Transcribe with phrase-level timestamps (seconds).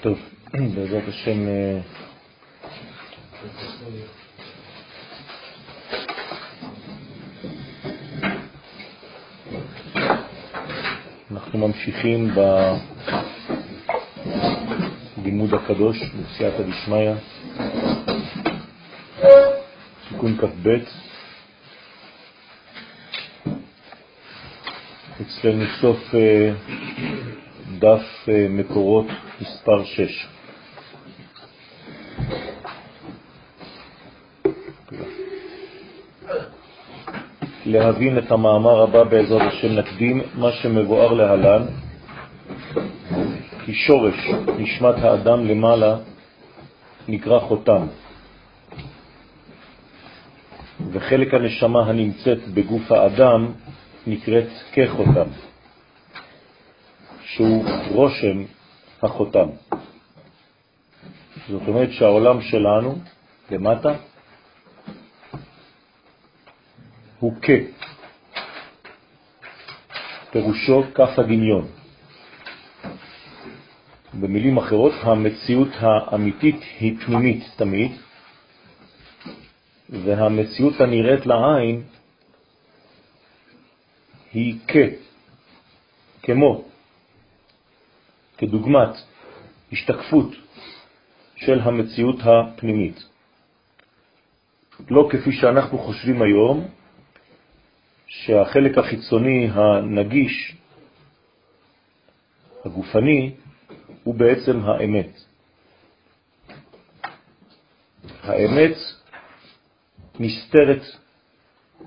[0.00, 0.18] טוב,
[0.52, 1.80] בעזרת השם אה,
[11.30, 12.30] אנחנו ממשיכים
[15.16, 17.12] בלימוד הקדוש, בסייעתא דשמיא,
[20.08, 20.68] תיקון כ"ב.
[25.20, 26.52] אצלנו סוף אה,
[27.78, 29.06] דף אה, מקורות
[29.40, 30.26] מספר 6.
[37.66, 41.62] להבין את המאמר הבא בעזרת השם נקדים מה שמבואר להלן
[43.64, 45.96] כי שורש נשמת האדם למעלה
[47.08, 47.86] נקרא חותם
[50.92, 53.52] וחלק הנשמה הנמצאת בגוף האדם
[54.06, 55.28] נקראת כחותם
[57.34, 58.44] שהוא רושם
[59.02, 59.48] החותם.
[61.48, 62.98] זאת אומרת שהעולם שלנו
[63.50, 63.94] למטה
[67.20, 67.50] הוא כ.
[70.30, 71.66] פירושו כף הדמיון.
[74.20, 77.92] במילים אחרות, המציאות האמיתית היא פנימית תמיד,
[79.88, 81.82] והמציאות הנראית לעין
[84.32, 84.76] היא כ,
[86.22, 86.64] כמו,
[88.38, 88.96] כדוגמת
[89.72, 90.30] השתקפות
[91.36, 93.04] של המציאות הפנימית.
[94.90, 96.68] לא כפי שאנחנו חושבים היום,
[98.06, 100.56] שהחלק החיצוני הנגיש,
[102.64, 103.34] הגופני,
[104.04, 105.10] הוא בעצם האמת.
[108.22, 108.76] האמת
[110.20, 110.82] נסתרת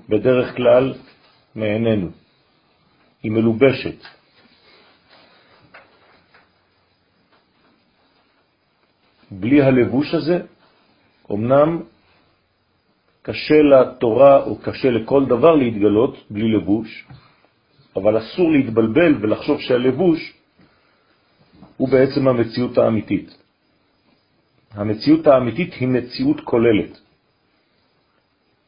[0.08, 0.94] בדרך כלל
[1.54, 2.10] מעינינו,
[3.22, 4.17] היא מלובשת.
[9.30, 10.40] בלי הלבוש הזה,
[11.32, 11.82] אמנם
[13.22, 17.06] קשה לתורה או קשה לכל דבר להתגלות בלי לבוש,
[17.96, 20.32] אבל אסור להתבלבל ולחשוב שהלבוש
[21.76, 23.38] הוא בעצם המציאות האמיתית.
[24.70, 27.00] המציאות האמיתית היא מציאות כוללת.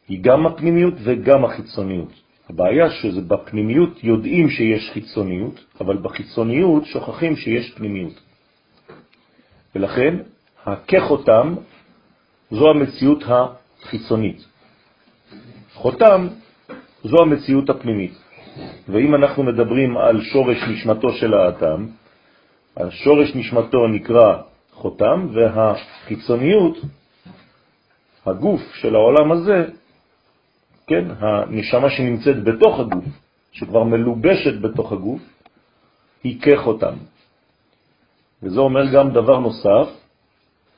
[0.08, 2.12] היא גם הפנימיות וגם החיצוניות.
[2.48, 8.20] הבעיה שזה בפנימיות יודעים שיש חיצוניות, אבל בחיצוניות שוכחים שיש פנימיות.
[9.74, 10.16] ולכן,
[10.66, 11.54] הכחותם
[12.50, 13.24] זו המציאות
[13.82, 14.44] חיצונית.
[15.74, 16.28] חותם
[17.04, 18.12] זו המציאות הפנימית.
[18.88, 21.86] ואם אנחנו מדברים על שורש נשמתו של האדם,
[22.76, 26.76] השורש נשמתו נקרא חותם, והחיצוניות,
[28.26, 29.64] הגוף של העולם הזה,
[30.86, 33.04] כן, הנשמה שנמצאת בתוך הגוף,
[33.52, 35.20] שכבר מלובשת בתוך הגוף,
[36.24, 36.94] היא כחותם.
[38.42, 39.99] וזה אומר גם דבר נוסף,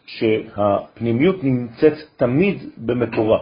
[0.06, 3.38] שהפנימיות נמצאת תמיד במקורה.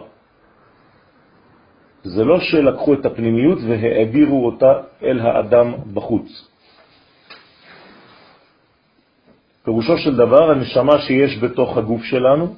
[2.03, 4.73] זה לא שלקחו את הפנימיות והעבירו אותה
[5.03, 6.47] אל האדם בחוץ.
[9.63, 12.55] פירושו של דבר, הנשמה שיש בתוך הגוף שלנו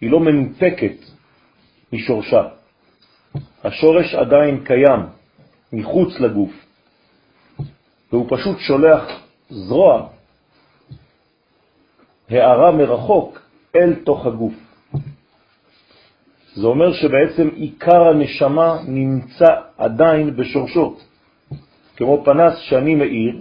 [0.00, 0.96] היא לא מנותקת
[1.92, 2.42] משורשה.
[3.64, 5.00] השורש עדיין קיים
[5.72, 6.52] מחוץ לגוף,
[8.12, 9.02] והוא פשוט שולח
[9.50, 10.08] זרוע
[12.30, 13.42] הערה מרחוק
[13.76, 14.54] אל תוך הגוף.
[16.54, 19.48] זה אומר שבעצם עיקר הנשמה נמצא
[19.78, 20.96] עדיין בשורשו.
[21.96, 23.40] כמו פנס שאני מאיר,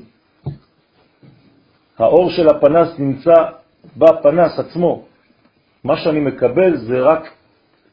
[1.97, 3.35] האור של הפנס נמצא
[3.97, 5.05] בפנס עצמו.
[5.83, 7.33] מה שאני מקבל זה רק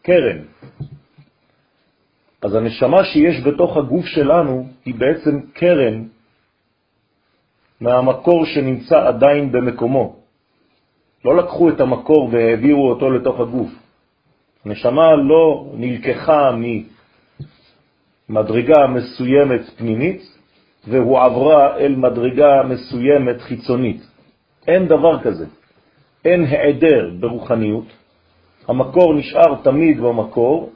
[0.02, 0.38] קרן.
[2.42, 6.04] אז הנשמה שיש בתוך הגוף שלנו היא בעצם קרן
[7.80, 10.19] מהמקור שנמצא עדיין במקומו.
[11.24, 13.70] לא לקחו את המקור והעבירו אותו לתוך הגוף.
[14.64, 16.50] הנשמה לא נלקחה
[18.28, 20.22] ממדרגה מסוימת פנימית
[20.88, 24.06] והוא עברה אל מדרגה מסוימת חיצונית.
[24.66, 25.46] אין דבר כזה.
[26.24, 27.84] אין העדר ברוחניות.
[28.68, 30.70] המקור נשאר תמיד במקור,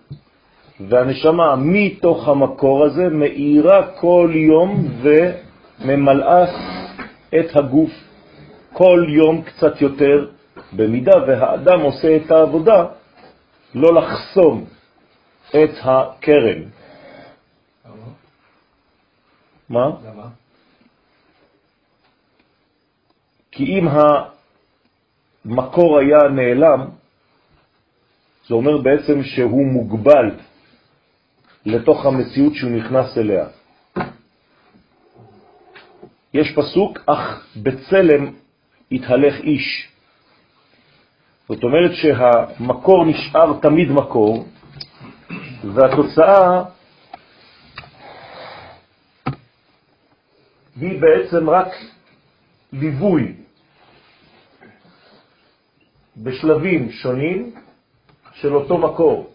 [0.81, 6.45] והנשמה מתוך המקור הזה מאירה כל יום וממלאה
[7.41, 7.91] את הגוף
[8.73, 10.27] כל יום קצת יותר,
[10.73, 12.87] במידה והאדם עושה את העבודה
[13.75, 14.65] לא לחסום
[15.49, 16.63] את הקרן.
[19.69, 19.91] מה?
[20.05, 20.29] למה?
[23.53, 23.89] כי אם
[25.45, 26.91] המקור היה נעלם,
[28.49, 30.31] זה אומר בעצם שהוא מוגבל
[31.67, 33.47] לתוך המציאות שהוא נכנס אליה.
[36.35, 38.33] יש פסוק, אך בצלם
[38.93, 39.94] התהלך איש.
[41.49, 44.47] זאת אומרת שהמקור נשאר תמיד מקור,
[45.75, 46.63] והתוצאה
[50.81, 51.69] היא בעצם רק
[52.73, 53.35] ליווי
[56.17, 57.55] בשלבים שונים
[58.33, 59.31] של אותו מקור.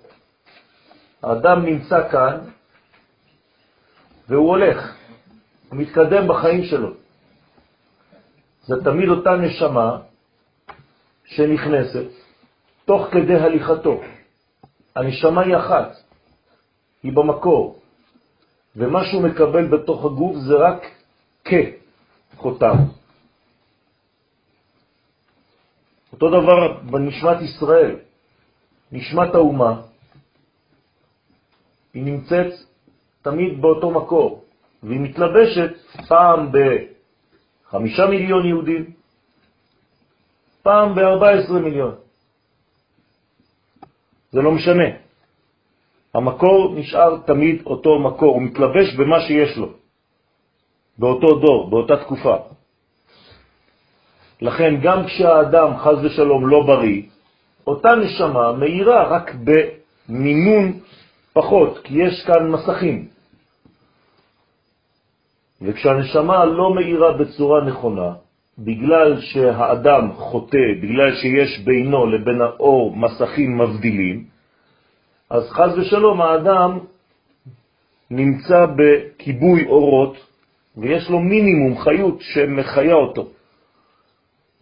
[1.23, 2.38] האדם נמצא כאן
[4.29, 4.95] והוא הולך,
[5.69, 6.94] הוא מתקדם בחיים שלו.
[8.63, 10.08] זה תמיד אותה נשמה
[11.30, 12.06] שנכנסת
[12.86, 14.02] תוך כדי הליכתו.
[14.96, 15.92] הנשמה היא אחת,
[17.04, 17.80] היא במקור,
[18.76, 20.81] ומה שהוא מקבל בתוך הגוף זה רק
[21.46, 22.76] כחותם.
[26.14, 27.96] אותו דבר בנשמת ישראל,
[28.92, 29.81] נשמת האומה,
[31.94, 32.54] היא נמצאת
[33.22, 34.44] תמיד באותו מקור,
[34.84, 35.72] והיא מתלבשת
[36.08, 38.99] פעם בחמישה מיליון יהודים,
[40.63, 41.95] פעם ב-14 מיליון.
[44.31, 44.89] זה לא משנה.
[46.13, 49.69] המקור נשאר תמיד אותו מקור, הוא מתלבש במה שיש לו,
[50.97, 52.35] באותו דור, באותה תקופה.
[54.41, 57.01] לכן גם כשהאדם חז ושלום לא בריא,
[57.67, 60.79] אותה נשמה מאירה רק במינון
[61.33, 63.07] פחות, כי יש כאן מסכים.
[65.61, 68.13] וכשהנשמה לא מאירה בצורה נכונה,
[68.59, 74.23] בגלל שהאדם חוטא, בגלל שיש בינו לבין האור מסכים מבדילים,
[75.29, 76.79] אז חז ושלום האדם
[78.11, 80.17] נמצא בכיבוי אורות
[80.77, 83.27] ויש לו מינימום חיות שמחיה אותו.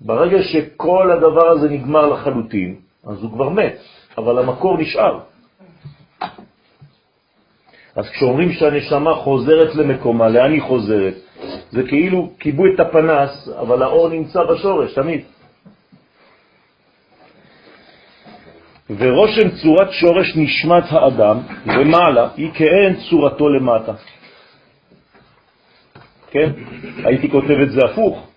[0.01, 3.77] ברגע שכל הדבר הזה נגמר לחלוטין, אז הוא כבר מת,
[4.17, 5.19] אבל המקור נשאר.
[7.95, 11.26] אז כשאומרים שהנשמה חוזרת למקומה, לאן היא חוזרת?
[11.71, 15.21] זה כאילו קיבו את הפנס, אבל האור נמצא בשורש, תמיד.
[18.89, 23.93] ורושם צורת שורש נשמת האדם למעלה היא כאין צורתו למטה.
[26.31, 26.51] כן?
[27.03, 28.27] הייתי כותב את זה הפוך.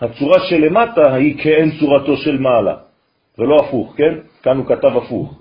[0.00, 2.76] הצורה שלמטה היא כאין צורתו של מעלה,
[3.38, 4.14] ולא הפוך, כן?
[4.42, 5.34] כאן הוא כתב הפוך.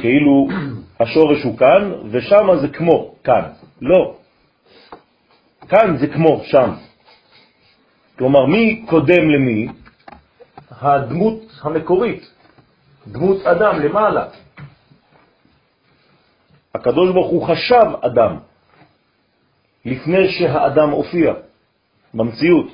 [0.00, 0.48] כאילו
[1.00, 3.42] השורש הוא כאן, ושם זה כמו כאן.
[3.80, 4.14] לא.
[5.68, 6.70] כאן זה כמו שם.
[8.18, 9.68] כלומר, מי קודם למי?
[10.70, 12.30] הדמות המקורית,
[13.06, 14.28] דמות אדם למעלה.
[16.74, 18.36] הקדוש ברוך הוא חשב אדם
[19.84, 21.34] לפני שהאדם הופיע
[22.14, 22.66] במציאות.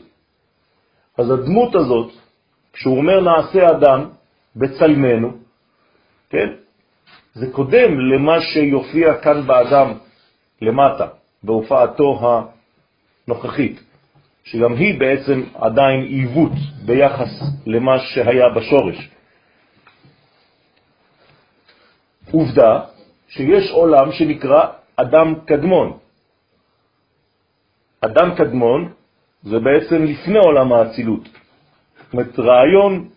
[1.18, 2.12] אז הדמות הזאת,
[2.72, 4.08] כשהוא אומר נעשה אדם
[4.56, 5.30] בצלמנו,
[6.30, 6.48] כן?
[7.34, 9.92] זה קודם למה שיופיע כאן באדם
[10.62, 11.06] למטה,
[11.42, 12.14] בהופעתו
[13.30, 13.80] הנוכחית,
[14.44, 16.52] שגם היא בעצם עדיין עיוות
[16.84, 17.30] ביחס
[17.66, 19.10] למה שהיה בשורש.
[22.30, 22.80] עובדה
[23.28, 24.66] שיש עולם שנקרא
[24.96, 25.98] אדם קדמון.
[28.00, 28.92] אדם קדמון
[29.42, 31.24] זה בעצם לפני עולם האצילות.
[31.24, 33.08] זאת אומרת, רעיון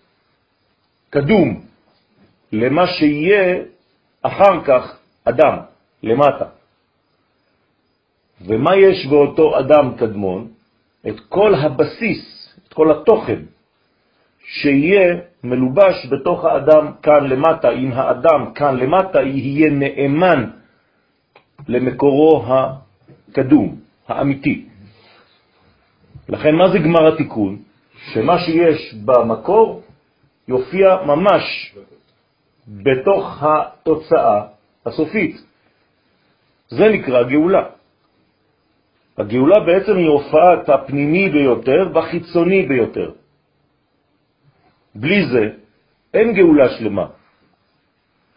[1.09, 1.65] קדום
[2.51, 3.63] למה שיהיה
[4.21, 5.57] אחר כך אדם,
[6.03, 6.45] למטה.
[8.41, 10.47] ומה יש באותו אדם קדמון?
[11.07, 13.39] את כל הבסיס, את כל התוכן,
[14.45, 17.71] שיהיה מלובש בתוך האדם כאן למטה.
[17.71, 20.49] אם האדם כאן למטה יהיה נאמן
[21.67, 23.75] למקורו הקדום,
[24.07, 24.65] האמיתי.
[26.29, 27.57] לכן מה זה גמר התיקון?
[28.13, 29.81] שמה שיש במקור
[30.47, 31.75] יופיע ממש
[32.67, 34.41] בתוך התוצאה
[34.85, 35.41] הסופית.
[36.69, 37.63] זה נקרא גאולה.
[39.17, 43.11] הגאולה בעצם היא הופעת הפנימי ביותר והחיצוני ביותר.
[44.95, 45.43] בלי זה
[46.13, 47.05] אין גאולה שלמה.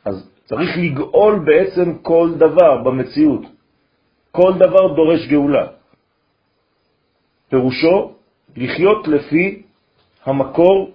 [0.04, 3.42] אז צריך לגאול בעצם כל דבר במציאות.
[4.30, 5.66] כל דבר דורש גאולה.
[7.48, 8.14] פירושו
[8.56, 9.62] לחיות לפי
[10.24, 10.90] המקור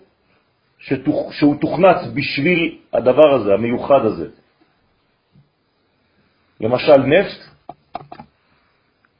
[0.79, 1.33] שתוכ...
[1.33, 4.27] שהוא תוכנץ בשביל הדבר הזה, המיוחד הזה.
[6.61, 7.41] למשל נפט,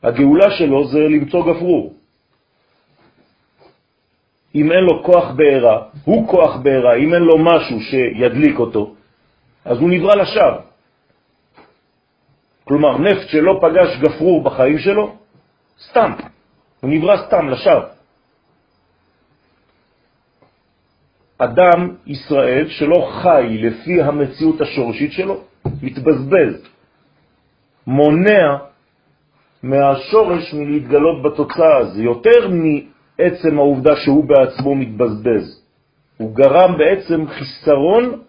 [0.03, 1.93] הגאולה שלו זה למצוא גפרור.
[4.55, 8.95] אם אין לו כוח בעירה, הוא כוח בעירה, אם אין לו משהו שידליק אותו,
[9.65, 10.61] אז הוא נברא לשווא.
[12.63, 15.15] כלומר, נפט שלא פגש גפרור בחיים שלו,
[15.89, 16.11] סתם,
[16.81, 17.83] הוא נברא סתם לשווא.
[21.37, 25.41] אדם ישראל שלא חי לפי המציאות השורשית שלו,
[25.81, 26.67] מתבזבז,
[27.87, 28.70] מונע
[29.63, 35.61] מהשורש מלהתגלות בתוצאה, זה יותר מעצם העובדה שהוא בעצמו מתבזבז.
[36.17, 38.21] הוא גרם בעצם חיסרון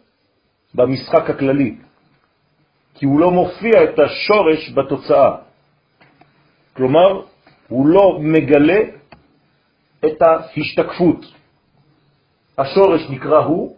[0.75, 1.77] במשחק הכללי,
[2.95, 5.37] כי הוא לא מופיע את השורש בתוצאה.
[6.77, 7.23] כלומר,
[7.69, 8.81] הוא לא מגלה
[10.07, 11.27] את ההשתקפות.
[12.59, 13.77] השורש נקרא הוא,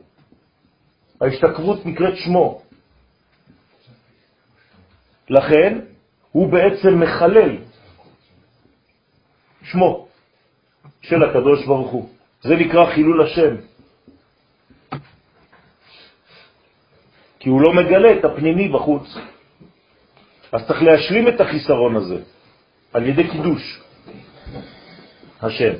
[1.21, 2.63] ההשתקפות נקראת שמו.
[5.29, 5.94] לכן
[6.35, 7.57] הוא בעצם מחלל
[9.62, 10.09] שמו
[11.03, 12.09] של הקדוש ברוך הוא.
[12.43, 13.55] זה נקרא חילול השם.
[17.38, 19.17] כי הוא לא מגלה את הפנימי בחוץ.
[20.53, 22.19] אז צריך להשלים את החיסרון הזה
[22.93, 23.81] על ידי קידוש
[25.43, 25.73] השם.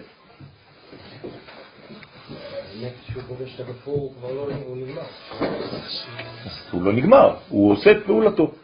[6.70, 8.63] הוא לא נגמר, הוא עושה את פעולתו.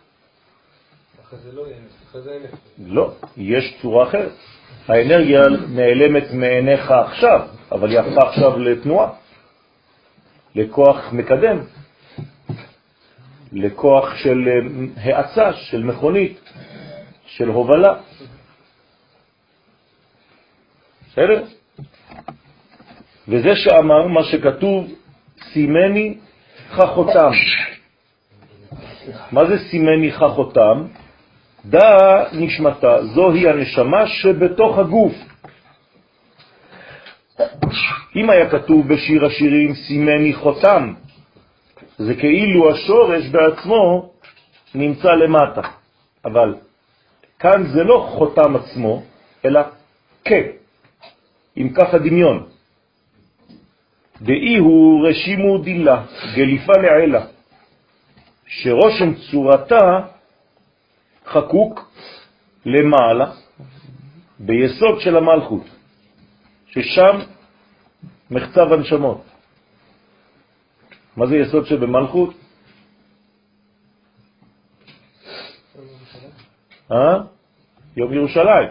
[1.52, 1.64] לא,
[2.78, 4.32] לא, יש צורה אחרת.
[4.88, 9.10] האנרגיה נעלמת מעיניך עכשיו, אבל היא הפכה עכשיו לתנועה,
[10.54, 11.58] לכוח מקדם,
[13.52, 14.49] לכוח של
[14.96, 16.52] האצה, אה, של מכונית,
[17.26, 17.94] של הובלה.
[21.08, 21.44] בסדר?
[23.28, 24.90] וזה שאמר מה שכתוב,
[25.52, 26.18] סימני
[26.70, 27.30] חכותם.
[29.32, 30.87] מה זה סימני חכותם?
[31.64, 35.12] דא נשמתה, זוהי הנשמה שבתוך הגוף.
[38.17, 40.93] אם היה כתוב בשיר השירים סימני חותם,
[41.99, 44.11] זה כאילו השורש בעצמו
[44.75, 45.61] נמצא למטה.
[46.25, 46.55] אבל
[47.38, 49.02] כאן זה לא חותם עצמו,
[49.45, 49.61] אלא
[50.25, 50.33] כ,
[51.57, 52.47] עם כף הדמיון.
[54.23, 57.25] דאי הוא רשימו דילה, גליפה לעילה,
[58.47, 60.00] שרושם צורתה
[61.30, 61.92] חקוק
[62.66, 63.32] למעלה,
[64.38, 65.64] ביסוד של המלכות,
[66.66, 67.16] ששם
[68.30, 69.25] מחצב הנשמות.
[71.16, 72.34] מה זה יסוד שבמלכות?
[76.92, 77.20] אה?
[77.96, 78.68] יום ירושלים.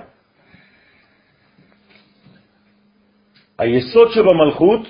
[3.58, 4.82] היסוד שבמלכות...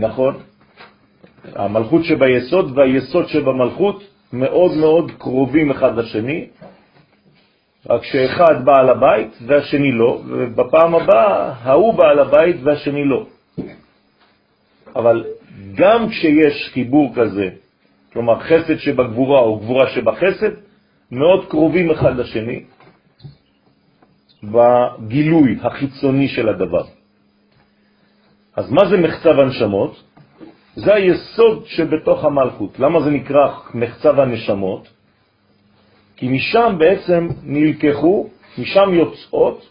[0.00, 0.42] נכון.
[1.44, 6.46] המלכות שביסוד והיסוד שבמלכות מאוד מאוד קרובים אחד לשני,
[7.90, 13.26] רק שאחד בעל הבית והשני לא, ובפעם הבאה ההוא בעל הבית והשני לא.
[14.96, 15.24] אבל
[15.74, 17.48] גם כשיש חיבור כזה,
[18.12, 20.50] כלומר חסד שבגבורה או גבורה שבחסד,
[21.10, 22.64] מאוד קרובים אחד לשני
[24.42, 26.84] בגילוי החיצוני של הדבר.
[28.56, 30.11] אז מה זה מחצב הנשמות?
[30.74, 32.78] זה היסוד שבתוך המלכות.
[32.78, 34.88] למה זה נקרא מחצב הנשמות?
[36.16, 39.68] כי משם בעצם נלקחו, משם יוצאות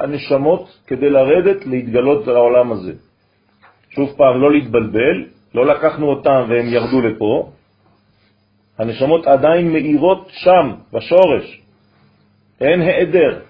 [0.00, 2.92] הנשמות כדי לרדת, להתגלות לעולם הזה.
[3.90, 7.50] שוב פעם, לא להתבלבל, לא לקחנו אותם והם ירדו לפה,
[8.78, 11.60] הנשמות עדיין מאירות שם, בשורש.
[12.60, 13.40] אין העדר.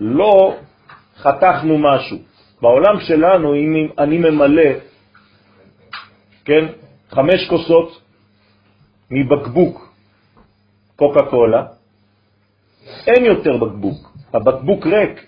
[0.00, 0.56] לא
[1.16, 2.16] חתכנו משהו.
[2.62, 4.89] בעולם שלנו, אם אני ממלא
[6.50, 6.66] כן,
[7.10, 8.02] חמש כוסות
[9.10, 9.94] מבקבוק
[10.96, 11.66] קוקה קולה,
[13.06, 15.26] אין יותר בקבוק, הבקבוק ריק.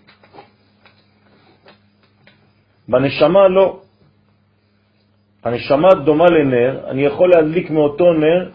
[2.89, 3.81] בנשמה לא.
[5.45, 8.51] הנשמה דומה לנר, אני יכול להדליק מאותו נר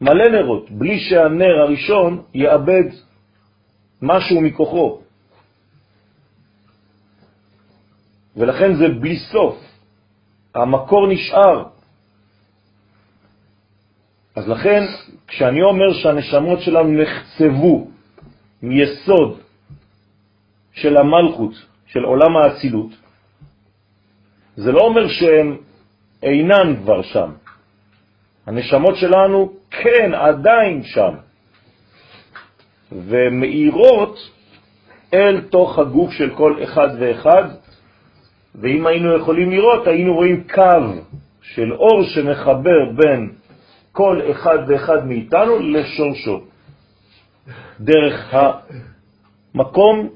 [0.00, 2.88] מלא נרות, בלי שהנר הראשון יאבד
[4.02, 5.00] משהו מכוחו.
[8.36, 9.71] ולכן זה בלי סוף.
[10.54, 11.64] המקור נשאר.
[14.36, 14.82] אז לכן,
[15.26, 17.88] כשאני אומר שהנשמות שלנו נחצבו
[18.62, 19.38] מיסוד
[20.72, 21.52] של המלכות,
[21.86, 22.90] של עולם האצילות,
[24.56, 25.56] זה לא אומר שהן
[26.22, 27.30] אינן כבר שם.
[28.46, 31.14] הנשמות שלנו כן עדיין שם,
[32.92, 34.18] ומאירות
[35.14, 37.44] אל תוך הגוף של כל אחד ואחד,
[38.54, 41.02] ואם היינו יכולים לראות, היינו רואים קו
[41.42, 43.32] של אור שמחבר בין
[43.92, 46.40] כל אחד ואחד מאיתנו לשורשו,
[47.80, 48.34] דרך
[49.54, 50.08] המקום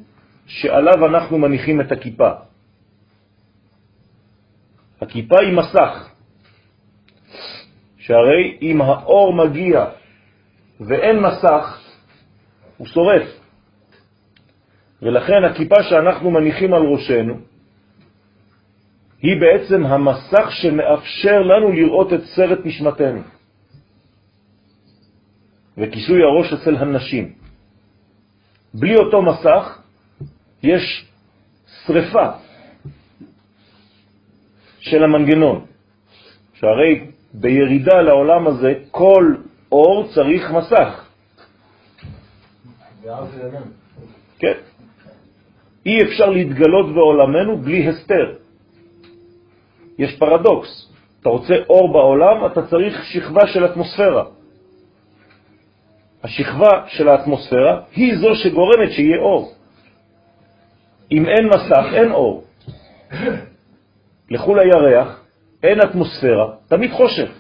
[0.46, 2.30] שעליו אנחנו מניחים את הכיפה.
[5.00, 6.08] הכיפה היא מסך,
[7.98, 9.84] שהרי אם האור מגיע
[10.80, 11.80] ואין מסך,
[12.76, 13.28] הוא שורף.
[15.02, 17.34] ולכן הכיפה שאנחנו מניחים על ראשנו,
[19.22, 23.20] היא בעצם המסך שמאפשר לנו לראות את סרט נשמתנו.
[25.78, 27.32] וכיסוי הראש אצל הנשים.
[28.74, 29.78] בלי אותו מסך
[30.62, 31.06] יש
[31.86, 32.30] שריפה
[34.80, 35.64] של המנגנון,
[36.54, 39.34] שהרי בירידה לעולם הזה כל
[39.72, 41.06] אור צריך מסך.
[44.38, 44.58] כן.
[45.86, 48.45] אי אפשר להתגלות בעולמנו בלי הסתר.
[49.98, 50.92] יש פרדוקס.
[51.20, 54.24] אתה רוצה אור בעולם, אתה צריך שכבה של אטמוספירה.
[56.22, 59.52] השכבה של האטמוספירה היא זו שגורמת שיהיה אור.
[61.12, 62.44] אם אין מסך, אין אור.
[64.30, 65.20] לכו לירח,
[65.62, 67.30] אין אטמוספירה, תמיד חושך.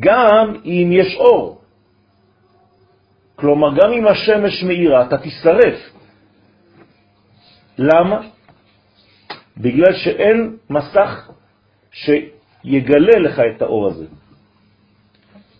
[0.00, 1.60] גם אם יש אור.
[3.36, 5.78] כלומר, גם אם השמש מאירה, אתה תשרף.
[7.78, 8.20] למה?
[9.56, 11.30] בגלל שאין מסך
[11.92, 14.06] שיגלה לך את האור הזה.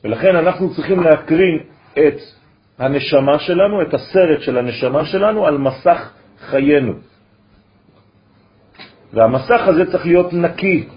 [0.05, 1.59] ולכן אנחנו צריכים להקרין
[1.93, 2.19] את
[2.79, 6.93] הנשמה שלנו, את הסרט של הנשמה שלנו, על מסך חיינו.
[9.13, 10.89] והמסך הזה צריך להיות נקי.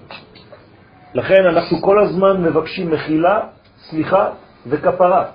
[1.13, 3.39] לכן אנחנו כל הזמן מבקשים מחילה,
[3.77, 4.29] סליחה
[4.67, 5.25] וכפרה.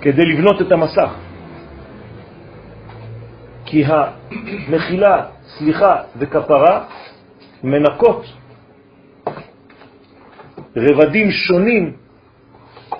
[0.00, 1.25] כדי לבנות את המסך.
[3.66, 5.26] כי המחילה,
[5.58, 6.84] סליחה וכפרה
[7.62, 8.24] מנקות
[10.76, 11.96] רבדים שונים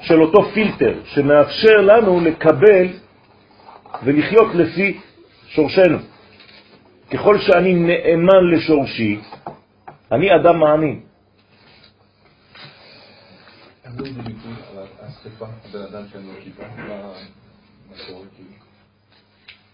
[0.00, 2.86] של אותו פילטר שמאפשר לנו לקבל
[4.04, 5.00] ולחיות לפי
[5.48, 5.98] שורשנו.
[7.12, 9.20] ככל שאני נאמן לשורשי,
[10.12, 11.00] אני אדם מאמין.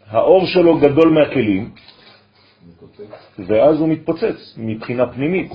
[0.09, 1.71] האור שלו גדול מהכלים,
[3.39, 5.53] ואז הוא מתפוצץ מבחינה פנימית.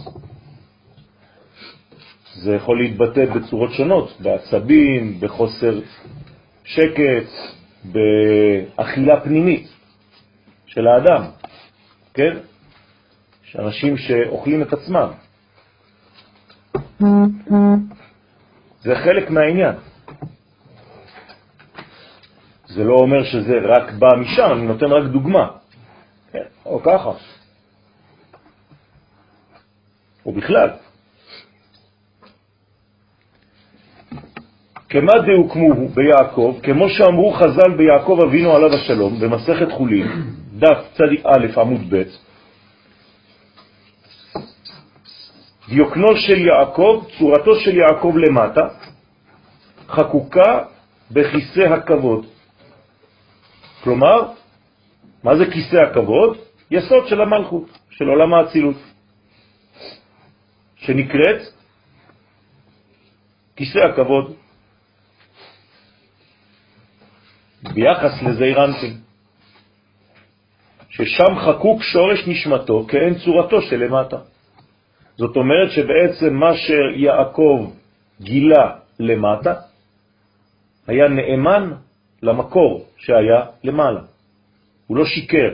[2.34, 5.80] זה יכול להתבטא בצורות שונות, בעצבים, בחוסר
[6.64, 7.30] שקט,
[7.84, 9.68] באכילה פנימית
[10.66, 11.24] של האדם,
[12.14, 12.38] כן?
[13.46, 15.10] יש אנשים שאוכלים את עצמם.
[18.82, 19.76] זה חלק מהעניין.
[22.68, 25.48] זה לא אומר שזה רק בא משם, אני נותן רק דוגמה.
[26.32, 27.12] כן, או ככה.
[30.26, 30.70] או בכלל.
[34.90, 40.08] כמה דהוקמו ביעקב, כמו שאמרו חז"ל ביעקב אבינו עליו השלום, במסכת חולין,
[40.60, 42.04] דף צדיק א' עמוד ב',
[45.70, 48.68] דיוקנו של יעקב, צורתו של יעקב למטה,
[49.88, 50.64] חקוקה
[51.12, 52.37] בכיסא הכבוד.
[53.88, 54.36] כלומר,
[55.24, 56.38] מה זה כיסא הכבוד?
[56.72, 58.76] יסוד של המלכות, של עולם האצילות,
[60.76, 61.42] שנקראת
[63.56, 64.36] כיסא הכבוד.
[67.64, 68.94] ביחס לזעירנטים,
[70.90, 74.18] ששם חקוק שורש נשמתו כאין צורתו של למטה.
[75.16, 77.72] זאת אומרת שבעצם מה שיעקב
[78.22, 78.66] גילה
[79.00, 79.54] למטה
[80.88, 81.87] היה נאמן
[82.24, 84.02] למקור שהיה למעלה.
[84.88, 85.54] הוא לא שיקר.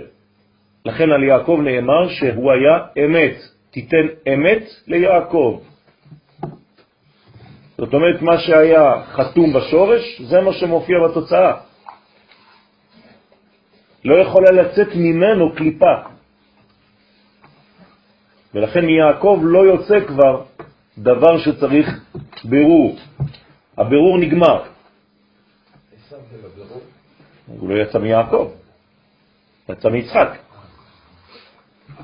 [0.85, 3.35] לכן על יעקב נאמר שהוא היה אמת.
[3.71, 5.59] תיתן אמת ליעקב.
[7.77, 11.53] זאת אומרת, מה שהיה חתום בשורש, זה מה שמופיע בתוצאה.
[14.05, 15.95] לא יכולה לצאת ממנו קליפה.
[18.53, 20.41] ולכן מיעקב לא יוצא כבר
[20.97, 21.99] דבר שצריך
[22.43, 22.95] בירור.
[23.77, 24.72] הבירור נגמר.
[27.47, 28.51] הוא לא יצא מיעקב,
[29.69, 30.29] יצא מיצחק.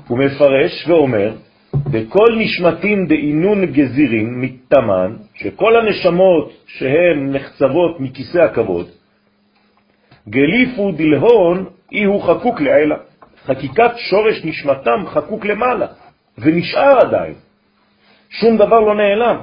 [0.08, 1.34] הוא מפרש ואומר,
[1.74, 8.88] בכל נשמתים דאינון גזירים מתמן, שכל הנשמות שהן נחצבות מכיסא הכבוד,
[10.28, 12.96] גליפו דלהון אי הוא חקוק לעילה.
[13.44, 15.86] חקיקת שורש נשמתם חקוק למעלה,
[16.38, 17.34] ונשאר עדיין.
[18.30, 19.36] שום דבר לא נעלם.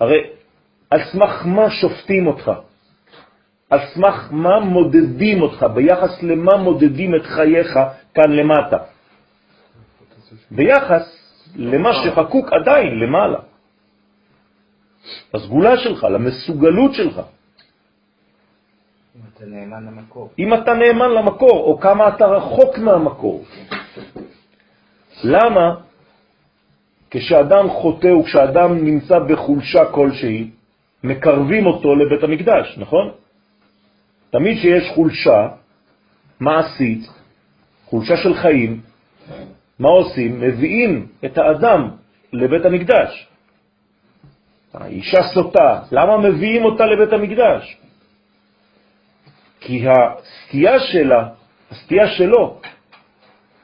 [0.00, 0.20] הרי
[0.90, 2.50] על סמך מה שופטים אותך?
[3.72, 5.66] על סמך מה מודדים אותך?
[5.74, 7.78] ביחס למה מודדים את חייך
[8.14, 8.78] כאן למטה?
[10.50, 11.04] ביחס
[11.56, 13.38] למה שחקוק עדיין למעלה.
[15.34, 17.16] הסגולה שלך, למסוגלות שלך.
[19.16, 20.30] אם אתה נאמן למקור.
[20.38, 23.44] אם אתה נאמן למקור, או כמה אתה רחוק מהמקור.
[25.24, 25.74] למה
[27.10, 30.50] כשאדם חוטא וכשאדם נמצא בחולשה כלשהי,
[31.04, 33.21] מקרבים אותו לבית המקדש, נכון?
[34.32, 35.48] תמיד שיש חולשה
[36.40, 37.00] מעשית,
[37.84, 38.80] חולשה של חיים,
[39.78, 40.40] מה עושים?
[40.40, 41.88] מביאים את האדם
[42.32, 43.28] לבית המקדש.
[44.74, 47.76] האישה סוטה, למה מביאים אותה לבית המקדש?
[49.60, 51.28] כי הסטייה שלה,
[51.70, 52.60] הסטייה שלו,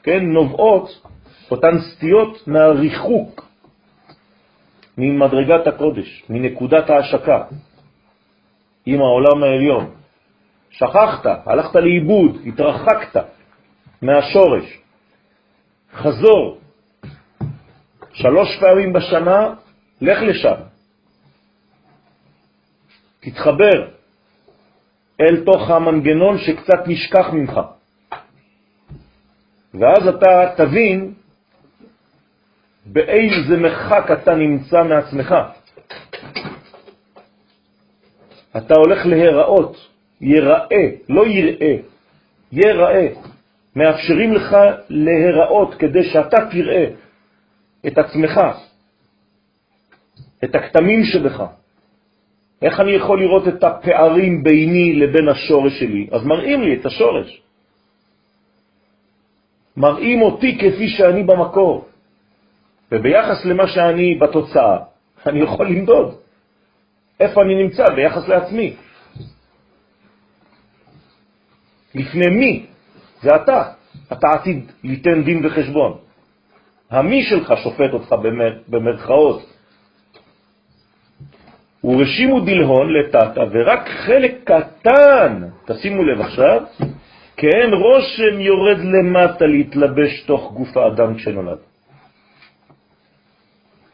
[0.02, 1.02] כן, נובעות
[1.50, 3.48] אותן סטיות מהריחוק
[4.98, 7.42] ממדרגת הקודש, מנקודת ההשקה,
[8.87, 9.97] עם העולם העליון.
[10.70, 13.24] שכחת, הלכת לאיבוד, התרחקת
[14.02, 14.78] מהשורש.
[15.94, 16.59] חזור,
[18.12, 19.54] שלוש פעמים בשנה,
[20.00, 20.54] לך לשם.
[23.20, 23.88] תתחבר
[25.20, 27.61] אל תוך המנגנון שקצת נשכח ממך.
[29.74, 31.14] ואז אתה תבין
[32.87, 35.35] באיזה מרחק אתה נמצא מעצמך.
[38.57, 39.88] אתה הולך להיראות,
[40.20, 41.76] יראה, לא יראה,
[42.52, 43.09] יראה.
[43.76, 44.57] מאפשרים לך
[44.88, 46.85] להיראות כדי שאתה תראה
[47.87, 48.40] את עצמך,
[50.44, 51.42] את הכתמים שבך.
[52.62, 56.09] איך אני יכול לראות את הפערים ביני לבין השורש שלי?
[56.11, 57.40] אז מראים לי את השורש.
[59.76, 61.85] מראים אותי כפי שאני במקור.
[62.92, 64.76] וביחס למה שאני בתוצאה,
[65.26, 66.14] אני יכול למדוד
[67.20, 68.76] איפה אני נמצא ביחס לעצמי.
[71.94, 72.66] לפני מי?
[73.22, 73.62] זה אתה.
[74.12, 75.98] אתה עתיד ליתן דין וחשבון.
[76.90, 78.14] המי שלך שופט אותך
[78.68, 79.42] במרכאות.
[81.85, 86.62] ורשימו דלהון לטאטה, ורק חלק קטן, תשימו לב עכשיו,
[87.37, 91.59] כן רושם יורד למטה להתלבש תוך גוף האדם כשנולד.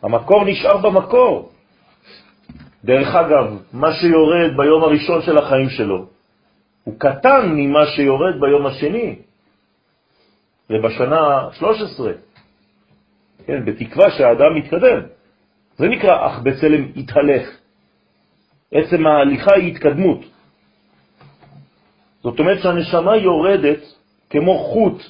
[0.03, 1.51] המקור נשאר במקור.
[2.85, 6.14] דרך אגב, מה שיורד ביום הראשון של החיים שלו
[6.85, 9.17] הוא קטן ממה שיורד ביום השני
[10.71, 12.13] ובשנה 13,
[13.47, 15.01] כן, בתקווה שהאדם מתקדם.
[15.77, 17.49] זה נקרא אך בצלם התהלך.
[18.73, 20.21] עצם ההליכה היא התקדמות.
[22.23, 23.81] זאת אומרת שהנשמה יורדת
[24.31, 25.03] כמו חוט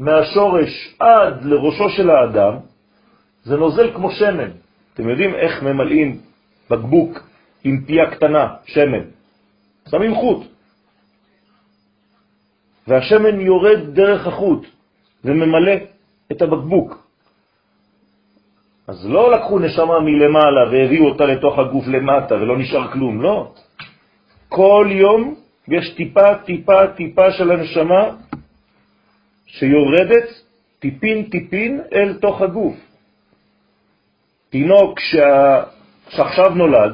[0.00, 2.56] מהשורש עד לראשו של האדם,
[3.42, 4.50] זה נוזל כמו שמן.
[4.94, 6.20] אתם יודעים איך ממלאים
[6.70, 7.28] בקבוק
[7.64, 9.04] עם פיה קטנה, שמן?
[9.90, 10.57] שמים חוט.
[12.88, 14.66] והשמן יורד דרך החוט
[15.24, 15.72] וממלא
[16.32, 17.08] את הבקבוק.
[18.88, 23.52] אז לא לקחו נשמה מלמעלה והביאו אותה לתוך הגוף למטה ולא נשאר כלום, לא.
[24.48, 25.34] כל יום
[25.68, 28.02] יש טיפה, טיפה, טיפה של הנשמה
[29.46, 30.28] שיורדת
[30.78, 32.76] טיפין טיפין אל תוך הגוף.
[34.50, 35.62] תינוק שה...
[36.08, 36.92] שעכשיו נולד,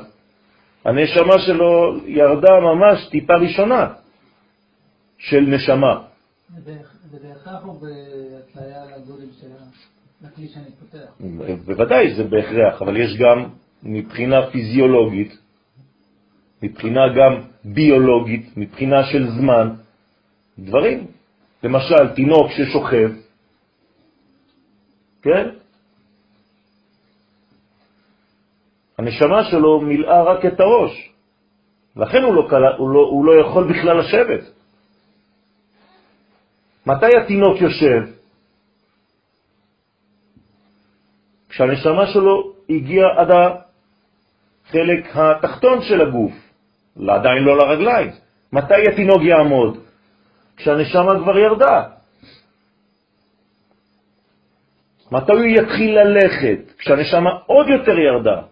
[0.84, 4.03] הנשמה שלו ירדה ממש טיפה ראשונה
[5.24, 6.02] של נשמה.
[6.64, 9.46] זה בהכרח או בהתליה לגודל של
[10.24, 11.12] הכלי שאני פותח?
[11.64, 13.48] בוודאי זה בהכרח, אבל יש גם
[13.82, 15.38] מבחינה פיזיולוגית,
[16.62, 19.74] מבחינה גם ביולוגית, מבחינה של זמן,
[20.58, 21.06] דברים.
[21.62, 23.10] למשל, תינוק ששוכב,
[25.22, 25.48] כן?
[28.98, 31.12] הנשמה שלו מילאה רק את הראש,
[31.96, 34.63] לכן הוא לא, הוא לא, הוא לא יכול בכלל לשבת.
[36.86, 38.02] מתי התינוק יושב?
[41.48, 46.32] כשהנשמה שלו הגיעה עד החלק התחתון של הגוף,
[47.08, 48.10] עדיין לא לרגליים.
[48.52, 49.78] מתי התינוק יעמוד?
[50.56, 51.82] כשהנשמה כבר ירדה.
[55.12, 56.72] מתי הוא יתחיל ללכת?
[56.78, 58.42] כשהנשמה עוד יותר ירדה.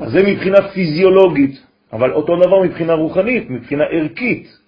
[0.00, 4.58] אז זה מבחינה פיזיולוגית, אבל אותו דבר מבחינה רוחנית, מבחינה ערכית.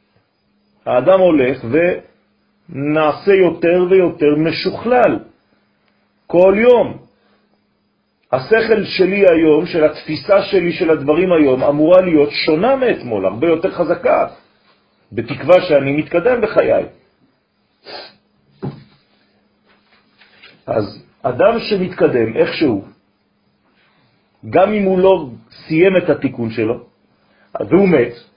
[0.91, 5.19] האדם הולך ונעשה יותר ויותר משוכלל
[6.27, 6.99] כל יום.
[8.33, 13.71] השכל שלי היום, של התפיסה שלי של הדברים היום, אמורה להיות שונה מאתמול, הרבה יותר
[13.71, 14.27] חזקה,
[15.13, 16.85] בתקווה שאני מתקדם בחיי.
[20.67, 22.85] אז אדם שמתקדם איכשהו,
[24.51, 26.85] גם אם הוא לא סיים את התיקון שלו,
[27.61, 28.30] והוא מת,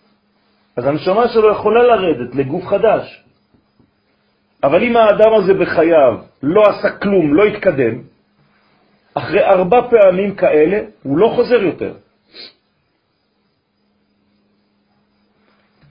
[0.76, 3.24] אז הנשמה שלו יכולה לרדת לגוף חדש.
[4.64, 8.02] אבל אם האדם הזה בחייו לא עשה כלום, לא התקדם,
[9.14, 11.94] אחרי ארבע פעמים כאלה הוא לא חוזר יותר.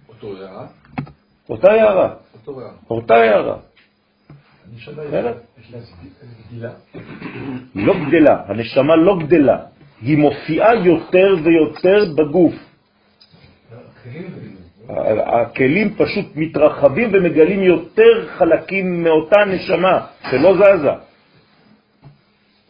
[0.08, 0.66] אותו הערה?
[1.48, 2.14] אותה הערה.
[2.90, 3.56] אותה הערה.
[7.74, 9.58] היא לא גדלה, הנשמה לא גדלה,
[10.00, 12.54] היא מופיעה יותר ויותר בגוף.
[15.26, 20.90] הכלים פשוט מתרחבים ומגלים יותר חלקים מאותה נשמה שלא זזה.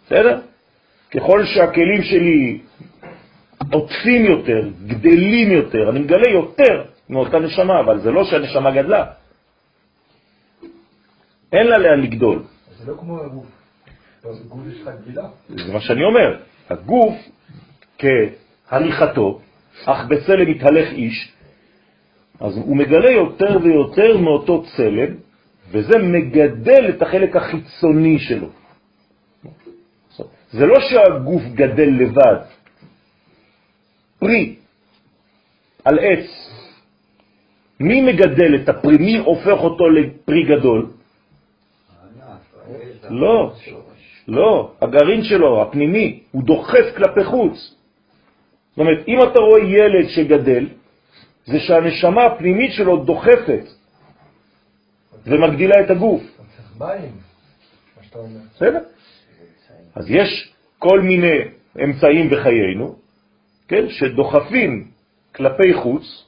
[0.06, 0.40] בסדר?
[1.11, 2.61] ככל שהכלים שלי
[3.72, 9.04] עוטפים יותר, גדלים יותר, אני מגלה יותר מאותה נשמה, אבל זה לא שהנשמה גדלה.
[11.52, 12.42] אין לה לאן לגדול.
[12.78, 13.46] זה לא כמו הגוף.
[14.24, 15.24] בגוף יש לך גדילה.
[15.48, 16.37] זה מה שאני אומר.
[16.70, 17.14] הגוף,
[17.98, 19.40] כהליכתו,
[19.85, 21.32] אך בצלם מתהלך איש,
[22.42, 25.14] אז הוא מגלה יותר ויותר מאותו צלם,
[25.70, 28.48] וזה מגדל את החלק החיצוני שלו.
[30.50, 32.37] זה לא שהגוף גדל לבד.
[34.18, 34.57] פרי
[35.85, 36.26] על עץ,
[37.81, 38.96] מי מגדל את הפרי?
[38.98, 40.87] מי הופך אותו לפרי גדול?
[43.11, 43.52] לא,
[44.28, 47.55] לא, הגרעין שלו, הפנימי, הוא דוחף כלפי חוץ.
[48.70, 50.82] זאת אומרת, אם אתה רואה ילד שגדל,
[51.46, 53.64] זה שהנשמה הפנימית שלו דוחפת
[55.26, 56.22] ומגדילה את הגוף.
[58.55, 58.81] בסדר?
[59.94, 61.38] אז יש כל מיני
[61.85, 62.96] אמצעים בחיינו,
[63.68, 64.90] כן, שדוחפים
[65.35, 66.24] כלפי חוץ,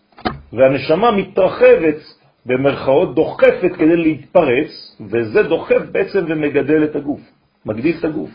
[0.53, 1.97] והנשמה מתרחבת,
[2.47, 7.21] במרכאות, דוחפת כדי להתפרץ, וזה דוחף בעצם ומגדל את הגוף,
[7.67, 8.31] מגדיל את הגוף.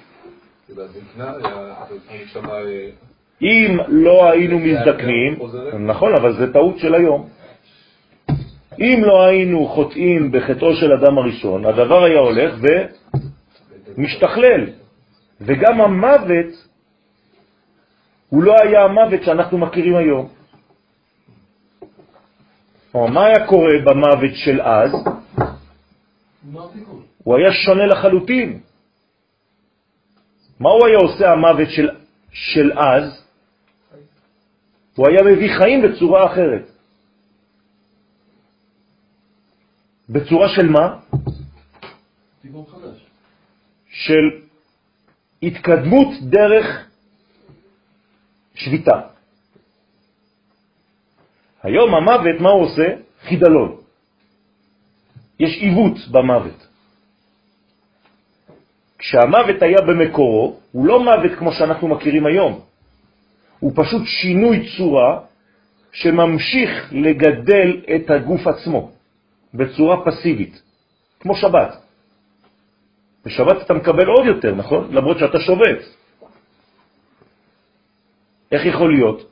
[3.41, 5.39] אם לא היינו מזדקנים,
[5.79, 7.29] נכון, אבל זה טעות של היום.
[8.79, 12.55] אם לא היינו חוטאים בחטאו של אדם הראשון, הדבר היה הולך
[13.97, 14.65] ומשתכלל.
[15.41, 16.69] וגם המוות
[18.29, 20.29] הוא לא היה המוות שאנחנו מכירים היום.
[22.93, 24.91] או מה היה קורה במוות של אז?
[27.23, 28.59] הוא היה שונה לחלוטין.
[30.59, 31.89] מה הוא היה עושה המוות של,
[32.31, 33.28] של אז?
[34.99, 36.71] הוא היה מביא חיים בצורה אחרת.
[40.09, 40.99] בצורה של מה?
[43.87, 44.25] של
[45.43, 46.87] התקדמות דרך
[48.55, 49.01] שביתה.
[51.63, 52.87] היום המוות, מה הוא עושה?
[53.21, 53.75] חידלון.
[55.39, 56.67] יש עיוות במוות.
[58.97, 62.68] כשהמוות היה במקורו, הוא לא מוות כמו שאנחנו מכירים היום.
[63.59, 65.19] הוא פשוט שינוי צורה
[65.91, 68.91] שממשיך לגדל את הגוף עצמו
[69.53, 70.61] בצורה פסיבית,
[71.19, 71.75] כמו שבת.
[73.25, 74.95] בשבת אתה מקבל עוד יותר, נכון?
[74.95, 75.79] למרות שאתה שובת.
[78.51, 79.29] איך יכול להיות?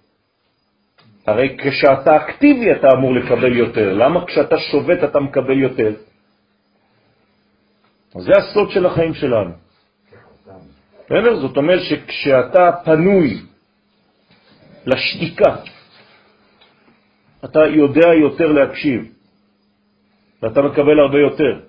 [1.28, 3.94] הרי כשאתה אקטיבי אתה אמור לקבל יותר.
[3.94, 5.92] למה כשאתה שובת אתה מקבל יותר?
[8.12, 9.52] זה הסוד של החיים שלנו.
[11.06, 11.40] בסדר?
[11.40, 13.42] זאת אומרת שכשאתה פנוי
[14.88, 15.56] לשתיקה,
[17.46, 19.12] אתה יודע יותר להקשיב,
[20.42, 21.60] ואתה מקבל הרבה יותר.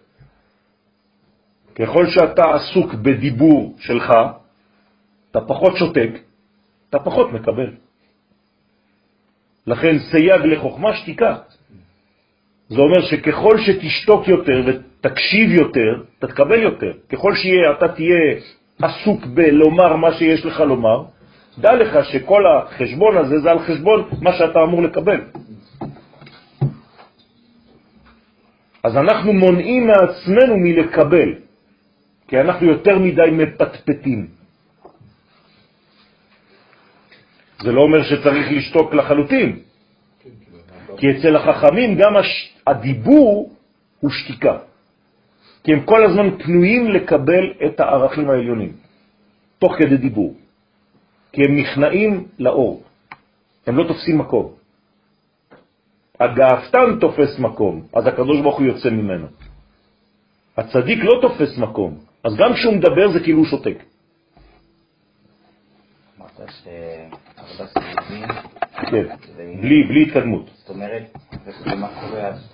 [1.74, 4.12] ככל שאתה עסוק בדיבור שלך,
[5.30, 6.10] אתה פחות שותק,
[6.90, 7.70] אתה פחות מקבל.
[9.66, 11.36] לכן סייג לחוכמה שתיקה.
[12.68, 16.92] זה אומר שככל שתשתוק יותר ותקשיב יותר, אתה תקבל יותר.
[17.08, 18.40] ככל שאתה תהיה
[18.82, 21.17] עסוק בלומר מה שיש לך לומר,
[21.60, 25.20] דע לך שכל החשבון הזה זה על חשבון מה שאתה אמור לקבל.
[28.84, 31.34] אז אנחנו מונעים מעצמנו מלקבל,
[32.28, 34.26] כי אנחנו יותר מדי מפטפטים.
[37.62, 39.58] זה לא אומר שצריך לשתוק לחלוטין,
[40.96, 42.12] כי אצל החכמים גם
[42.66, 43.52] הדיבור
[44.00, 44.58] הוא שתיקה,
[45.64, 48.72] כי הם כל הזמן פנויים לקבל את הערכים העליונים,
[49.58, 50.34] תוך כדי דיבור,
[51.32, 52.82] כי הם נכנעים לאור,
[53.66, 54.52] הם לא תופסים מקום.
[56.20, 59.26] הגאפתן תופס מקום, אז הקדוש ברוך הוא יוצא ממנו.
[60.56, 63.78] הצדיק לא תופס מקום, אז גם כשהוא מדבר זה כאילו הוא שותק.
[66.18, 68.28] אמרת שעבודה סיבובים...
[68.90, 69.06] כן,
[69.60, 70.50] בלי, בלי התקדמות.
[70.54, 71.02] זאת אומרת,
[71.66, 72.52] ומה קורה אז?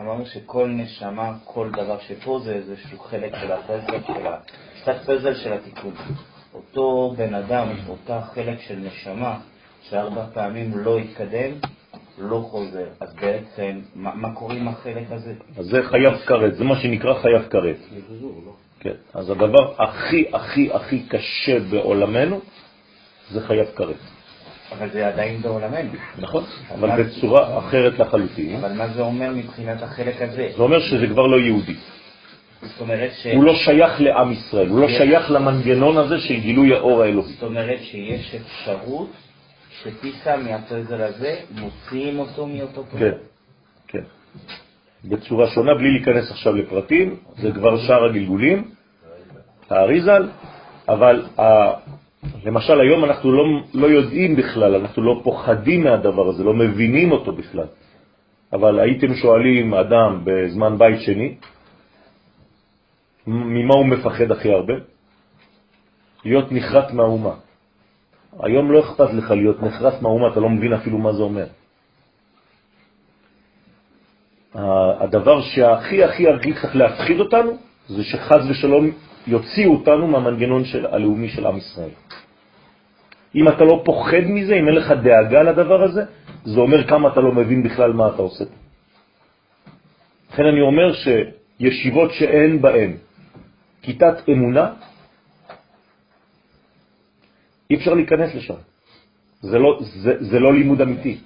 [0.00, 4.38] אמרנו שכל נשמה, כל דבר שפה זה איזשהו חלק של הפזל של ה...
[4.84, 5.94] קצת פזל של התיקון.
[6.54, 9.38] אותו בן אדם, אותה חלק של נשמה,
[9.82, 11.50] שארבע פעמים לא התקדם,
[12.18, 12.86] לא חוזר.
[13.00, 15.34] אז בעצם, מה, מה קורה עם החלק הזה?
[15.58, 17.76] אז זה חייב כרת, זה מה שנקרא חייב כרת.
[18.80, 22.40] כן, אז הדבר הכי הכי הכי קשה בעולמנו
[23.30, 23.96] זה חייב כרת.
[24.72, 25.92] אבל זה עדיין בעולמנו.
[26.18, 26.44] נכון,
[26.74, 27.02] אבל.
[27.02, 28.56] בצורה אחרת לחלוטין.
[28.56, 30.48] אבל מה זה אומר מבחינת החלק הזה?
[30.56, 31.76] זה אומר שזה כבר לא יהודי.
[32.64, 33.26] זאת אומרת ש...
[33.26, 37.32] הוא לא שייך לעם ישראל, הוא לא שייך למנגנון הזה של גילוי האור האלוהי.
[37.32, 39.10] זאת אומרת שיש אפשרות
[39.82, 42.98] שטיסה מהפזל הזה, מוציאים אותו מאותו פזל.
[42.98, 43.12] כן,
[43.88, 44.02] כן.
[45.04, 48.70] בצורה שונה, בלי להיכנס עכשיו לפרטים, זה כבר שאר הגלגולים,
[49.70, 50.28] האריזל,
[50.88, 51.22] אבל.
[52.44, 57.32] למשל היום אנחנו לא, לא יודעים בכלל, אנחנו לא פוחדים מהדבר הזה, לא מבינים אותו
[57.32, 57.66] בכלל.
[58.52, 61.34] אבל הייתם שואלים אדם בזמן בית שני,
[63.26, 64.74] ממה הוא מפחד הכי הרבה?
[66.24, 67.34] להיות נחרט מהאומה.
[68.40, 71.46] היום לא אכפת לך להיות נחרט מהאומה, אתה לא מבין אפילו מה זה אומר.
[75.00, 77.50] הדבר שהכי הכי הכי צריך להפחיד אותנו,
[77.88, 78.90] זה שחז ושלום
[79.26, 81.94] יוציאו אותנו מהמנגנון של, הלאומי של עם ישראל.
[83.34, 86.02] אם אתה לא פוחד מזה, אם אין לך דאגה לדבר הזה,
[86.44, 88.44] זה אומר כמה אתה לא מבין בכלל מה אתה עושה.
[90.32, 92.92] לכן אני אומר שישיבות שאין בהן
[93.84, 94.72] כיתת אמונה,
[97.70, 98.60] אי אפשר להיכנס לשם.
[99.40, 101.18] זה לא, זה, זה לא לימוד אמיתי.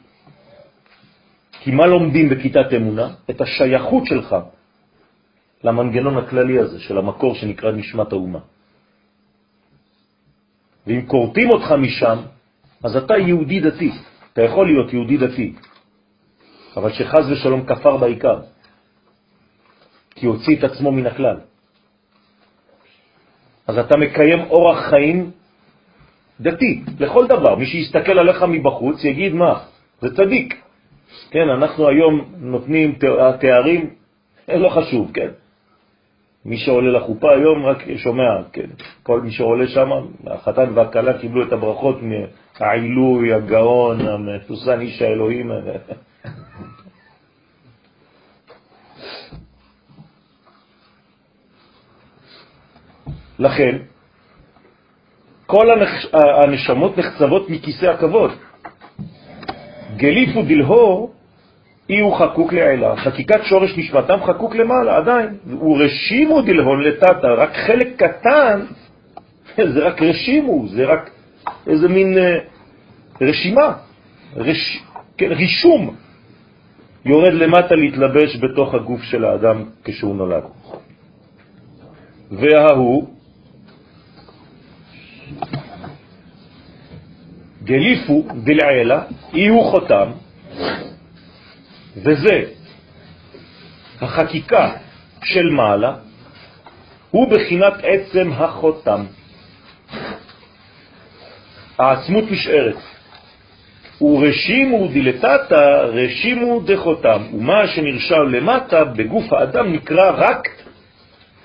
[1.63, 3.15] כי מה לומדים בכיתת אמונה?
[3.31, 4.37] את השייכות שלך
[5.65, 8.39] למנגנון הכללי הזה של המקור שנקרא נשמת האומה.
[10.87, 12.19] ואם קורטים אותך משם,
[12.85, 13.93] אז אתה יהודי דתי.
[14.33, 15.55] אתה יכול להיות יהודי דתי,
[16.77, 18.39] אבל שחז ושלום כפר בעיקר,
[20.15, 21.48] כי הוציא את עצמו מן הכלל.
[23.69, 25.31] אז אתה מקיים אורח חיים
[26.41, 27.55] דתי, לכל דבר.
[27.55, 29.59] מי שיסתכל עליך מבחוץ יגיד מה,
[30.01, 30.63] זה צדיק.
[31.31, 32.99] כן, אנחנו היום נותנים
[33.41, 33.91] תארים,
[34.49, 35.29] לא חשוב, כן.
[36.45, 38.67] מי שעולה לחופה היום רק שומע, כן.
[39.03, 39.91] כל מי שעולה שם,
[40.27, 45.51] החתן והכלה קיבלו את הברכות מהעילוי, הגאון, המתוסן, איש האלוהים.
[53.39, 53.77] לכן,
[55.47, 55.67] כל
[56.13, 58.31] הנשמות נחצבות מכיסא הכבוד.
[59.97, 61.15] גליפו דלהור
[61.91, 65.29] אי הוא חקוק לעילה, חקיקת שורש נשמתם חקוק למעלה, עדיין.
[65.51, 68.61] הוא רשימו דלהון לטאטה, רק חלק קטן,
[69.75, 71.11] זה רק רשימו, זה רק
[71.67, 72.39] איזה מין אה,
[73.21, 73.73] רשימה,
[74.37, 74.83] רש,
[75.17, 75.97] כן, רישום,
[77.05, 80.43] יורד למטה להתלבש בתוך הגוף של האדם כשהוא נולד.
[82.31, 83.09] וההוא
[87.65, 90.11] גליפו דלעילה, יהיו חותם,
[91.97, 92.45] וזה
[94.01, 94.73] החקיקה
[95.25, 95.95] של מעלה,
[97.11, 99.05] הוא בחינת עצם החותם.
[101.79, 102.77] העצמות נשארת.
[104.01, 110.49] ורשימו דילתתא רשימו דחותם, ומה שנרשם למטה בגוף האדם נקרא רק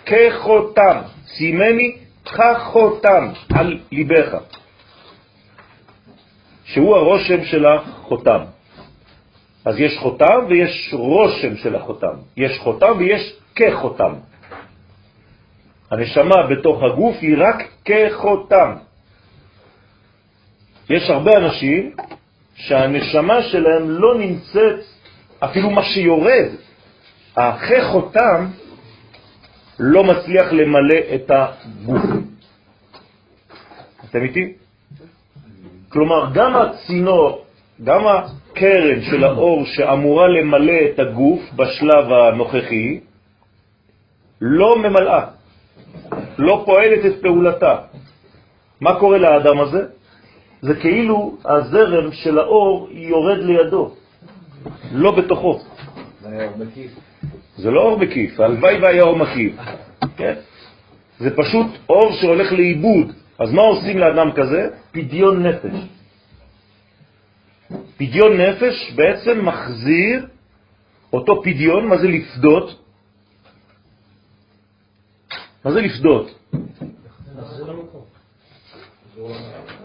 [0.05, 4.37] כחותם, סימני כחותם על ליבך,
[6.65, 8.43] שהוא הרושם של החותם.
[9.65, 12.15] אז יש חותם ויש רושם של החותם.
[12.37, 14.13] יש חותם ויש כחותם.
[15.91, 18.73] הנשמה בתוך הגוף היא רק כחותם.
[20.89, 21.95] יש הרבה אנשים
[22.55, 24.79] שהנשמה שלהם לא נמצאת,
[25.39, 26.49] אפילו מה שיורד,
[27.37, 28.47] החותם
[29.83, 32.03] לא מצליח למלא את הגוף.
[34.09, 34.53] אתם איתי?
[35.89, 37.45] כלומר, גם הצינור,
[37.83, 42.99] גם הקרן של האור שאמורה למלא את הגוף בשלב הנוכחי,
[44.41, 45.25] לא ממלאה,
[46.37, 47.77] לא פועלת את פעולתה.
[48.81, 49.85] מה קורה לאדם הזה?
[50.61, 53.91] זה כאילו הזרם של האור יורד לידו,
[54.91, 55.59] לא בתוכו.
[56.21, 56.49] זה
[57.59, 59.55] לא אור מקיף, הלוואי והיה אור מקיף.
[60.17, 60.33] כן?
[61.19, 63.11] זה פשוט אור שהולך לאיבוד.
[63.39, 64.69] אז מה עושים לאדם כזה?
[64.91, 65.75] פדיון נפש.
[67.97, 70.27] פדיון נפש בעצם מחזיר
[71.13, 72.79] אותו פדיון, מה זה לפדות?
[75.65, 76.39] מה זה לפדות?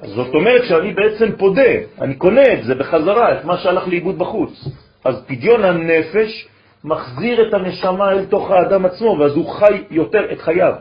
[0.03, 4.69] זאת אומרת שאני בעצם פודה, אני קונה את זה בחזרה, את מה שהלך לאיבוד בחוץ.
[5.05, 6.49] אז פדיון הנפש
[6.85, 10.75] מחזיר את הנשמה אל תוך האדם עצמו, ואז הוא חי יותר את חייו.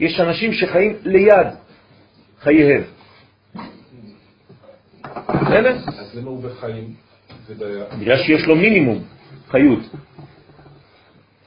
[0.00, 1.46] יש אנשים שחיים ליד
[2.40, 2.82] חייהם.
[5.26, 5.76] בסדר?
[5.86, 6.94] אז למה הוא בחיים?
[8.00, 9.04] בגלל שיש לו מינימום
[9.48, 9.80] חיות.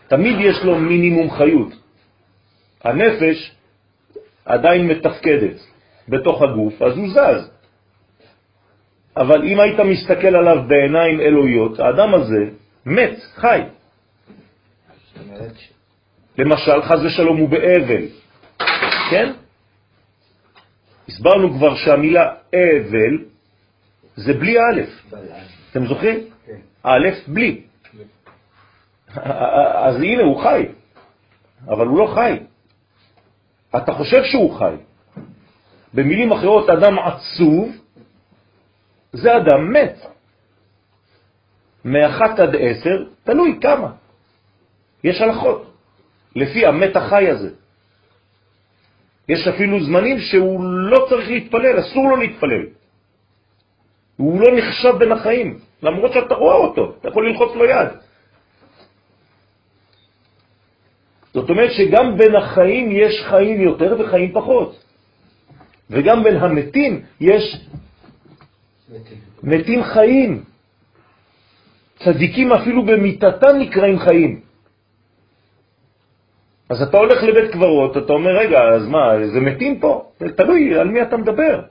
[0.08, 1.74] תמיד יש לו מינימום חיות.
[2.84, 3.52] הנפש
[4.46, 5.58] עדיין מתפקדת
[6.08, 7.50] בתוך הגוף, אז הוא זז.
[9.18, 12.50] אבל אם היית מסתכל עליו בעיניים אלוהיות, האדם הזה
[12.86, 13.62] מת, חי.
[16.38, 18.06] למשל, חז ושלום הוא באבל,
[19.12, 19.34] כן?
[21.10, 23.26] הסברנו כבר שהמילה אבל
[24.16, 24.82] זה בלי א',
[25.72, 26.20] אתם זוכרים?
[26.84, 27.62] א', בלי.
[29.16, 30.66] אז הנה, הוא חי,
[31.68, 32.40] אבל הוא לא חי.
[33.78, 34.76] אתה חושב שהוא חי.
[35.94, 37.70] במילים אחרות, אדם עצוב
[39.14, 40.06] זה אדם מת.
[41.86, 43.92] מאחת עד עשר, תלוי כמה.
[45.04, 45.74] יש הלכות,
[46.36, 47.50] לפי המת החי הזה.
[49.30, 52.66] יש אפילו זמנים שהוא לא צריך להתפלל, אסור לו להתפלל.
[54.18, 57.88] הוא לא נחשב בין החיים, למרות שאתה רואה אותו, אתה יכול ללחוץ לו יד.
[61.34, 64.84] זאת אומרת שגם בין החיים יש חיים יותר וחיים פחות.
[65.90, 67.44] וגם בין המתים יש
[69.44, 70.44] מתים חיים.
[72.06, 74.42] צדיקים אפילו במיטתם נקראים חיים.
[76.70, 80.12] אז אתה הולך לבית קברות, אתה אומר, רגע, אז מה, זה מתים פה?
[80.36, 81.62] תלוי על מי אתה מדבר.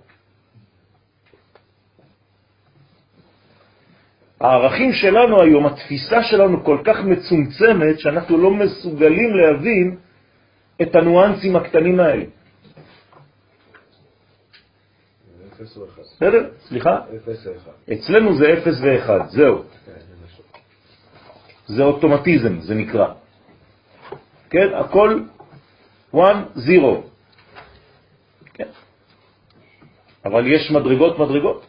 [4.40, 9.96] הערכים שלנו היום, התפיסה שלנו כל כך מצומצמת, שאנחנו לא מסוגלים להבין
[10.82, 12.24] את הניואנסים הקטנים האלה.
[16.16, 16.50] בסדר?
[16.68, 17.00] סליחה?
[17.92, 19.62] אצלנו זה 0 ו-1, זהו.
[21.76, 23.06] זה אוטומטיזם, זה נקרא.
[24.50, 24.68] כן?
[24.74, 25.20] הכל
[26.10, 26.20] 1,
[26.56, 26.66] 0.
[28.54, 28.68] כן.
[30.24, 31.66] אבל יש מדרגות מדרגות.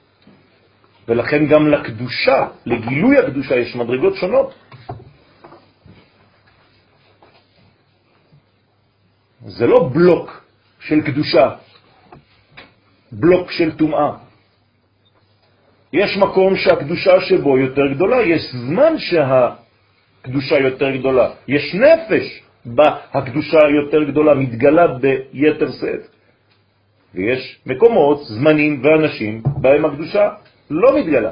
[1.08, 4.54] ולכן גם לקדושה, לגילוי הקדושה, יש מדרגות שונות.
[9.46, 10.46] זה לא בלוק
[10.80, 11.56] של קדושה,
[13.12, 14.12] בלוק של טומאה.
[15.94, 18.94] יש מקום שהקדושה שבו יותר גדולה, יש זמן
[20.22, 26.08] שהקדושה יותר גדולה, יש נפש בה הקדושה יותר גדולה, מתגלה ביתר שאת.
[27.16, 30.30] ויש מקומות, זמנים ואנשים בהם הקדושה
[30.70, 31.32] לא מתגלה,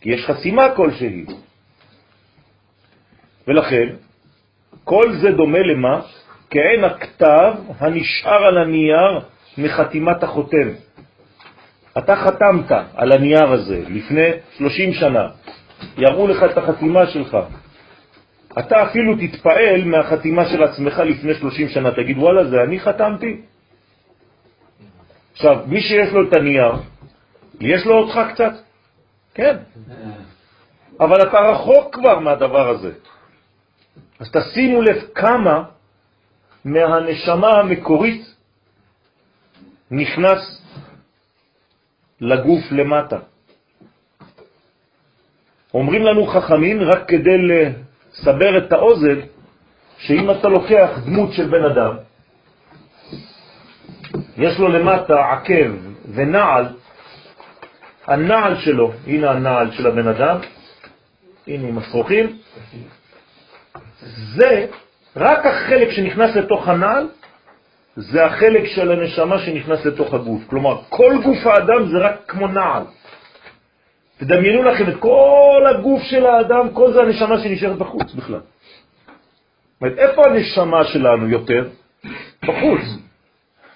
[0.00, 1.24] כי יש חסימה כלשהי.
[3.48, 3.88] ולכן,
[4.84, 6.00] כל זה דומה למה?
[6.50, 9.20] כעין הכתב הנשאר על הנייר
[9.58, 10.68] מחתימת החותם.
[11.98, 15.28] אתה חתמת על הנייר הזה לפני 30 שנה,
[15.98, 17.36] יראו לך את החתימה שלך.
[18.58, 23.40] אתה אפילו תתפעל מהחתימה של עצמך לפני 30 שנה, תגיד, וואלה, זה אני חתמתי?
[25.32, 26.72] עכשיו, מי שיש לו את הנייר,
[27.60, 28.52] יש לו אותך קצת?
[29.34, 29.56] כן.
[31.00, 32.92] אבל אתה רחוק כבר מהדבר הזה.
[34.20, 35.64] אז תשימו לב כמה
[36.64, 38.34] מהנשמה המקורית
[39.90, 40.62] נכנס
[42.20, 43.18] לגוף למטה.
[45.74, 47.38] אומרים לנו חכמים, רק כדי
[48.14, 49.20] לסבר את האוזן,
[49.98, 51.96] שאם אתה לוקח דמות של בן אדם,
[54.36, 55.70] יש לו למטה עקב
[56.14, 56.66] ונעל,
[58.06, 60.38] הנעל שלו, הנה הנעל של הבן אדם,
[61.46, 62.38] הנה עם השרוכים,
[64.36, 64.66] זה
[65.16, 67.08] רק החלק שנכנס לתוך הנעל,
[67.96, 70.42] זה החלק של הנשמה שנכנס לתוך הגוף.
[70.46, 72.82] כלומר, כל גוף האדם זה רק כמו נעל.
[74.18, 78.40] תדמיינו לכם את כל הגוף של האדם, כל זה הנשמה שנשארת בחוץ בכלל.
[78.40, 81.68] זאת אומרת, איפה הנשמה שלנו יותר?
[82.42, 82.80] בחוץ.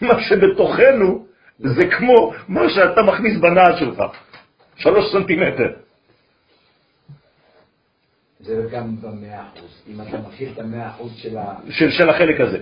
[0.01, 1.27] מה שבתוכנו
[1.59, 4.03] זה כמו מה שאתה מכניס בנעל שלך,
[4.77, 5.73] שלוש סנטימטר.
[8.41, 11.55] זה גם במאה אחוז, אם אתה מכיר את המאה אחוז של ה...
[11.71, 12.59] של, של החלק הזה.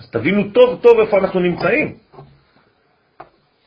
[0.00, 1.96] אז תבינו טוב טוב איפה אנחנו נמצאים.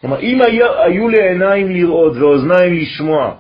[0.05, 3.35] כלומר, אם היה, היו לי עיניים לראות ואוזניים לשמוע,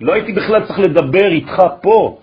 [0.00, 2.20] לא הייתי בכלל צריך לדבר איתך פה,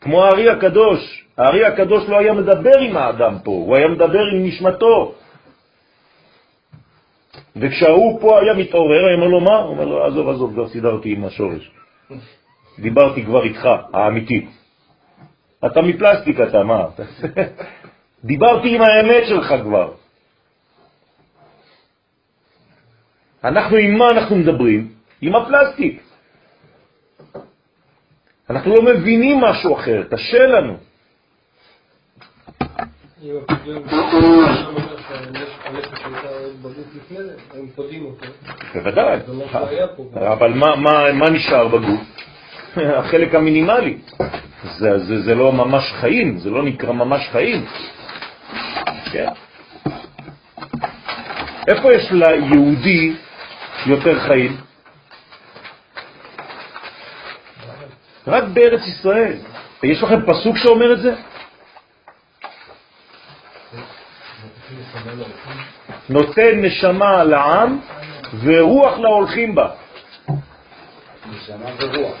[0.00, 1.24] כמו הארי הקדוש.
[1.36, 5.14] הארי הקדוש לא היה מדבר עם האדם פה, הוא היה מדבר עם נשמתו.
[7.56, 9.56] וכשהוא פה היה מתעורר, היה אומר לו מה?
[9.56, 11.70] הוא אומר לו, עזוב, עזוב, כבר סידרתי עם השורש.
[12.78, 14.46] דיברתי כבר איתך, האמיתי.
[15.66, 16.84] אתה מפלסטיק אתה, מה?
[18.24, 19.92] דיברתי עם האמת שלך כבר.
[23.44, 24.92] אנחנו עם מה אנחנו מדברים?
[25.20, 26.02] עם הפלסטיק.
[28.50, 30.76] אנחנו לא מבינים משהו אחר, קשה לנו.
[38.74, 39.18] בוודאי,
[40.16, 40.52] אבל
[41.12, 42.00] מה נשאר בגוף?
[42.76, 43.98] החלק המינימלי.
[45.24, 47.64] זה לא ממש חיים, זה לא נקרא ממש חיים.
[49.12, 49.28] כן?
[51.68, 53.16] איפה יש ליהודי
[53.86, 54.56] יותר חיים?
[58.26, 59.36] רק בארץ ישראל.
[59.82, 61.14] יש לכם פסוק שאומר את זה?
[66.08, 67.78] נותן נשמה לעם
[68.42, 69.70] ורוח להולכים בה.
[71.30, 72.16] נשמה ורוח.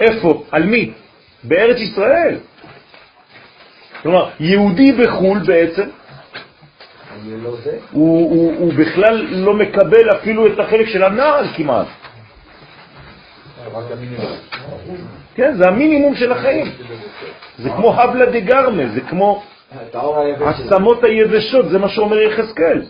[0.00, 0.44] איפה?
[0.50, 0.92] על מי?
[1.44, 2.38] בארץ ישראל.
[4.02, 5.88] כלומר, יהודי בחו"ל בעצם,
[7.42, 7.56] לא.
[7.90, 11.86] הוא, הוא, הוא בכלל לא מקבל אפילו את החלק של הנעל כמעט.
[15.34, 16.66] כן, זה המינימום של החיים.
[17.58, 19.42] זה כמו הבלה דה גרמה, זה כמו.
[20.46, 22.82] עצמות היבשות, זה מה שאומר יחזקאל.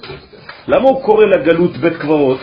[0.69, 2.41] למה הוא קורא לגלות בית קברות?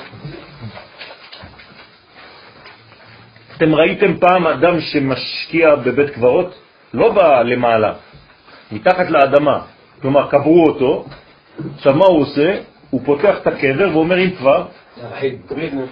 [3.58, 6.56] אתם ראיתם פעם אדם שמשקיע בבית קברות?
[6.94, 7.94] לא בא למעלה,
[8.72, 9.60] מתחת לאדמה.
[10.02, 11.06] כלומר, קברו אותו,
[11.76, 12.58] עכשיו מה הוא עושה?
[12.90, 14.66] הוא פותח את הקבר ואומר אם כבר.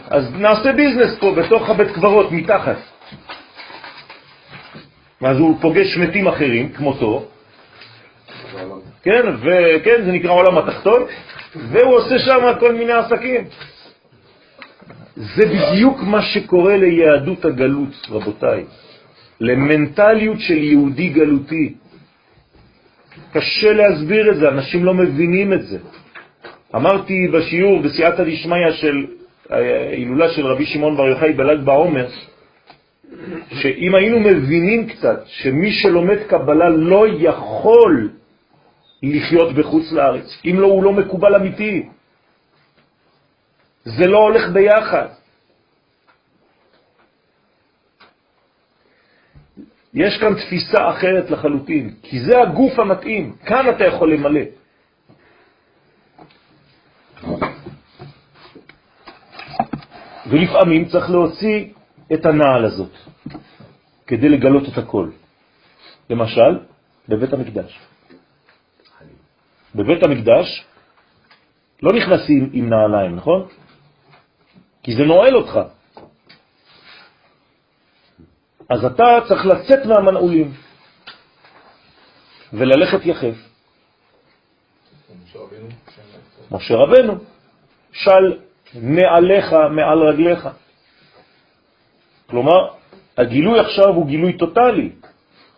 [0.09, 2.78] אז נעשה ביזנס פה בתוך הבית קברות, מתחת.
[5.21, 7.26] ואז הוא פוגש מתים אחרים, כמותו,
[9.03, 11.03] כן, וכן, זה נקרא עולם התחתון,
[11.55, 13.43] והוא עושה שם כל מיני עסקים.
[15.15, 18.63] זה בדיוק מה שקורה ליהדות הגלות, רבותיי.
[19.39, 21.73] למנטליות של יהודי גלותי.
[23.36, 25.77] קשה להסביר את זה, אנשים לא מבינים את זה.
[26.75, 29.05] אמרתי בשיעור בסייעתא דשמיא של
[29.49, 32.07] ההילולה של רבי שמעון בר יוחאי בל"ג בעומר,
[33.51, 38.09] שאם היינו מבינים קצת שמי שלומד קבלה לא יכול
[39.03, 41.83] לחיות בחוץ לארץ, אם לא הוא לא מקובל אמיתי.
[43.83, 45.07] זה לא הולך ביחד.
[49.96, 54.41] יש כאן תפיסה אחרת לחלוטין, כי זה הגוף המתאים, כאן אתה יכול למלא.
[60.28, 61.66] ולפעמים צריך להוציא
[62.14, 62.91] את הנעל הזאת
[64.08, 65.10] כדי לגלות את הכל.
[66.10, 66.60] למשל,
[67.10, 67.80] בבית המקדש.
[69.76, 70.66] בבית המקדש
[71.84, 73.48] לא נכנסים עם נעליים, נכון?
[74.84, 75.60] כי זה נועל אותך.
[78.70, 80.53] אז אתה צריך לצאת מהמנעולים
[82.53, 83.36] וללכת יחף.
[86.51, 87.13] משה רבנו,
[87.91, 88.38] של
[88.76, 90.49] נעליך מעל רגליך.
[92.28, 92.68] כלומר,
[93.18, 94.89] הגילוי עכשיו הוא גילוי טוטלי.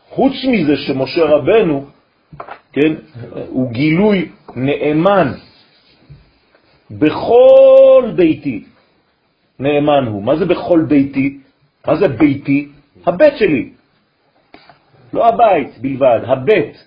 [0.10, 1.86] חוץ מזה שמשה רבנו,
[2.74, 2.94] כן,
[3.48, 5.34] הוא גילוי נאמן
[6.92, 8.64] בכל ביתי.
[9.60, 10.24] נאמן הוא.
[10.24, 11.40] מה זה בכל ביתי?
[11.88, 12.70] מה זה ביתי?
[13.08, 13.70] הבית שלי.
[15.14, 16.84] לא הבית בלבד, הבית.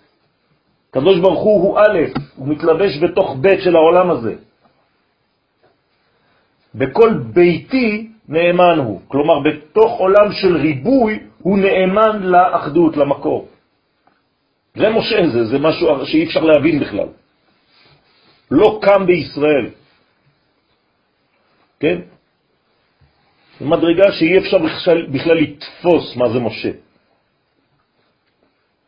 [0.90, 1.98] קדוש ברוך הוא הוא א',
[2.36, 4.34] הוא מתלבש בתוך בית של העולם הזה.
[6.74, 9.00] בכל ביתי נאמן הוא.
[9.08, 13.48] כלומר, בתוך עולם של ריבוי הוא נאמן לאחדות, למקור.
[14.74, 17.08] זה משה, זה, זה משהו שאי אפשר להבין בכלל.
[18.50, 19.66] לא קם בישראל.
[21.80, 21.98] כן?
[23.60, 26.70] מדרגה שאי אפשר בכלל, בכלל לתפוס מה זה משה.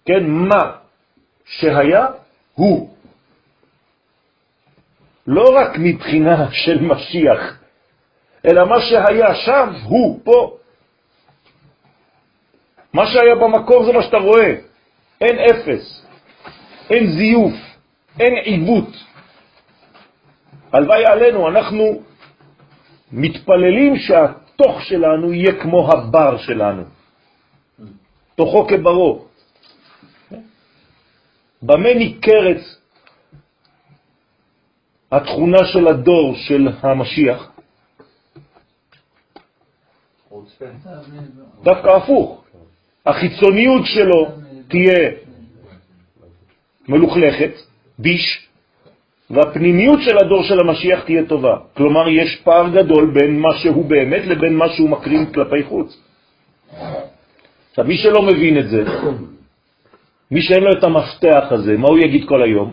[0.05, 0.73] כן, מה
[1.45, 2.07] שהיה
[2.55, 2.91] הוא.
[5.27, 7.59] לא רק מבחינה של משיח,
[8.47, 10.57] אלא מה שהיה שם הוא פה.
[12.93, 14.55] מה שהיה במקור זה מה שאתה רואה.
[15.21, 16.07] אין אפס,
[16.91, 17.55] אין זיוף,
[18.21, 18.97] אין עיוות.
[20.73, 22.03] הלוואי עלינו, אנחנו
[23.13, 23.97] מתפללים
[24.63, 26.83] שהתוך שלנו יהיה כמו הבר שלנו,
[28.35, 29.25] תוכו כברו.
[31.63, 32.63] במה ניכרת
[35.13, 37.51] התכונה של הדור של המשיח?
[41.63, 42.45] דווקא הפוך.
[43.07, 44.29] החיצוניות שלו
[44.69, 45.11] תהיה
[46.89, 47.53] מלוכלכת,
[47.99, 48.49] ביש,
[49.33, 51.57] והפנימיות של הדור של המשיח תהיה טובה.
[51.77, 56.01] כלומר, יש פער גדול בין מה שהוא באמת לבין מה שהוא מקרין כלפי חוץ.
[57.71, 58.85] עכשיו, מי שלא מבין את זה,
[60.31, 62.73] מי שאין לו את המפתח הזה, מה הוא יגיד כל היום?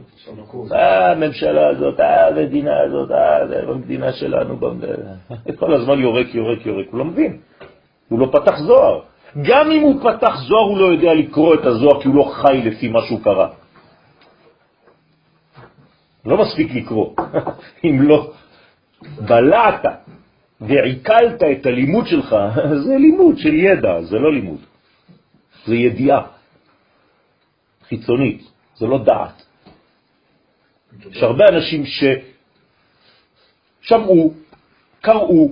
[0.71, 4.59] אה, הממשלה הזאת, אה, המדינה הזאת, אה, במדינה שלנו,
[5.59, 7.37] כל הזמן יורק, יורק, יורק, הוא לא מבין.
[8.09, 8.99] הוא לא פתח זוהר.
[9.41, 12.61] גם אם הוא פתח זוהר, הוא לא יודע לקרוא את הזוהר, כי הוא לא חי
[12.65, 13.47] לפי מה שהוא קרא.
[16.25, 17.15] לא מספיק לקרוא.
[17.85, 18.33] אם לא
[19.01, 19.85] בלעת
[20.61, 22.35] ועיקלת את הלימוד שלך,
[22.85, 24.59] זה לימוד של ידע, זה לא לימוד.
[25.65, 26.21] זה ידיעה
[27.87, 28.41] חיצונית,
[28.75, 29.45] זה לא דעת.
[31.11, 31.83] יש הרבה אנשים
[33.85, 34.33] ששמעו,
[35.01, 35.51] קראו,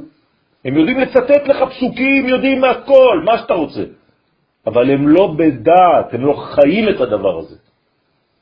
[0.66, 3.84] הם יודעים לצטט לך פסוקים, יודעים מהכל, מה שאתה רוצה.
[4.68, 7.56] אבל הם לא בדעת, הם לא חיים את הדבר הזה.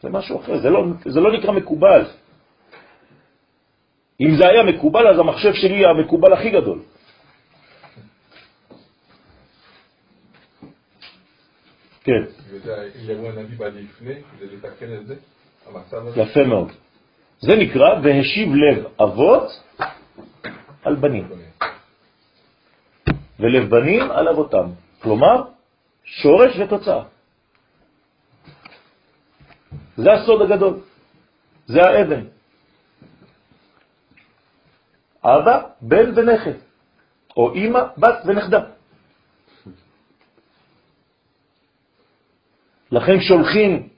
[0.01, 2.05] זה משהו אחר, זה לא, זה לא נקרא מקובל.
[4.21, 6.79] אם זה היה מקובל, אז המחשב שלי היה המקובל הכי גדול.
[12.03, 12.23] כן.
[16.15, 16.71] יפה מאוד.
[17.39, 19.63] זה נקרא והשיב לב אבות
[20.83, 21.27] על בנים.
[23.39, 24.67] ולב בנים על אבותם.
[25.01, 25.43] כלומר,
[26.03, 27.03] שורש ותוצאה.
[29.97, 30.79] זה הסוד הגדול,
[31.65, 32.23] זה האבן.
[35.23, 36.57] אבא, בן ונכד,
[37.37, 38.59] או אמא, בת ונכדה.
[42.91, 43.89] לכן שולחים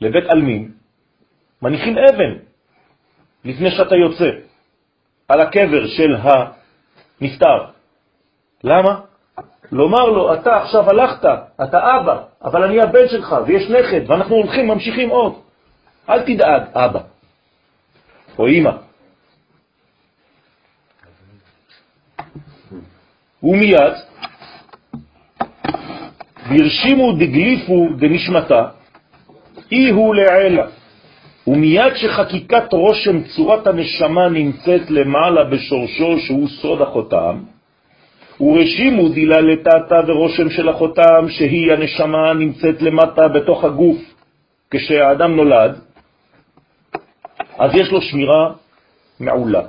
[0.00, 0.72] לבית אלמין,
[1.62, 2.32] מניחים אבן
[3.44, 4.30] לפני שאתה יוצא
[5.28, 7.58] על הקבר של הנפטר.
[8.64, 9.00] למה?
[9.72, 11.24] לומר לו, אתה עכשיו הלכת,
[11.62, 15.34] אתה אבא, אבל אני הבן שלך, ויש נכד, ואנחנו הולכים, ממשיכים עוד.
[16.08, 17.00] אל תדאג, אבא,
[18.38, 18.70] או אמא.
[23.42, 23.94] ומיד,
[26.48, 28.68] והרשימו דגליפו דנשמתה,
[29.72, 30.66] אי הוא לעילה.
[31.46, 37.40] ומיד שחקיקת רושם צורת הנשמה נמצאת למעלה בשורשו שהוא סוד החותם,
[38.40, 43.98] ורשימו דילה לטאטה ורושם של החותם שהיא הנשמה נמצאת למטה בתוך הגוף
[44.70, 45.80] כשהאדם נולד,
[47.58, 48.52] אז יש לו שמירה
[49.20, 49.62] מעולה.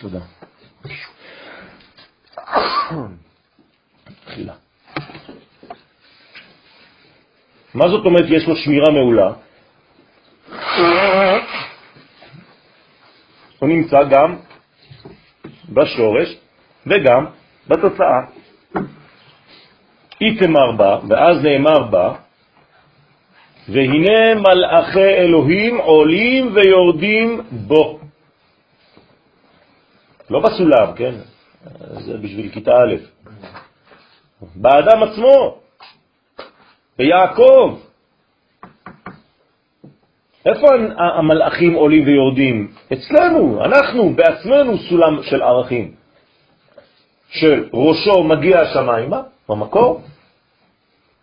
[0.00, 0.18] תודה.
[4.24, 4.54] תחילה.
[7.74, 9.32] מה זאת אומרת יש לו שמירה מעולה?
[13.62, 14.36] הוא נמצא גם
[15.68, 16.36] בשורש
[16.86, 17.26] וגם
[17.68, 18.20] בתוצאה.
[20.20, 22.14] איתמר בה, ואז נאמר בה,
[23.68, 28.00] והנה מלאכי אלוהים עולים ויורדים בו.
[30.30, 31.14] לא בסולם, כן?
[31.90, 32.94] זה בשביל כיתה א',
[34.56, 35.58] באדם עצמו,
[36.98, 37.78] ביעקב.
[40.46, 40.66] איפה
[40.98, 42.72] המלאכים עולים ויורדים?
[42.92, 45.94] אצלנו, אנחנו בעצמנו סולם של ערכים,
[47.30, 50.02] של ראשו מגיע השמיימה, במקור,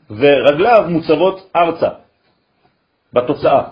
[0.10, 1.90] ורגליו מוצבות ארצה,
[3.14, 3.64] בתוצאה.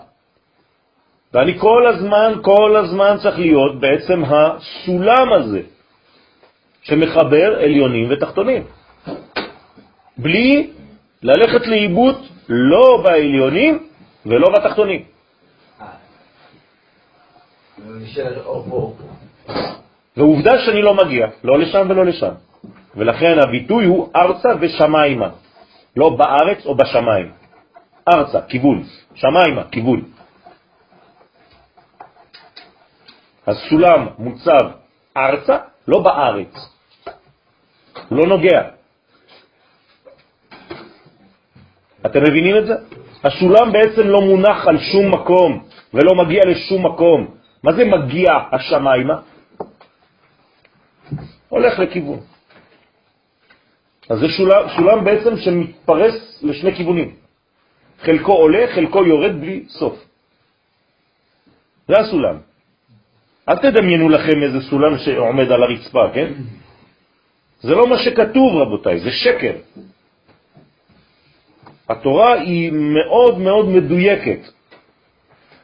[1.34, 5.60] ואני כל הזמן, כל הזמן צריך להיות בעצם הסולם הזה,
[6.82, 8.62] שמחבר עליונים ותחתונים.
[10.18, 10.70] בלי
[11.22, 12.16] ללכת לאיבוד
[12.48, 13.86] לא בעליונים
[14.26, 15.17] ולא בתחתונים.
[20.16, 22.32] ועובדה שאני לא מגיע, לא לשם ולא לשם.
[22.96, 25.28] ולכן הביטוי הוא ארצה ושמיימה,
[25.96, 27.32] לא בארץ או בשמיים.
[28.08, 30.02] ארצה, כיוון, שמיימה, כיוון.
[33.46, 34.64] הסולם מוצב
[35.16, 35.56] ארצה,
[35.88, 36.54] לא בארץ.
[38.10, 38.62] לא נוגע.
[42.06, 42.74] אתם מבינים את זה?
[43.24, 45.64] הסולם בעצם לא מונח על שום מקום
[45.94, 47.37] ולא מגיע לשום מקום.
[47.62, 49.20] מה זה מגיע השמיימה?
[51.48, 52.20] הולך לכיוון.
[54.10, 57.14] אז זה שולם, שולם בעצם שמתפרס לשני כיוונים.
[58.00, 60.04] חלקו עולה, חלקו יורד בלי סוף.
[61.88, 62.36] זה הסולם.
[63.48, 66.32] אל תדמיינו לכם איזה סולם שעומד על הרצפה, כן?
[67.60, 69.52] זה לא מה שכתוב, רבותיי, זה שקר.
[71.88, 74.40] התורה היא מאוד מאוד מדויקת,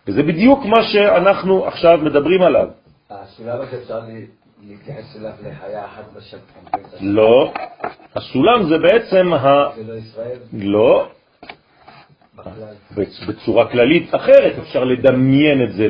[0.07, 2.69] וזה בדיוק מה שאנחנו עכשיו מדברים עליו.
[3.11, 4.01] הסולם הזה אפשר
[4.67, 6.37] להתייחס אליו לחיה אחת בשם.
[7.01, 7.53] לא,
[8.15, 9.71] הסולם זה בעצם ה...
[9.77, 10.39] זה לא ישראל?
[10.53, 11.09] לא.
[13.29, 15.87] בצורה כללית אחרת אפשר לדמיין את זה,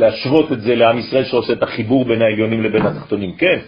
[0.00, 3.58] להשוות את זה לעם ישראל שעושה את החיבור בין העליונים לבין התחתונים, כן.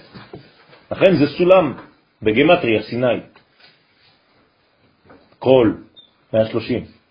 [0.93, 1.74] לכן זה סולם
[2.22, 3.20] בגמטריה, סיני.
[5.39, 5.76] קול,
[6.33, 7.01] 130.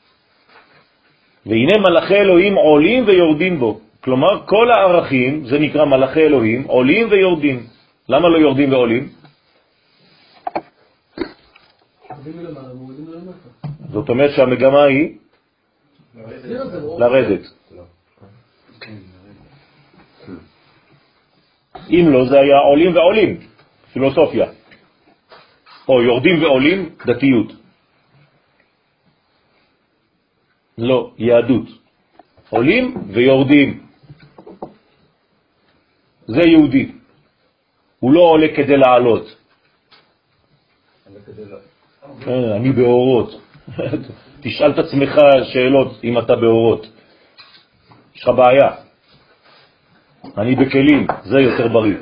[1.46, 3.80] והנה מלאכי אלוהים עולים ויורדים בו.
[4.04, 7.64] כלומר, כל הערכים, זה נקרא מלאכי אלוהים, עולים ויורדים.
[8.10, 9.10] למה לא יורדים ועולים?
[13.90, 15.18] זאת אומרת שהמגמה היא
[17.00, 17.42] לרדת.
[21.90, 23.38] אם לא, זה היה עולים ועולים,
[23.94, 24.46] פילוסופיה.
[25.88, 27.61] או יורדים ועולים, דתיות.
[30.78, 31.68] לא, יהדות.
[32.50, 33.80] עולים ויורדים.
[36.28, 36.92] זה יהודי.
[38.00, 39.36] הוא לא עולה כדי לעלות.
[42.22, 43.42] כן, אני באורות.
[44.44, 45.16] תשאל את עצמך
[45.54, 46.88] שאלות אם אתה באורות.
[48.16, 48.70] יש לך בעיה.
[50.38, 51.98] אני בכלים, זה יותר בריא.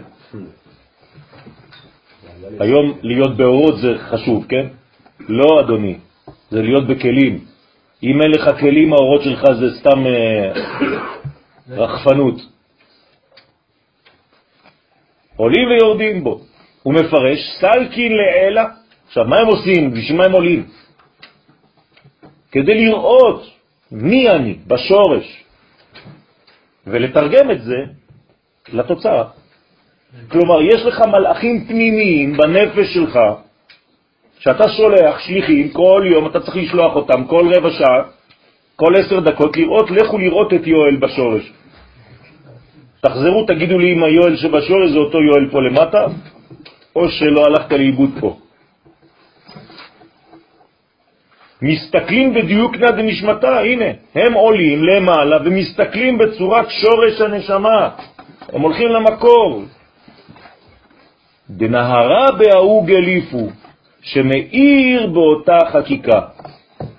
[2.59, 4.67] היום להיות באורות זה חשוב, כן?
[5.19, 5.97] לא, אדוני,
[6.49, 7.45] זה להיות בכלים.
[8.03, 10.51] אם אין לך כלים, האורות שלך זה סתם אה,
[11.69, 12.35] רחפנות.
[15.35, 16.41] עולים ויורדים בו.
[16.83, 18.65] הוא מפרש, סלקין לעילה.
[19.07, 19.91] עכשיו, מה הם עושים?
[19.91, 20.65] בשביל מה הם עולים?
[22.51, 23.43] כדי לראות
[23.91, 25.43] מי אני בשורש,
[26.87, 27.77] ולתרגם את זה
[28.73, 29.23] לתוצאה.
[30.27, 33.19] כלומר, יש לך מלאכים פנימיים בנפש שלך,
[34.39, 38.03] שאתה שולח שליחים, כל יום אתה צריך לשלוח אותם, כל רבע שעה,
[38.75, 41.51] כל עשר דקות, לראות, לכו לראות את יואל בשורש.
[43.01, 46.05] תחזרו, תגידו לי אם היואל שבשורש זה אותו יואל פה למטה,
[46.95, 48.37] או שלא הלכת לאיבוד פה.
[51.61, 53.85] מסתכלים בדיוקנא דנשמתה, הנה,
[54.15, 57.89] הם עולים למעלה ומסתכלים בצורת שורש הנשמה.
[58.53, 59.63] הם הולכים למקור.
[61.49, 63.49] דנהרה בהוא גליפו,
[64.01, 66.21] שמאיר באותה חקיקה.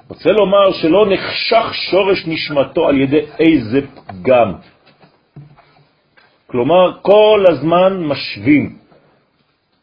[0.09, 4.53] רוצה לומר שלא נחשך שורש נשמתו על ידי איזה פגם.
[6.47, 8.77] כלומר, כל הזמן משווים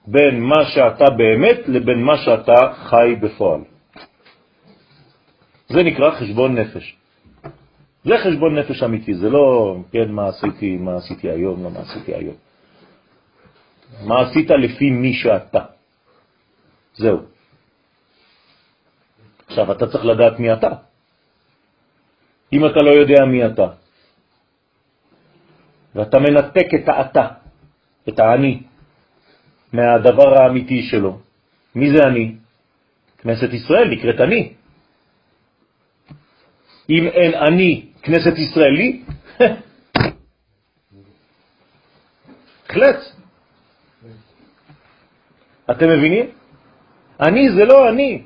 [0.08, 3.62] בין מה שאתה באמת לבין מה שאתה חי בפועל.
[5.70, 6.96] זה נקרא חשבון נפש.
[8.04, 12.16] זה חשבון נפש אמיתי, זה לא, כן, מה עשיתי, מה עשיתי היום, לא מה עשיתי
[12.16, 12.36] היום.
[14.08, 15.77] מה עשית לפי מי שאתה.
[16.98, 17.18] זהו.
[19.48, 20.70] עכשיו, אתה צריך לדעת מי אתה.
[22.54, 23.68] אם אתה לא יודע מי אתה,
[25.96, 27.28] ואתה מנתק את האתה,
[28.10, 28.64] את האני,
[29.74, 31.20] מהדבר האמיתי שלו,
[31.76, 32.36] מי זה אני?
[33.18, 34.54] כנסת ישראל נקראת אני.
[36.90, 39.04] אם אין אני כנסת ישראלי,
[42.72, 43.00] חלט.
[45.72, 46.37] אתם מבינים?
[47.22, 48.22] אני זה לא אני.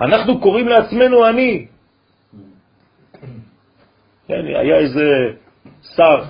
[0.00, 1.66] אנחנו קוראים לעצמנו אני.
[4.28, 5.04] כן, היה איזה
[5.96, 6.24] שר,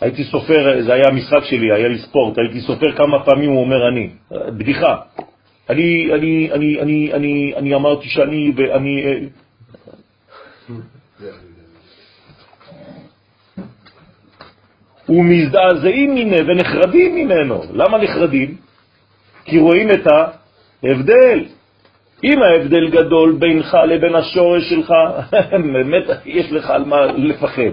[0.00, 3.88] הייתי סופר, זה היה המשחק שלי, היה לי ספורט, הייתי סופר כמה פעמים הוא אומר
[3.88, 4.10] אני.
[4.30, 4.96] בדיחה.
[5.70, 9.02] אני, אני, אני, אני, אני, אני אמרתי שאני, ואני...
[9.04, 9.18] אה,
[15.08, 17.62] ומזדעזעים ממנו ונחרדים ממנו.
[17.72, 18.56] למה נחרדים?
[19.44, 21.44] כי רואים את ההבדל.
[22.24, 24.92] אם ההבדל גדול בינך לבין השורש שלך,
[25.74, 27.72] באמת יש לך על מה לפחד.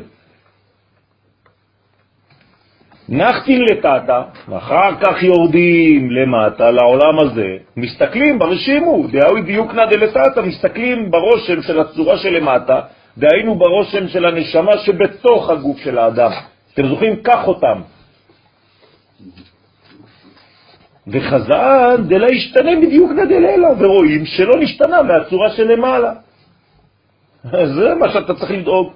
[3.10, 11.62] נחתין לטאטה, ואחר כך יורדים למטה לעולם הזה, מסתכלים ברשימו, דהאוי דיוקנא דלטאטה, מסתכלים ברושם
[11.62, 12.82] של הצורה שלמטה,
[13.18, 16.32] דהיינו ברושם של הנשמה שבתוך הגוף של האדם.
[16.74, 17.16] אתם זוכרים?
[17.24, 17.82] קח אותם.
[21.08, 26.14] וחזן דלה ישתנה בדיוק נדללה, ורואים שלא נשתנה מהצורה שלמעלה.
[27.44, 28.94] זה מה שאתה צריך לדאוג.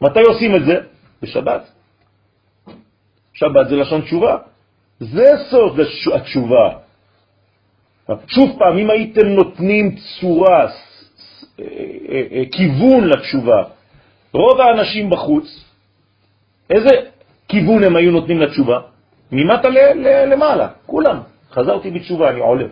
[0.00, 0.76] מתי עושים את זה?
[1.22, 1.70] בשבת.
[3.34, 4.36] שבת זה לשון תשובה.
[5.00, 5.80] זה סוד
[6.14, 6.68] התשובה.
[8.26, 10.68] שוב פעם, אם הייתם נותנים צורה, אה,
[12.08, 13.62] אה, אה, כיוון לתשובה,
[14.32, 15.65] רוב האנשים בחוץ,
[16.70, 16.90] איזה
[17.48, 18.80] כיוון הם היו נותנים לתשובה?
[19.32, 19.68] ממטה
[20.26, 21.18] למעלה, כולם.
[21.50, 22.66] חזרתי בתשובה, אני עולה.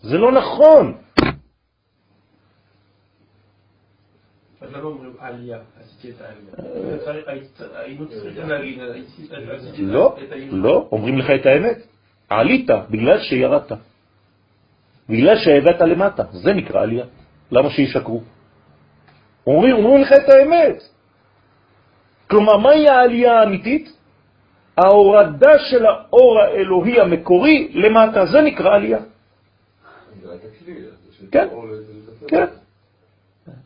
[0.00, 0.94] זה לא נכון.
[9.78, 10.16] לא,
[10.50, 11.78] לא, אומרים לך את האמת.
[12.28, 13.72] עלית בגלל שירדת.
[15.08, 16.22] בגלל שהבאת למטה.
[16.32, 17.04] זה נקרא עלייה.
[17.50, 18.22] למה שישקרו?
[19.46, 20.82] אומרים, אומרים לך את האמת.
[22.30, 23.92] כלומר, מהי העלייה האמיתית?
[24.78, 28.98] ההורדה של האור האלוהי המקורי למטה, זה נקרא עלייה.
[31.32, 31.48] כן,
[32.28, 32.44] כן.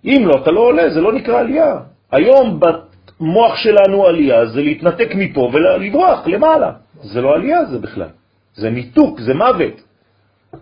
[0.04, 1.80] אם לא, אתה לא עולה, זה לא נקרא עלייה.
[2.10, 6.72] היום במוח שלנו עלייה זה להתנתק מפה ולברוח למעלה.
[7.02, 8.08] זה לא עלייה זה בכלל,
[8.54, 9.76] זה ניתוק, זה מוות.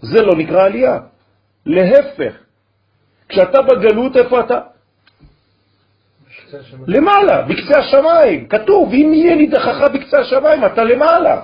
[0.01, 0.99] זה לא נקרא עלייה.
[1.67, 2.35] להפך,
[3.29, 4.61] כשאתה בגלות, איפה אתה?
[6.87, 8.49] למעלה, בקצה השמיים.
[8.49, 11.43] כתוב, אם יהיה נידחך בקצה השמיים, אתה למעלה.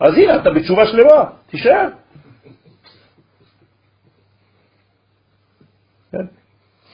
[0.00, 1.88] אז הנה, אתה בתשובה שלמה, תישאר.
[6.12, 6.26] כן?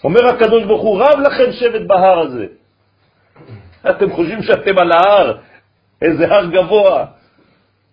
[0.05, 2.47] אומר הקדוש ברוך הוא, רב לכם שבט בהר הזה.
[3.91, 5.39] אתם חושבים שאתם על ההר,
[6.03, 7.07] איזה הר גבוה.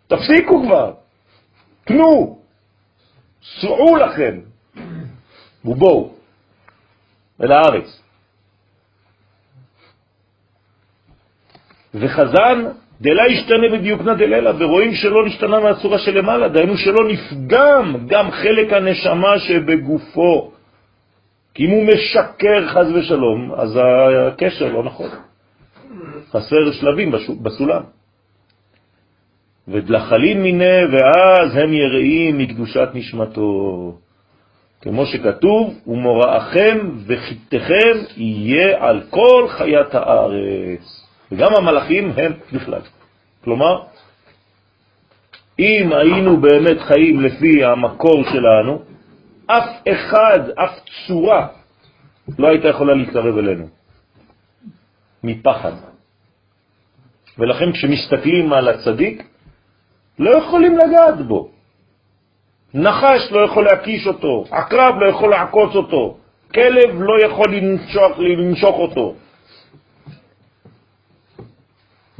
[0.08, 0.94] תפסיקו כבר,
[1.84, 2.40] תנו,
[3.62, 4.40] סעו לכם,
[5.66, 6.14] ובואו
[7.44, 8.01] אל הארץ.
[11.96, 12.66] וחזן
[13.02, 19.40] דלה ישתנה בדיוקנה דלילה, ורואים שלא נשתנה מהצורה שלמעלה, דהיינו שלא נפגם גם חלק הנשמה
[19.40, 20.52] שבגופו.
[21.54, 23.80] כי אם הוא משקר חז ושלום, אז
[24.28, 25.10] הקשר לא נכון.
[26.32, 27.12] חסר שלבים
[27.42, 27.82] בסולם.
[29.68, 33.94] ודלחלים מיני, ואז הם יראים מקדושת נשמתו.
[34.82, 41.01] כמו שכתוב, ומוראכם וחיתכם יהיה על כל חיית הארץ.
[41.32, 42.82] וגם המלאכים הם בכלל.
[43.44, 43.84] כלומר,
[45.60, 48.82] אם היינו באמת חיים לפי המקור שלנו,
[49.46, 51.48] אף אחד, אף צורה,
[52.40, 53.68] לא הייתה יכולה להתקרב אלינו,
[55.24, 55.72] מפחד.
[57.38, 59.24] ולכן כשמסתכלים על הצדיק,
[60.20, 61.50] לא יכולים לגעת בו.
[62.74, 66.18] נחש לא יכול להקיש אותו, עקרב לא יכול לעקוץ אותו,
[66.54, 69.16] כלב לא יכול למשוך, למשוך אותו.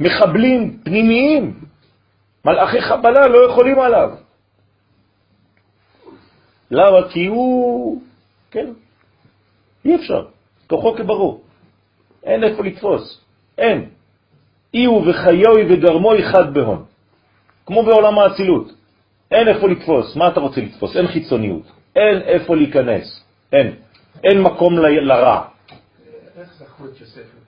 [0.00, 1.60] מחבלים פנימיים,
[2.44, 4.10] מלאכי חבלה לא יכולים עליו.
[6.70, 7.08] למה?
[7.10, 8.02] כי הוא,
[8.50, 8.66] כן,
[9.84, 10.26] אי אפשר,
[10.66, 11.42] תוכו כברור.
[12.24, 13.20] אין איפה לתפוס,
[13.58, 13.88] אין.
[14.74, 16.84] אי הוא וחיוי וגרמו אחד בהון,
[17.66, 18.72] כמו בעולם האצילות.
[19.30, 20.96] אין איפה לתפוס, מה אתה רוצה לתפוס?
[20.96, 21.62] אין חיצוניות,
[21.96, 23.74] אין איפה להיכנס, אין.
[24.24, 24.86] אין מקום ל...
[25.00, 25.44] לרע.
[26.38, 27.41] איך זכו את יוסף?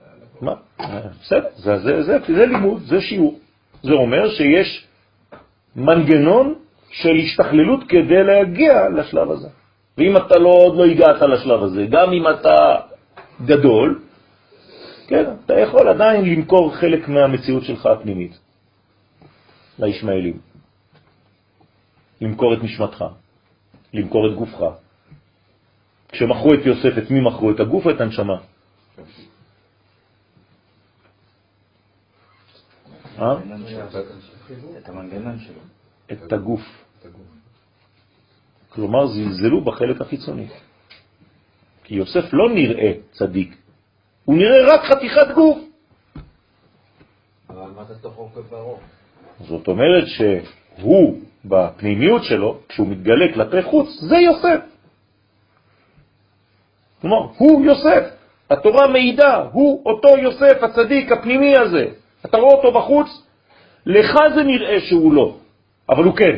[0.45, 0.55] מה?
[1.20, 3.38] בסדר, זה, זה, זה, זה לימוד, זה שיעור.
[3.82, 4.86] זה אומר שיש
[5.76, 6.55] מנגנון
[6.90, 9.49] של השתכללות כדי להגיע לשלב הזה.
[9.99, 12.76] ואם אתה לא, עוד לא הגעת לשלב הזה, גם אם אתה
[13.45, 14.01] גדול,
[15.07, 18.38] כן, אתה יכול עדיין למכור חלק מהמציאות שלך הפנימית
[19.78, 20.38] לישמעאלים.
[22.20, 23.05] למכור את נשמתך,
[23.95, 24.64] למכור את גופך.
[26.09, 27.51] כשמכרו את יוסף, את מי מכרו?
[27.51, 28.34] את הגוף או את הנשמה?
[28.34, 29.05] אה?
[34.78, 35.60] את המנגנון שלו.
[36.12, 36.84] את הגוף.
[38.68, 40.46] כלומר, זלזלו בחלק החיצוני.
[41.84, 43.56] כי יוסף לא נראה צדיק,
[44.24, 45.58] הוא נראה רק חתיכת גוף.
[47.50, 48.80] אבל מה זה תוכו כברור?
[49.40, 54.60] זאת אומרת שהוא, בפנימיות שלו, כשהוא מתגלה כלפי חוץ, זה יוסף.
[57.00, 58.10] כלומר, הוא יוסף.
[58.50, 61.86] התורה מעידה, הוא אותו יוסף הצדיק הפנימי הזה.
[62.24, 63.08] אתה רואה אותו בחוץ,
[63.86, 65.36] לך זה נראה שהוא לא,
[65.88, 66.36] אבל הוא כן.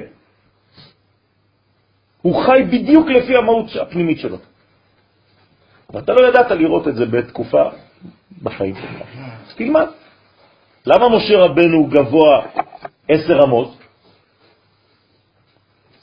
[2.23, 4.37] הוא חי בדיוק לפי המהות הפנימית שלו.
[5.91, 7.63] ואתה לא ידעת לראות את זה בתקופה
[8.43, 9.03] בחיים שלך.
[9.49, 9.87] אז תלמד.
[10.87, 12.47] למה משה רבנו גבוה
[13.09, 13.77] עשר אמות?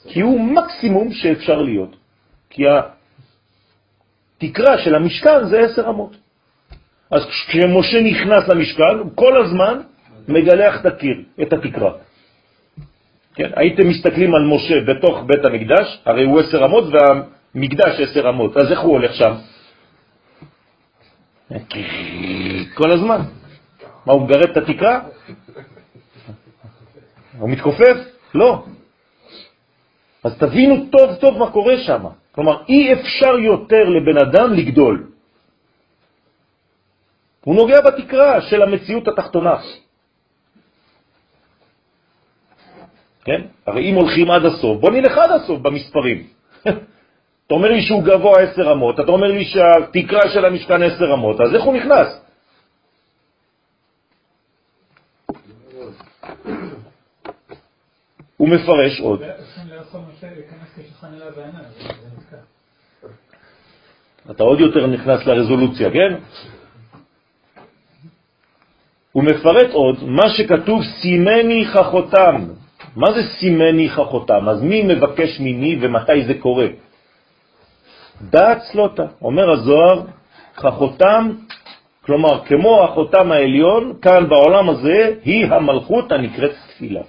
[0.08, 1.96] כי הוא מקסימום שאפשר להיות.
[2.50, 2.62] כי
[4.36, 6.16] התקרה של המשכן זה עשר אמות.
[7.10, 9.80] אז כשמשה נכנס למשכן, הוא כל הזמן
[10.28, 11.92] מגלח את הקיר, את התקרה.
[13.34, 13.50] כן?
[13.56, 18.70] הייתם מסתכלים על משה בתוך בית המקדש, הרי הוא עשר אמות והמקדש עשר אמות, אז
[18.70, 19.34] איך הוא הולך שם?
[22.74, 23.20] כל הזמן.
[24.06, 25.00] מה, הוא מגרד את התקרה?
[27.38, 27.96] הוא מתכופף?
[28.34, 28.64] לא.
[30.24, 32.04] אז תבינו טוב טוב מה קורה שם.
[32.32, 35.13] כלומר, אי אפשר יותר לבן אדם לגדול.
[37.44, 39.56] הוא נוגע בתקרה של המציאות התחתונה.
[43.24, 43.40] כן?
[43.66, 46.26] הרי אם הולכים עד הסוף, בוא נלך עד הסוף במספרים.
[47.46, 51.40] אתה אומר לי שהוא גבוה עשר אמות, אתה אומר לי שהתקרה של המשכן עשר אמות,
[51.40, 52.20] אז איך הוא נכנס?
[58.36, 59.22] הוא מפרש עוד.
[64.30, 66.14] אתה עוד יותר נכנס לרזולוציה, כן?
[69.14, 72.46] הוא מפרט עוד מה שכתוב סימני חכותם.
[72.96, 74.48] מה זה סימני חכותם?
[74.48, 76.66] אז מי מבקש ממי ומתי זה קורה?
[78.22, 80.02] דעת סלוטה, אומר הזוהר,
[80.56, 81.30] חכותם,
[82.06, 87.02] כלומר, כמו החותם העליון, כאן בעולם הזה, היא המלכות הנקראת תפילה.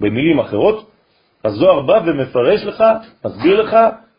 [0.00, 0.90] במילים אחרות,
[1.44, 2.84] הזוהר בא ומפרש לך,
[3.24, 3.76] מסביר לך,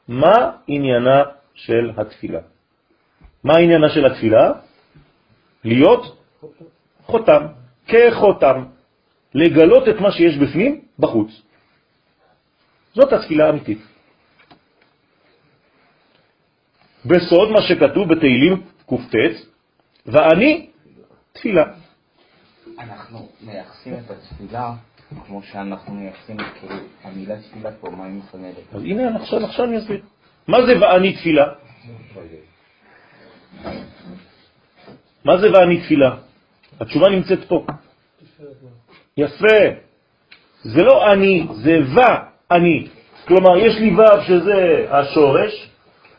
[0.07, 2.39] מה עניינה של התפילה.
[3.43, 4.51] מה עניינה של התפילה?
[5.63, 6.20] להיות
[7.05, 7.45] חותם,
[7.87, 8.63] כחותם,
[9.33, 11.41] לגלות את מה שיש בפנים בחוץ.
[12.93, 13.81] זאת התפילה האמיתית.
[17.05, 19.35] בסוד מה שכתוב בתהילים קט,
[20.05, 20.69] ואני
[21.33, 21.63] תפילה.
[22.79, 24.73] אנחנו מייחסים את התפילה
[25.25, 28.73] כמו שאנחנו מייחסים, כאילו, המילה תפילה פה, מה היא מסמלת?
[28.73, 30.01] אז הנה, עכשיו, עכשיו אני אסביר.
[30.47, 31.45] מה זה ואני תפילה?
[35.25, 36.15] מה זה ואני תפילה?
[36.81, 37.65] התשובה נמצאת פה.
[39.17, 39.57] יפה.
[40.63, 42.87] זה לא אני, זה ואני.
[43.27, 45.69] כלומר, יש לי ו' שזה השורש,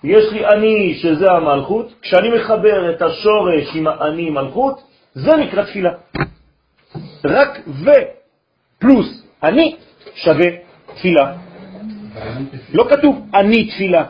[0.04, 4.80] יש לי אני שזה המלכות, כשאני מחבר את השורש עם האני מלכות,
[5.14, 5.90] זה נקרא תפילה.
[7.24, 7.90] רק ו
[8.78, 9.76] פלוס אני
[10.14, 10.48] שווה
[10.94, 11.36] תפילה.
[12.72, 14.04] לא כתוב אני תפילה.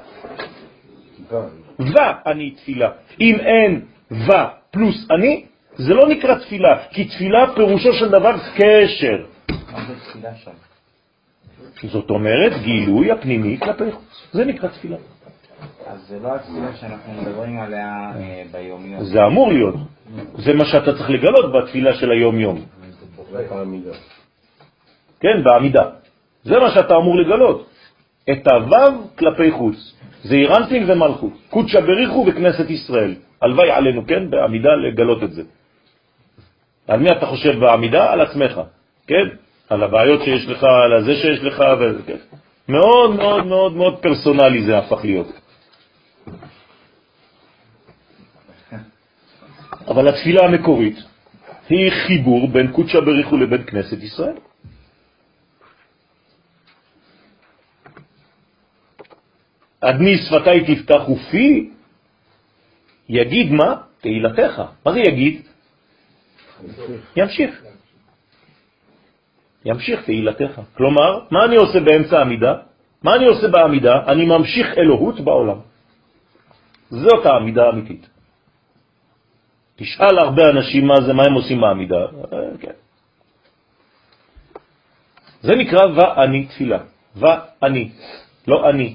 [1.81, 1.97] ו
[2.27, 2.91] אני תפילה.
[3.21, 3.81] אם אין
[4.11, 4.31] ו
[4.71, 5.45] פלוס אני,
[5.77, 9.17] זה לא נקרא תפילה, כי תפילה פירושו של דבר קשר.
[9.73, 10.51] מה זה תפילה שם?
[11.89, 14.27] זאת אומרת, גילוי הפנימי כלפי חוץ.
[14.33, 14.97] זה נקרא תפילה.
[15.87, 19.05] אז זה לא התפילה שאנחנו מדברים עליה אה, ביום-יום.
[19.05, 19.75] זה אמור להיות.
[20.39, 22.65] זה מה שאתה צריך לגלות בתפילה של היום-יום.
[25.21, 25.85] כן, בעמידה.
[26.45, 27.69] זה מה שאתה אמור לגלות.
[28.31, 29.95] את הוו כלפי חוץ.
[30.23, 31.33] זה אירנטין ומלכות.
[31.51, 33.15] קודשא בריחו וכנסת ישראל.
[33.43, 35.43] הלוואי עלינו, כן, בעמידה לגלות את זה.
[36.89, 38.13] על מי אתה חושב בעמידה?
[38.13, 38.61] על עצמך,
[39.07, 39.29] כן?
[39.69, 42.17] על הבעיות שיש לך, על הזה שיש לך, וזה, כן.
[42.69, 45.33] מאוד מאוד מאוד מאוד פרסונלי זה הפך להיות.
[49.89, 50.97] אבל התפילה המקורית
[51.69, 54.37] היא חיבור בין קודשא בריחו לבין כנסת ישראל.
[59.81, 61.71] אדני שפתי תפתח ופי
[63.09, 63.77] יגיד מה?
[64.01, 64.63] תהילתך.
[64.87, 65.43] מה זה יגיד?
[67.17, 67.63] ימשיך.
[69.65, 70.61] ימשיך תהילתך.
[70.77, 72.55] כלומר, מה אני עושה באמצע העמידה?
[73.03, 73.95] מה אני עושה בעמידה?
[74.07, 75.59] אני ממשיך אלוהות בעולם.
[76.91, 78.09] זאת העמידה האמיתית.
[79.77, 82.07] תשאל הרבה אנשים מה זה, מה הם עושים בעמידה.
[82.61, 82.77] כן.
[85.43, 86.79] זה נקרא ואני תפילה.
[87.17, 87.91] ואני,
[88.49, 88.95] לא אני.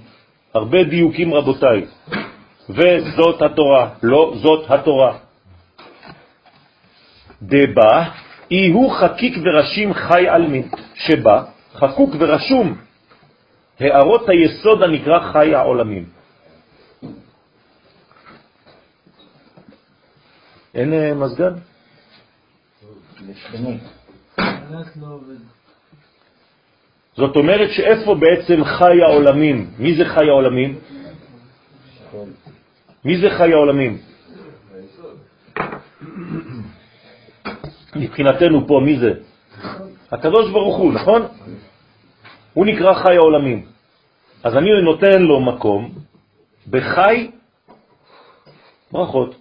[0.53, 1.85] הרבה דיוקים רבותיי.
[2.69, 5.26] וזאת התורה, לא זאת התורה.
[7.41, 8.09] דבה,
[8.51, 12.77] אי הוא חקיק ורשים חי עלמין, שבה חקוק ורשום
[13.79, 16.05] הערות היסוד הנקרא חי העולמים.
[20.75, 21.53] אין אה, מזגן?
[23.29, 23.77] לשכני.
[24.39, 25.35] חל"ת לא עובד.
[27.15, 29.69] זאת אומרת שאיפה בעצם חי העולמים?
[29.79, 30.79] מי זה חי העולמים?
[33.05, 33.97] מי זה חי העולמים?
[37.99, 39.11] מבחינתנו פה, מי זה?
[40.11, 41.21] הקדוש ברוך הוא, נכון?
[42.53, 43.65] הוא נקרא חי העולמים.
[44.43, 45.91] אז אני נותן לו מקום
[46.69, 47.31] בחי
[48.91, 49.35] ברכות.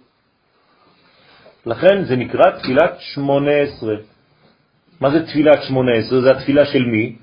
[1.65, 3.95] לכן זה נקרא תפילת שמונה עשרה.
[5.01, 6.21] מה זה תפילת שמונה עשרה?
[6.21, 7.15] זה התפילה של מי?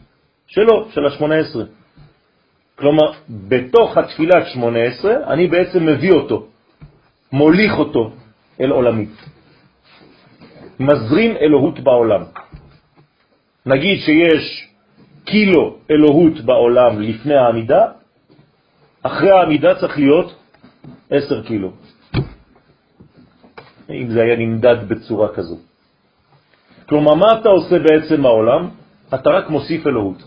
[0.47, 1.65] שלו, של השמונה עשרה.
[2.79, 6.47] כלומר, בתוך התפילת שמונה עשרה אני בעצם מביא אותו,
[7.33, 8.13] מוליך אותו
[8.61, 9.07] אל עולמי.
[10.81, 12.23] מזרים אלוהות בעולם.
[13.67, 14.69] נגיד שיש
[15.25, 17.83] קילו אלוהות בעולם לפני העמידה,
[19.03, 20.35] אחרי העמידה צריך להיות
[21.11, 21.71] עשר קילו.
[23.91, 25.57] אם זה היה נמדד בצורה כזו.
[26.89, 28.69] כלומר, מה אתה עושה בעצם בעולם?
[29.15, 30.23] אתה רק מוסיף אלוהות.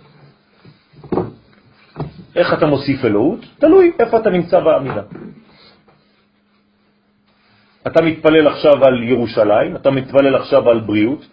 [2.36, 3.40] איך אתה מוסיף אלוהות?
[3.60, 5.02] תלוי איפה אתה נמצא בעמידה.
[7.88, 11.26] אתה מתפלל עכשיו על ירושלים, אתה מתפלל עכשיו על בריאות,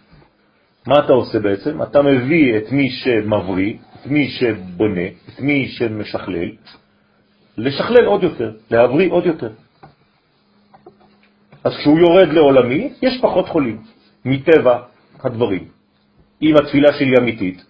[0.87, 1.81] מה אתה עושה בעצם?
[1.81, 6.49] אתה מביא את מי שמבריא, את מי שבונה, את מי שמשכלל,
[7.57, 9.49] לשכלל עוד יותר, להבריא עוד יותר.
[11.63, 13.81] אז כשהוא יורד לעולמי, יש פחות חולים,
[14.25, 14.81] מטבע
[15.23, 15.67] הדברים.
[16.41, 17.65] אם התפילה שלי אמיתית,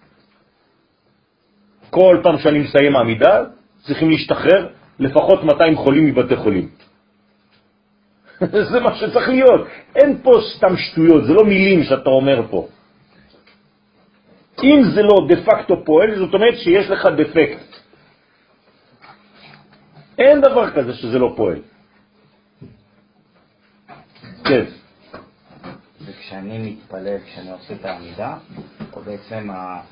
[1.89, 3.43] כל פעם שאני מסיים עמידה,
[3.87, 4.67] צריכים להשתחרר
[4.99, 6.69] לפחות 200 חולים מבתי חולים.
[8.71, 9.67] זה מה שצריך להיות.
[9.95, 12.67] אין פה סתם שטויות, זה לא מילים שאתה אומר פה.
[14.63, 17.75] אם זה לא דה פקטו פועל, זאת אומרת שיש לך דפקט.
[20.19, 21.59] אין דבר כזה שזה לא פועל.
[24.43, 24.65] כן.
[26.25, 28.37] וכשאני מתפלל, כשאני עושה את העמידה,
[28.93, 29.49] או בעצם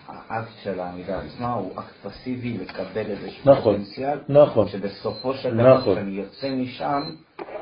[0.07, 4.67] האקט של העמידה עצמה הוא אקט פסיבי לקבל איזשהו נכון, פוטנציאל, נכון.
[4.67, 5.95] שבסופו של דבר, נכון.
[5.95, 7.01] כשאני יוצא משם,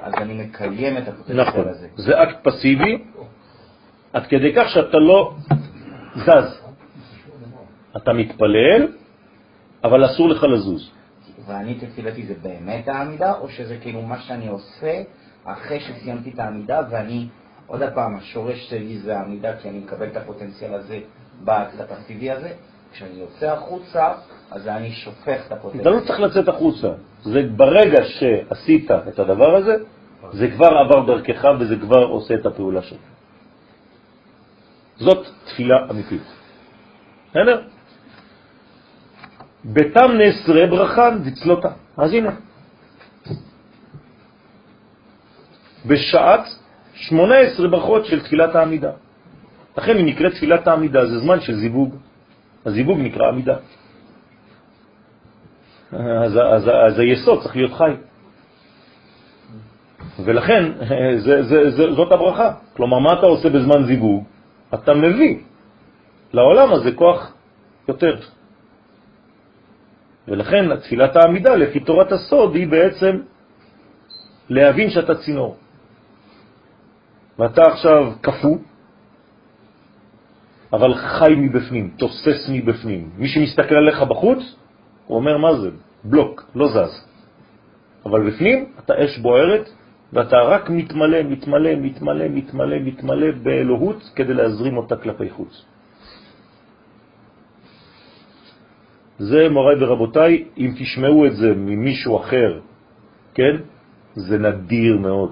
[0.01, 1.67] אז אני מקיים את הפוטנציאל נכון.
[1.67, 1.87] הזה.
[1.95, 3.03] זה אקט פסיבי,
[4.13, 5.33] עד כדי כך שאתה לא
[6.15, 6.61] זז.
[7.97, 8.87] אתה מתפלל,
[9.83, 10.91] אבל אסור לך לזוז.
[11.47, 15.01] ואני תפילתי זה באמת העמידה, או שזה כאילו מה שאני עושה
[15.43, 17.27] אחרי שסיימתי את העמידה, ואני,
[17.71, 20.99] עוד פעם, השורש שלי זה העמידה, כי אני מקבל את הפוטנציאל הזה
[21.43, 22.53] באקט הפסיבי הזה.
[22.93, 24.13] כשאני יוצא החוצה,
[24.51, 25.81] אז אני שופך את הפוטנציאל.
[25.81, 26.87] אתה לא צריך לצאת החוצה.
[27.23, 29.75] זה ברגע שעשית את הדבר הזה,
[30.31, 32.99] זה כבר עבר דרכך וזה כבר עושה את הפעולה שלך.
[34.97, 36.21] זאת תפילה אמיתית.
[37.29, 37.61] בסדר?
[39.65, 41.71] בתם נסרה ברכן דצלותה.
[41.97, 42.31] אז הנה.
[45.85, 46.60] בשעת
[46.93, 48.91] 18 ברכות של תפילת העמידה.
[49.77, 51.95] לכן היא נקראת תפילת העמידה, זה זמן של זיווג.
[52.65, 53.55] הזיווג נקרא עמידה.
[55.91, 57.91] אז, אז, אז היסוד צריך להיות חי.
[60.25, 60.63] ולכן
[61.17, 62.53] זה, זה, זה, זאת הברכה.
[62.73, 64.23] כלומר, מה אתה עושה בזמן זיווג?
[64.73, 65.37] אתה מביא
[66.33, 67.33] לעולם הזה כוח
[67.87, 68.15] יותר.
[70.27, 73.21] ולכן תפילת העמידה, לפי תורת הסוד, היא בעצם
[74.49, 75.57] להבין שאתה צינור.
[77.39, 78.57] ואתה עכשיו כפו,
[80.73, 83.09] אבל חי מבפנים, תוסס מבפנים.
[83.17, 84.55] מי שמסתכל עליך בחוץ,
[85.07, 85.69] הוא אומר, מה זה?
[86.03, 86.93] בלוק, לא זז.
[88.05, 89.69] אבל בפנים אתה אש בוערת,
[90.13, 95.65] ואתה רק מתמלא, מתמלא, מתמלא, מתמלא, מתמלא באלוהות כדי להזרים אותה כלפי חוץ.
[99.19, 102.59] זה, מוריי ורבותיי, אם תשמעו את זה ממישהו אחר,
[103.33, 103.55] כן?
[104.15, 105.31] זה נדיר מאוד.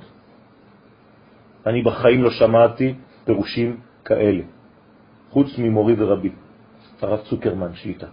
[1.65, 2.93] אני בחיים לא שמעתי
[3.25, 4.43] פירושים כאלה,
[5.29, 6.31] חוץ ממורי ורבי,
[7.01, 8.07] הרב צוקרמן שליטה.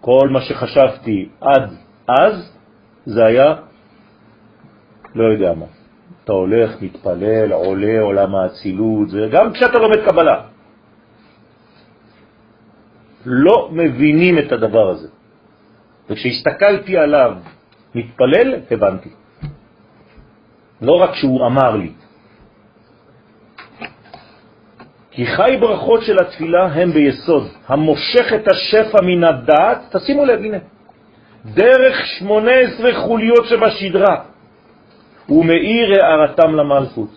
[0.00, 1.70] כל מה שחשבתי עד
[2.08, 2.58] אז,
[3.06, 3.54] זה היה
[5.14, 5.66] לא יודע מה.
[6.24, 10.38] אתה הולך, מתפלל, עולה עולם האצילות, זה גם כשאתה לומד קבלה.
[13.26, 15.08] לא מבינים את הדבר הזה.
[16.10, 17.32] וכשהסתכלתי עליו
[17.94, 19.10] מתפלל, הבנתי.
[20.82, 21.90] לא רק שהוא אמר לי.
[25.10, 30.58] כי חי ברכות של התפילה הם ביסוד, המושך את השפע מן הדעת, תשימו לב, הנה,
[31.44, 34.22] דרך 18 חוליות שבשדרה,
[35.26, 37.10] הוא מאיר הערתם למלכות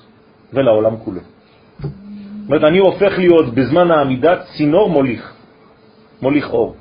[0.54, 1.22] ולעולם כולו.
[1.22, 5.34] זאת אומרת, אני הופך להיות בזמן העמידה צינור מוליך,
[6.22, 6.76] מוליך אור.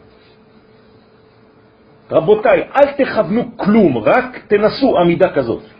[2.10, 5.73] רבותיי, אל תכוונו כלום, רק תנסו עמידה כזאת.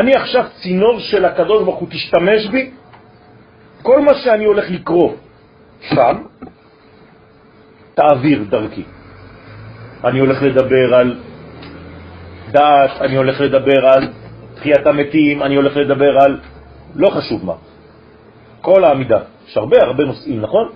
[0.00, 2.70] אני עכשיו צינור של הקדוש ברוך הוא, תשתמש בי,
[3.82, 5.12] כל מה שאני הולך לקרוא
[5.80, 6.16] שם,
[7.94, 8.84] תעביר דרכי.
[10.04, 11.20] אני הולך לדבר על
[12.50, 14.08] דעת, אני הולך לדבר על
[14.54, 16.40] תחיית המתים, אני הולך לדבר על
[16.94, 17.54] לא חשוב מה.
[18.60, 19.18] כל העמידה.
[19.48, 20.72] יש הרבה הרבה נושאים, נכון?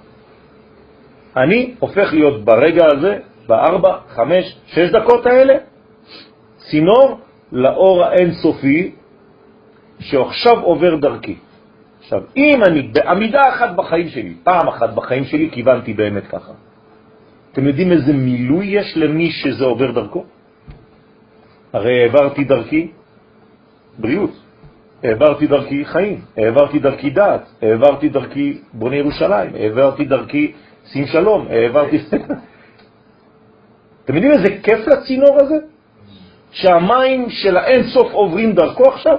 [1.36, 5.54] אני הופך להיות ברגע הזה, בארבע, חמש, שש דקות האלה,
[6.70, 7.18] צינור
[7.52, 8.92] לאור האינסופי
[10.00, 11.36] שעכשיו עובר דרכי.
[12.00, 16.52] עכשיו, אם אני בעמידה אחת בחיים שלי, פעם אחת בחיים שלי, כיוונתי באמת ככה.
[17.52, 20.24] אתם יודעים איזה מילוי יש למי שזה עובר דרכו?
[21.72, 22.88] הרי העברתי דרכי
[23.98, 24.30] בריאות,
[25.02, 30.52] העברתי דרכי חיים, העברתי דרכי דעת, העברתי דרכי בוני ירושלים, העברתי דרכי
[30.92, 31.98] שים שלום, העברתי...
[34.04, 35.56] אתם יודעים איזה כיף לצינור הזה?
[36.50, 39.18] שהמים של האין סוף עוברים דרכו עכשיו?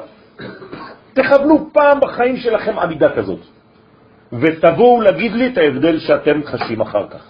[1.14, 3.40] תכוונו פעם בחיים שלכם עמידה כזאת,
[4.34, 7.24] ותבואו להגיד לי את ההבדל שאתם חשים אחר כך.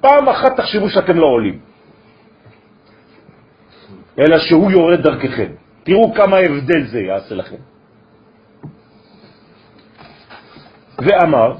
[0.00, 1.58] פעם אחת תחשבו שאתם לא עולים,
[4.18, 5.52] אלא שהוא יורד דרככם.
[5.82, 7.56] תראו כמה הבדל זה יעשה לכם.
[10.98, 11.54] ואמר,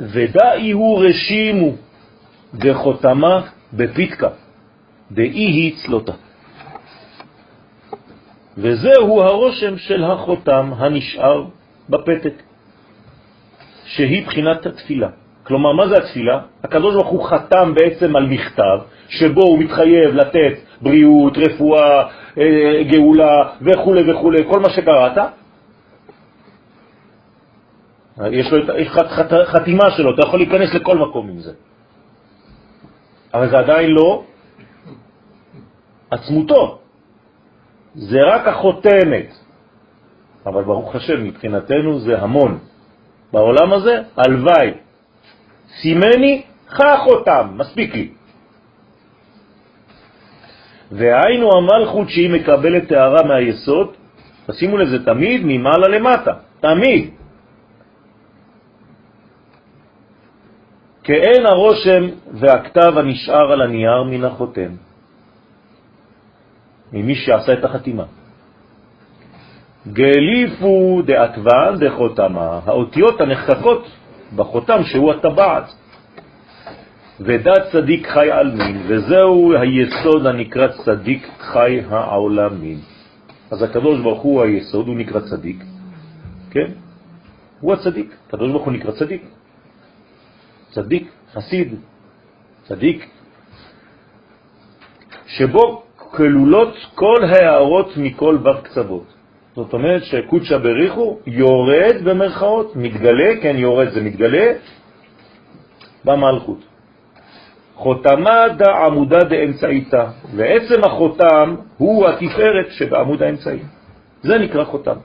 [0.00, 1.87] ודאי הוא רשימו
[2.54, 3.40] דחותמה
[3.72, 4.28] בפיתקה,
[5.10, 6.12] דאי היא צלותה.
[8.58, 11.44] וזהו הרושם של החותם הנשאר
[11.88, 12.42] בפתק.
[13.88, 15.08] שהיא בחינת התפילה.
[15.42, 16.40] כלומר, מה זה התפילה?
[16.64, 22.08] הקדוש ברוך הוא חתם בעצם על מכתב שבו הוא מתחייב לתת בריאות, רפואה,
[22.38, 25.18] אה, גאולה וכו' וכו', כל מה שקראת.
[28.30, 31.52] יש לו יש חת, חתימה שלו, אתה יכול להיכנס לכל מקום עם זה.
[33.34, 34.24] אבל זה עדיין לא
[36.10, 36.78] עצמותו,
[37.94, 39.34] זה רק החותמת.
[40.46, 42.58] אבל ברוך השם, מבחינתנו זה המון.
[43.32, 44.70] בעולם הזה, הלוואי.
[45.80, 48.08] סימני, חך אותם, מספיק לי.
[50.92, 53.94] והיינו המלכות שהיא מקבלת תארה מהיסוד,
[54.46, 57.10] תשימו לזה תמיד ממעלה למטה, תמיד.
[61.08, 62.02] כאין הרושם
[62.32, 64.72] והכתב הנשאר על הנייר מן החותם,
[66.92, 68.04] ממי שעשה את החתימה.
[69.92, 73.88] גליפו דעקבן דחותמה, האותיות הנחקקות
[74.36, 75.64] בחותם שהוא הטבעת.
[77.20, 82.78] ודעת צדיק חי על מין, וזהו היסוד הנקרא צדיק חי העולמים.
[83.50, 85.64] אז הקדוש ברוך הוא היסוד, הוא נקרא צדיק,
[86.50, 86.70] כן?
[87.60, 89.37] הוא הצדיק, הקדוש ברוך הוא נקרא צדיק.
[90.70, 91.74] צדיק, חסיד,
[92.64, 93.06] צדיק,
[95.26, 99.06] שבו כלולות כל הערות מכל ור קצוות.
[99.54, 104.52] זאת אומרת שקודשא בריחו יורד במרכאות, מתגלה, כן יורד זה מתגלה,
[106.04, 106.58] במלכות.
[107.74, 113.58] חותמה דה עמודה דאמצעיתה, ועצם החותם הוא התפארת שבעמוד האמצעי.
[114.22, 114.96] זה נקרא חותם.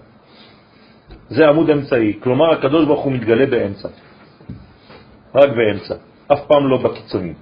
[1.30, 3.88] זה עמוד אמצעי, כלומר הקדוש ברוך הוא מתגלה באמצע.
[5.36, 5.96] רק באמצע,
[6.28, 7.34] אף פעם לא בקיצונים.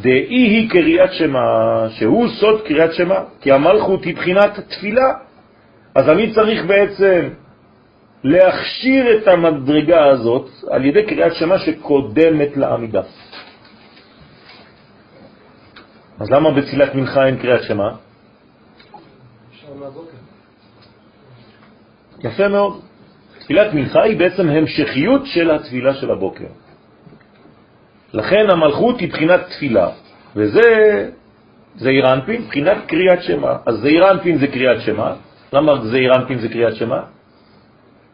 [0.00, 1.40] דאי היא קריאת שמה,
[1.90, 5.12] שהוא סוד קריאת שמה, כי המלכות היא בחינת תפילה.
[5.94, 7.28] אז אני צריך בעצם
[8.24, 13.02] להכשיר את המדרגה הזאת על ידי קריאת שמה שקודמת לעמידה.
[16.20, 17.96] אז למה בתפילת מנחה אין קריאת שמה?
[22.24, 22.85] יפה מאוד.
[23.46, 26.50] תפילת מנחה היא בעצם המשכיות של התפילה של הבוקר.
[28.12, 29.88] לכן המלכות היא בחינת תפילה,
[30.36, 30.62] וזה
[31.76, 33.56] זעיר אנפין, בחינת קריאת שמה.
[33.66, 35.14] אז זעיר אנפין זה קריאת שמה.
[35.52, 37.00] למה זעיר אנפין זה קריאת שמה?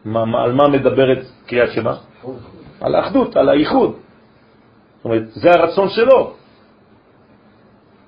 [0.05, 1.95] מה, מה, על מה מדברת קריאת שמה?
[2.81, 3.91] על האחדות, על האיחוד.
[3.91, 6.33] זאת אומרת, זה הרצון שלו.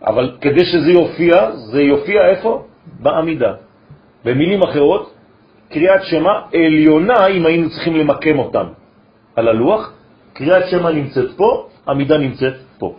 [0.05, 2.65] אבל כדי שזה יופיע, זה יופיע איפה?
[2.99, 3.53] בעמידה.
[4.25, 5.14] במילים אחרות,
[5.69, 8.67] קריאת שמה עליונה, אם היינו צריכים למקם אותם
[9.35, 9.93] על הלוח,
[10.33, 12.95] קריאת שמה נמצאת פה, עמידה נמצאת פה.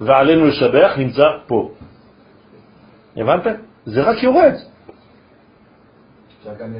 [0.00, 1.70] ועלינו לשבח נמצא פה.
[3.16, 3.50] הבנתם?
[3.86, 4.54] זה רק יורד.
[6.38, 6.74] אפשר גם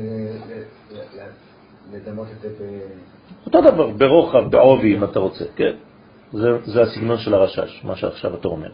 [1.92, 2.62] לדמות את זה ב...
[3.46, 5.72] אותו דבר, ברוחב, בעובי, אם אתה רוצה, כן?
[6.32, 8.70] זה, זה הסגנון של הרשש, מה שעכשיו אתה אומר.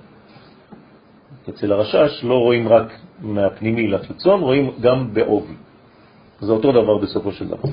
[1.48, 5.55] אצל הרשש לא רואים רק מהפנימי לחיצון, רואים גם בעובי.
[6.40, 7.69] זה אותו דבר בסופו של דבר.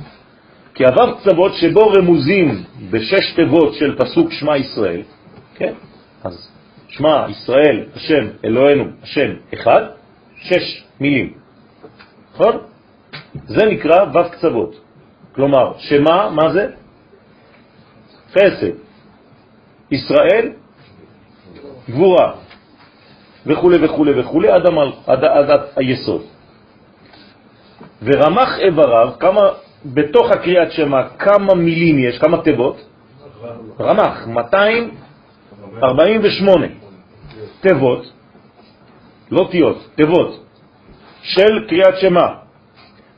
[0.74, 5.02] כי עבר קצוות שבו רמוזים בשש תיבות של פסוק שמע ישראל,
[5.56, 5.74] כן?
[6.24, 6.52] אז
[6.88, 9.82] שמע ישראל, השם, אלוהינו, השם, אחד,
[10.36, 11.34] שש מילים,
[12.34, 12.58] נכון?
[13.48, 14.76] זה נקרא ו' קצוות.
[15.36, 16.68] כלומר, שמה, מה זה?
[18.32, 18.76] חסד.
[19.92, 20.52] ישראל,
[21.90, 22.34] גבורה,
[23.46, 26.22] וכו' וכו' וכו', עד, המל, עד, עד, עד היסוד.
[28.02, 29.42] ורמח איבריו, כמה,
[29.86, 32.86] בתוך הקריאת שמה, כמה מילים יש, כמה תיבות?
[33.80, 36.68] רמח, 248
[37.62, 38.12] תיבות,
[39.32, 40.44] לא תיות, תיבות,
[41.22, 42.36] של קריאת שמה.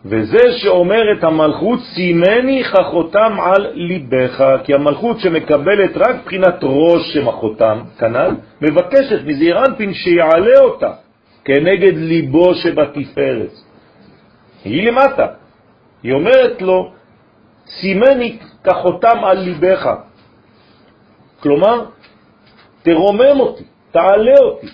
[0.05, 7.79] וזה שאומר את המלכות, סימני חכותם על ליבך, כי המלכות שמקבלת רק בחינת ראש החותם,
[7.99, 10.91] כנ"ל, מבקשת מזעיר אנפין שיעלה אותה
[11.45, 13.51] כנגד ליבו שבתפארת.
[14.65, 15.27] היא למטה.
[16.03, 16.91] היא אומרת לו,
[17.67, 19.89] סימני כחותם על ליבך.
[21.39, 21.85] כלומר,
[22.83, 24.67] תרומם אותי, תעלה אותי,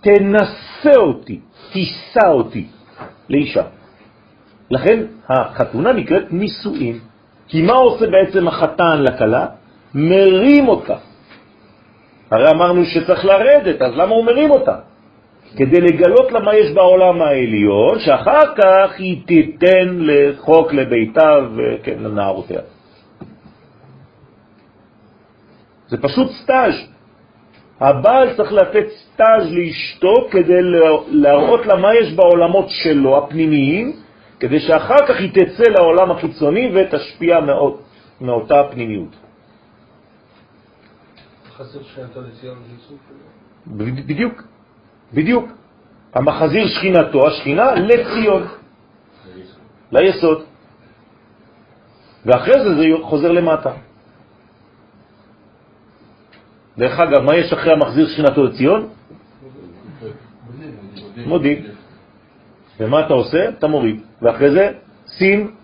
[0.00, 1.40] תנסה אותי,
[1.72, 2.66] תישא אותי
[3.28, 3.62] לאישה.
[4.70, 6.98] לכן החתונה נקראת נישואין.
[7.48, 9.46] כי מה עושה בעצם החתן לכלה?
[9.94, 10.96] מרים אותה.
[12.30, 14.76] הרי אמרנו שצריך לרדת, אז למה הוא מרים אותה?
[15.56, 22.60] כדי לגלות לה מה יש בעולם העליון, שאחר כך היא תיתן לחוק לביתה וכן, לנערותיה.
[25.88, 26.74] זה פשוט סטאז'.
[27.80, 30.62] הבעל צריך לתת סטאז' לאשתו כדי
[31.08, 33.92] להראות לה מה יש בעולמות שלו, הפנימיים,
[34.40, 37.80] כדי שאחר כך היא תצא לעולם החיצוני ותשפיע מאוד
[38.20, 39.16] מאותה פנימיות.
[44.06, 44.42] בדיוק,
[45.14, 45.44] בדיוק.
[46.14, 48.46] המחזיר שכינתו, השכינה, לציון,
[49.92, 50.44] ליסוד.
[52.26, 53.72] ואחרי זה זה חוזר למטה.
[56.78, 58.88] דרך אגב, מה יש אחרי המחזיר שכינתו לציון?
[61.26, 61.73] מודיד.
[62.80, 63.48] ומה אתה עושה?
[63.48, 64.00] אתה מוריד.
[64.22, 64.72] ואחרי זה,
[65.18, 65.54] שים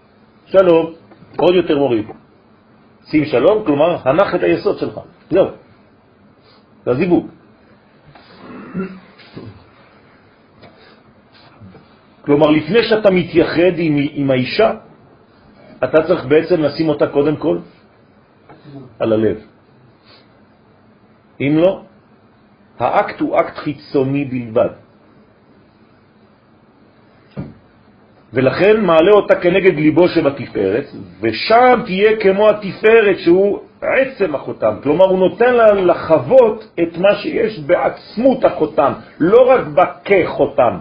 [0.46, 0.92] שלום,
[1.36, 2.06] עוד יותר מוריד.
[3.04, 5.00] שים שלום, כלומר, הנח את היסוד שלך.
[5.30, 5.46] זהו.
[6.84, 7.26] זה הזיווג.
[12.22, 14.70] כלומר, לפני שאתה מתייחד עם, עם האישה,
[15.84, 17.58] אתה צריך בעצם לשים אותה קודם כל
[18.98, 19.38] על הלב.
[21.40, 21.82] אם לא,
[22.78, 24.89] האקט הוא אקט חיצוני בלבד.
[28.32, 30.84] ולכן מעלה אותה כנגד ליבו שבתפארת,
[31.20, 37.58] ושם תהיה כמו התפארת שהוא עצם החותם, כלומר הוא נותן לה לחוות את מה שיש
[37.58, 40.78] בעצמות החותם, לא רק בכחותם.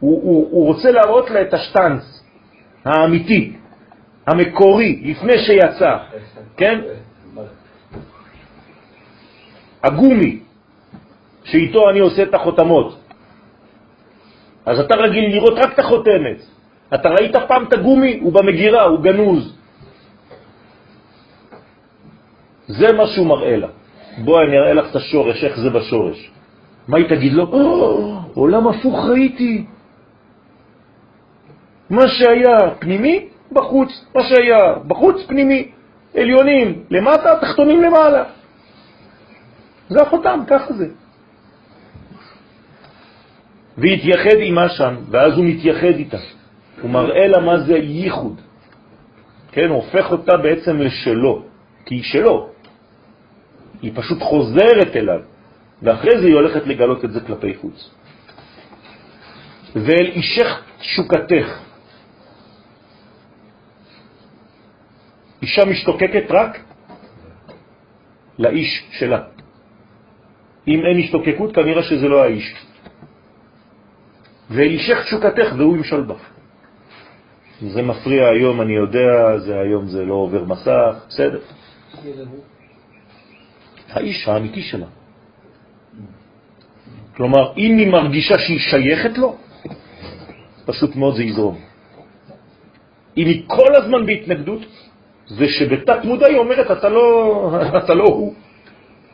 [0.00, 2.24] הוא, הוא, הוא רוצה להראות לה את השטנץ
[2.84, 3.56] האמיתי,
[4.26, 5.96] המקורי, לפני שיצא,
[6.56, 6.80] כן?
[9.84, 10.40] הגומי,
[11.52, 12.98] שאיתו אני עושה את החותמות.
[14.66, 16.38] אז אתה רגיל לראות רק את החותמת.
[16.94, 18.18] אתה ראית פעם את הגומי?
[18.22, 19.58] הוא במגירה, הוא גנוז.
[22.66, 23.68] זה מה שהוא מראה לה.
[24.24, 26.30] בואי אני אראה לך את השורש, איך זה בשורש.
[26.88, 27.44] מה היא תגיד לו?
[28.34, 29.64] עולם הפוך ראיתי.
[31.90, 33.90] מה שהיה פנימי, בחוץ.
[34.14, 35.68] מה שהיה בחוץ, פנימי.
[36.16, 38.24] עליונים למטה, תחתונים למעלה.
[39.88, 41.01] זה החותם, ככה זה.
[43.78, 46.18] והתייחד עימה שם, ואז הוא מתייחד איתה.
[46.82, 48.40] הוא מראה לה מה זה ייחוד.
[49.52, 51.42] כן, הוא הופך אותה בעצם לשלו,
[51.86, 52.48] כי היא שלו.
[53.82, 55.20] היא פשוט חוזרת אליו,
[55.82, 57.90] ואחרי זה היא הולכת לגלות את זה כלפי חוץ.
[59.74, 61.48] ואל אישך תשוקתך.
[65.42, 66.58] אישה משתוקקת רק
[68.38, 69.20] לאיש שלה.
[70.68, 72.54] אם אין השתוקקות, כנראה שזה לא האיש.
[74.50, 76.22] ואישך תשוקתך והוא ימשול בך.
[77.66, 81.40] זה מפריע היום, אני יודע, זה היום זה לא עובר מסך, בסדר.
[83.90, 84.86] האיש האמיתי שלה.
[87.16, 89.36] כלומר, אם היא מרגישה שהיא שייכת לו,
[90.66, 91.58] פשוט מאוד זה יזרום.
[93.16, 94.60] אם היא כל הזמן בהתנגדות,
[95.26, 97.04] זה שבתת מודע היא אומרת, אתה לא,
[97.84, 98.34] אתה לא הוא,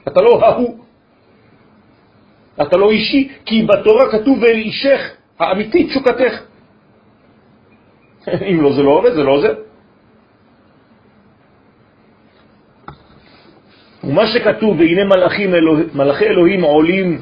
[0.08, 0.78] אתה לא ההוא,
[2.62, 4.56] אתה לא אישי, כי בתורה כתוב ואל
[5.38, 6.34] אישך האמיתי תשוקתך.
[8.50, 9.54] אם לא זה לא עובד, זה לא עוזר.
[14.04, 17.18] ומה שכתוב, והנה מלאכים אלוה, מלאכי אלוהים עולים,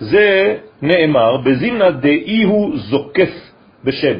[0.00, 3.30] זה נאמר, בזימנה דאי הוא זוקף
[3.84, 4.18] בשם.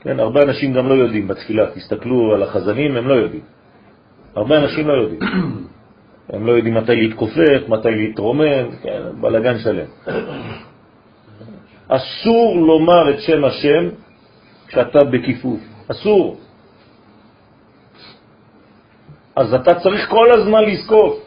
[0.00, 3.42] כן, הרבה אנשים גם לא יודעים בתפילה, תסתכלו על החזנים, הם לא יודעים.
[4.36, 5.20] הרבה אנשים לא יודעים.
[6.32, 9.86] הם לא יודעים מתי להתכופף, מתי להתרומם, כן, בלגן שלם.
[11.96, 13.84] אסור לומר את שם השם
[14.66, 15.60] כשאתה בכיפוף.
[15.90, 16.36] אסור.
[19.36, 21.20] אז אתה צריך כל הזמן לזכור.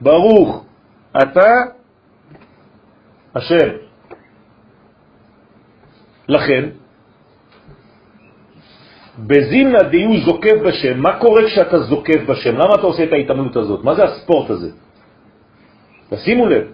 [0.00, 0.64] ברוך
[1.22, 1.50] אתה
[3.34, 3.68] השם.
[6.28, 6.68] לכן,
[9.18, 12.54] בזימנה דיו זוקף בשם, מה קורה כשאתה זוקף בשם?
[12.54, 13.84] למה אתה עושה את ההתעמלות הזאת?
[13.84, 14.70] מה זה הספורט הזה?
[16.10, 16.64] תשימו לב,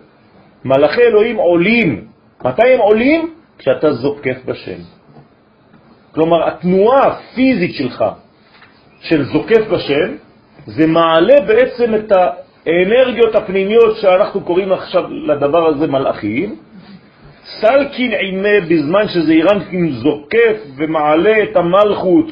[0.65, 2.12] מלאכי אלוהים עולים.
[2.45, 3.35] מתי הם עולים?
[3.59, 4.81] כשאתה זוקף בשם.
[6.15, 8.05] כלומר, התנועה הפיזית שלך,
[9.01, 10.15] של זוקף בשם,
[10.67, 16.57] זה מעלה בעצם את האנרגיות הפנימיות שאנחנו קוראים עכשיו לדבר הזה מלאכים.
[17.45, 22.27] סלקין עימה בזמן שזה אירנקין זוקף ומעלה את המלכות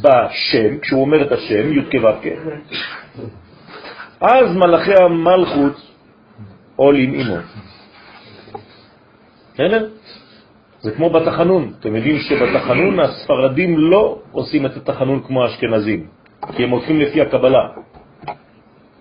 [0.00, 2.08] בשם, כשהוא אומר את השם, י' כו'
[4.20, 5.90] אז מלאכי המלכות
[6.76, 7.36] עולים עמו.
[9.54, 9.88] בסדר?
[10.80, 11.72] זה כמו בתחנון.
[11.80, 16.06] אתם יודעים שבתחנון הספרדים לא עושים את התחנון כמו האשכנזים,
[16.56, 17.68] כי הם הולכים לפי הקבלה.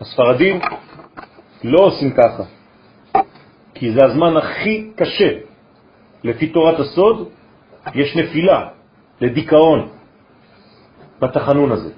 [0.02, 0.60] הספרדים
[1.64, 2.44] לא עושים ככה,
[3.74, 5.30] כי זה הזמן הכי קשה.
[6.24, 7.30] לפי תורת הסוד
[7.96, 8.68] יש נפילה
[9.22, 9.90] לדיכאון
[11.20, 11.92] בתחנון הזה.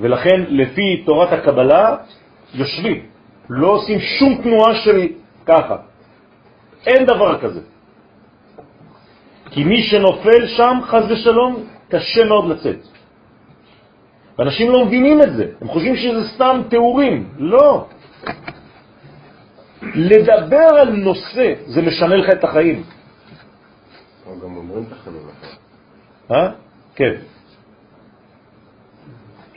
[0.00, 1.96] ולכן לפי תורת הקבלה
[2.54, 3.06] יושבים,
[3.50, 5.06] לא עושים שום תנועה של
[5.46, 5.76] ככה.
[6.86, 7.60] אין דבר כזה.
[9.50, 12.80] כי מי שנופל שם, חז ושלום, קשה מאוד לצאת.
[14.38, 17.28] ואנשים לא מבינים את זה, הם חושבים שזה סתם תיאורים.
[17.38, 17.86] לא.
[19.82, 22.82] לדבר על נושא, זה משנה לך את החיים.
[24.26, 25.22] גם אומרים תחנון
[26.30, 26.50] אה?
[26.94, 27.14] כן.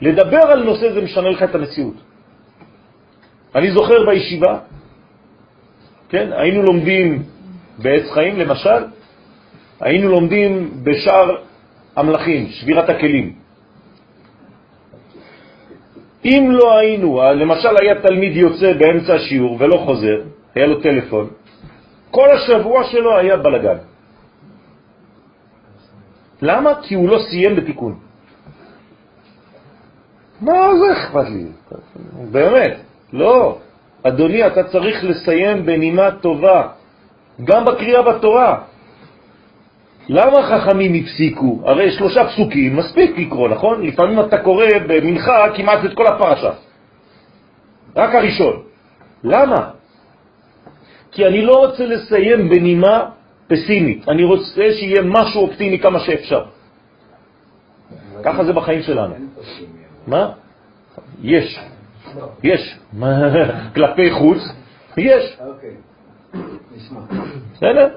[0.00, 1.94] לדבר על נושא זה משנה לך את המציאות.
[3.54, 4.58] אני זוכר בישיבה,
[6.10, 7.22] כן, היינו לומדים
[7.78, 8.84] בעץ חיים, למשל,
[9.80, 11.36] היינו לומדים בשאר
[11.96, 13.32] המלאכים, שבירת הכלים.
[16.24, 20.22] אם לא היינו, למשל היה תלמיד יוצא באמצע השיעור ולא חוזר,
[20.54, 21.30] היה לו טלפון,
[22.10, 23.76] כל השבוע שלו היה בלגן.
[26.42, 26.70] למה?
[26.82, 27.98] כי הוא לא סיים בתיקון.
[30.40, 31.46] מה זה אכפת לי?
[32.30, 32.76] באמת,
[33.12, 33.58] לא.
[34.02, 36.68] אדוני, אתה צריך לסיים בנימה טובה,
[37.44, 38.58] גם בקריאה בתורה.
[40.08, 41.62] למה חכמים הפסיקו?
[41.64, 43.86] הרי שלושה פסוקים מספיק לקרוא, נכון?
[43.86, 46.50] לפעמים אתה קורא במנחה כמעט את כל הפרשה.
[47.96, 48.62] רק הראשון.
[49.24, 49.70] למה?
[51.12, 53.10] כי אני לא רוצה לסיים בנימה
[53.46, 56.44] פסימית, אני רוצה שיהיה משהו אופטימי כמה שאפשר.
[58.24, 59.14] ככה זה בחיים שלנו.
[60.06, 60.32] מה?
[61.22, 61.60] יש.
[62.42, 62.78] יש.
[63.74, 64.38] כלפי חוץ,
[64.96, 65.36] יש.
[67.52, 67.88] בסדר?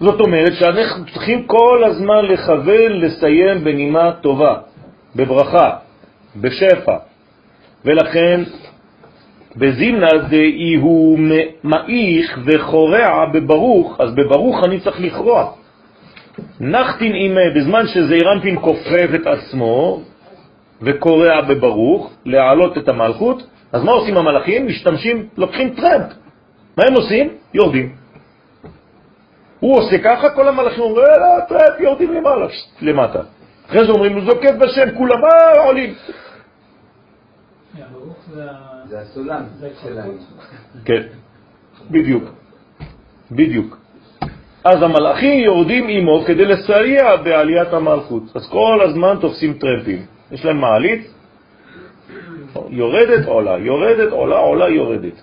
[0.00, 4.54] זאת אומרת שאנחנו צריכים כל הזמן לכוון לסיים בנימה טובה,
[5.16, 5.70] בברכה,
[6.36, 6.96] בשפע.
[7.84, 8.40] ולכן
[9.56, 11.18] בזימנה דאי הוא
[11.64, 15.52] מאיך וחורע בברוך, אז בברוך אני צריך לכרוע.
[16.60, 20.02] נחתין אימה, בזמן שזעירנפין כופף את עצמו
[20.82, 23.42] וקורע בברוך, להעלות את המלכות,
[23.72, 24.66] אז מה עושים המלאכים?
[24.66, 26.12] משתמשים, לוקחים טרמפ.
[26.76, 27.28] מה הם עושים?
[27.54, 27.92] יורדים.
[29.60, 32.46] הוא עושה ככה, כל המלאכים אומרים, לא, טרמפ, יורדים למעלה,
[32.80, 33.22] למטה.
[33.66, 35.94] אחרי זה אומרים, זוקף בשם, כולם, אה, עולים.
[38.88, 39.42] זה הסולם
[39.82, 40.10] שלהם.
[40.84, 41.02] כן,
[41.90, 42.24] בדיוק,
[43.30, 43.78] בדיוק.
[44.64, 48.22] אז המלאכים יורדים עמו כדי לסייע בעליית המלכות.
[48.34, 50.06] אז כל הזמן תופסים טרמפים.
[50.32, 51.10] יש להם מעלית,
[52.68, 55.22] יורדת, עולה, יורדת, עולה, עולה, יורדת.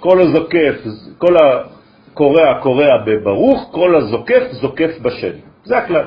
[0.00, 0.74] כל הזוקף,
[1.18, 5.36] כל הקורע, קורע בברוך, כל הזוקף, זוקף בשם.
[5.64, 6.06] זה הכלל.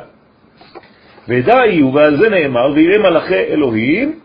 [1.28, 4.20] ודאי, ועל זה נאמר, ויראה מלאכי אלוהים,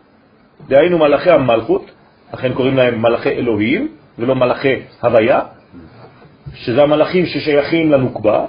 [0.68, 1.90] דהיינו מלאכי המלכות,
[2.34, 3.88] לכן קוראים להם מלאכי אלוהים,
[4.18, 5.40] ולא מלאכי הוויה,
[6.54, 8.46] שזה המלאכים ששייכים לנוקבה,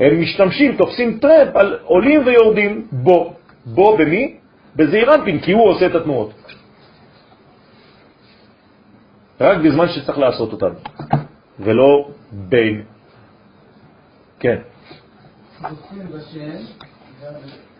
[0.00, 3.34] הם משתמשים, תופסים טרמפ על עולים ויורדים בו.
[3.66, 4.36] בו במי?
[4.76, 6.30] בזעירנפין, כי הוא עושה את התנועות.
[9.40, 10.72] רק בזמן שצריך לעשות אותן,
[11.60, 12.82] ולא בין.
[14.38, 14.58] כן.
[15.70, 16.56] זוכרים בשם,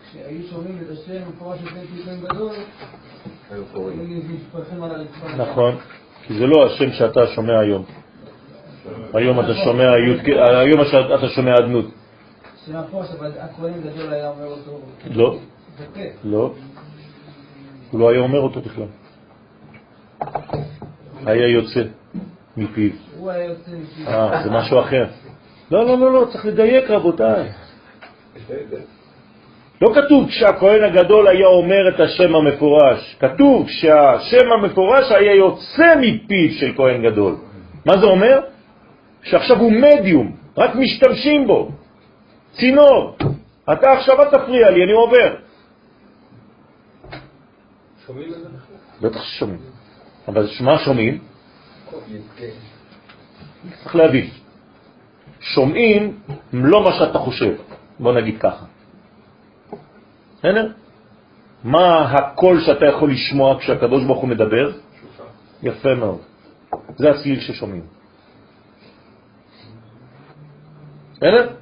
[0.09, 2.55] כשהיו שומעים את השם מפורש לפני פיתון גדול,
[3.51, 5.35] היו מתפרחים על הרצפה.
[5.37, 5.75] נכון,
[6.23, 7.83] כי זה לא השם שאתה שומע היום.
[9.13, 10.81] היום אתה שומע י' היום
[11.19, 11.85] אתה שומע אדנות.
[12.65, 14.79] שם מפורש, אבל הכהן גדול היה אומר אותו.
[15.11, 15.37] לא.
[16.23, 16.53] לא.
[17.91, 18.85] הוא לא היה אומר אותו בכלל.
[21.25, 21.81] היה יוצא
[22.57, 22.91] מפיו.
[23.17, 24.07] הוא היה יוצא מפיו.
[24.07, 25.05] אה, זה משהו אחר.
[25.71, 27.49] לא, לא, לא, לא, צריך לדייק רבותיי.
[29.81, 36.49] לא כתוב כשהכהן הגדול היה אומר את השם המפורש, כתוב שהשם המפורש היה יוצא מפיו
[36.59, 37.35] של כהן גדול.
[37.85, 38.39] מה זה אומר?
[39.23, 41.69] שעכשיו הוא מדיום, רק משתמשים בו,
[42.51, 43.15] צינור.
[43.73, 45.35] אתה עכשיו אל תפריע לי, אני עובר.
[48.07, 48.49] שומעים את זה?
[49.01, 49.59] בטח ששומעים.
[50.27, 51.19] אבל מה שומעים?
[53.83, 54.29] צריך להבין.
[55.39, 56.19] שומעים
[56.53, 57.53] לא מה שאתה חושב,
[57.99, 58.65] בוא נגיד ככה.
[60.39, 60.71] בסדר?
[61.63, 64.71] מה הקול שאתה יכול לשמוע כשהקדוש ברוך הוא מדבר?
[65.63, 66.19] יפה מאוד.
[66.95, 67.85] זה הצליל ששומעים.
[71.13, 71.55] בסדר?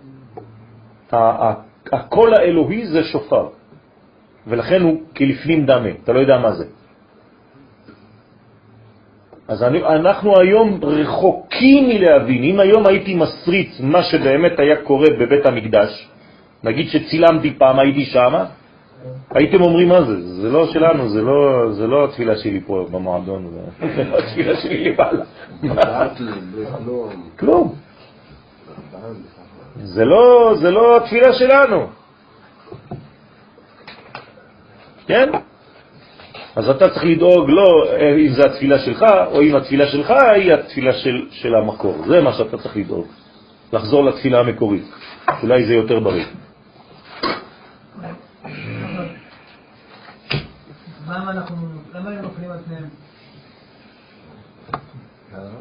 [1.91, 3.49] הקול האלוהי זה שופר,
[4.47, 6.65] ולכן הוא כלפנים דמה, אתה לא יודע מה זה.
[9.47, 15.45] אז אני, אנחנו היום רחוקים מלהבין, אם היום הייתי מסריץ מה שבאמת היה קורה בבית
[15.45, 16.07] המקדש,
[16.63, 18.33] נגיד שצילמתי פעם, הייתי שם,
[19.29, 23.47] הייתם אומרים מה זה, זה לא שלנו, זה לא, זה לא התפילה שלי פה במועדון,
[23.47, 23.59] זה
[23.95, 25.25] זה לא התפילה שלי למעלה.
[27.39, 27.75] כלום.
[29.83, 32.00] זה לא, זה לא התפילה שלנו.
[35.11, 35.29] כן?
[36.55, 37.85] אז אתה צריך לדאוג לא
[38.27, 42.03] אם זה התפילה שלך, או אם התפילה שלך היא התפילה של, של המקור.
[42.07, 43.07] זה מה שאתה צריך לדאוג.
[43.73, 44.83] לחזור לתפילה המקורית.
[45.43, 46.25] אולי זה יותר בריא.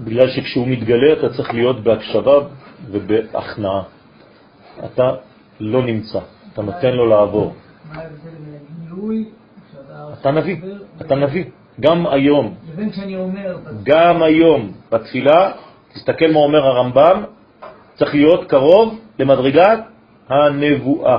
[0.01, 2.39] בגלל שכשהוא מתגלה אתה צריך להיות בהקשבה
[2.90, 3.82] ובהכנעה.
[4.85, 5.10] אתה
[5.60, 6.18] לא נמצא,
[6.52, 7.55] אתה נותן לו לעבור.
[7.93, 9.40] מה ההבדל בין הגילוי, שאתה...
[10.12, 10.57] אתה נביא,
[11.01, 11.45] אתה נביא.
[11.81, 15.53] גם היום, לבין כשאני אומר, גם היום בתפילה,
[15.95, 17.23] תסתכל מה אומר הרמב"ם,
[17.95, 19.78] צריך להיות קרוב למדרגת
[20.28, 21.19] הנבואה.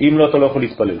[0.00, 0.98] אם לא, אתה לא יכול להתפלל.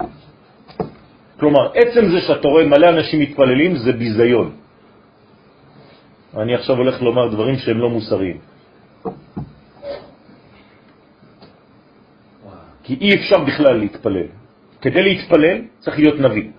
[1.40, 4.50] כלומר, עצם זה שאתה רואה מלא אנשים מתפללים זה ביזיון.
[6.36, 8.38] אני עכשיו הולך לומר דברים שהם לא מוסריים.
[12.82, 14.41] כי אי אפשר בכלל להתפלל.
[14.82, 16.50] כדי להתפלל צריך להיות נביא.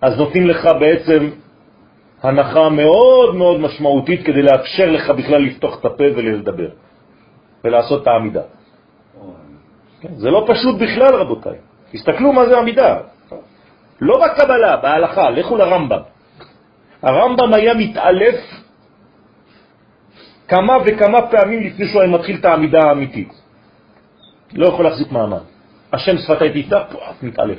[0.00, 1.30] אז נותנים לך בעצם
[2.22, 6.68] הנחה מאוד מאוד משמעותית כדי לאפשר לך בכלל לפתוח את הפה ולדבר
[7.64, 8.42] ולעשות את העמידה.
[10.00, 10.14] כן?
[10.14, 11.58] זה לא פשוט בכלל, רבותיי.
[11.92, 12.98] תסתכלו מה זה עמידה.
[14.00, 16.02] לא בקבלה, בהלכה, לכו לרמב"ם.
[17.02, 18.40] הרמב"ם היה מתעלף
[20.48, 23.41] כמה וכמה פעמים לפני שהוא היה מתחיל את העמידה האמיתית.
[24.54, 25.42] לא יכול להחזיק מעמד.
[25.92, 27.58] השם שפתי תפתח, פואף, מתעלף.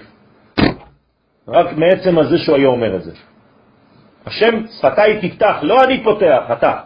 [1.47, 3.11] רק מעצם הזה שהוא היה אומר את זה.
[4.25, 6.79] השם שפתי תפתח, לא אני פותח, אתה.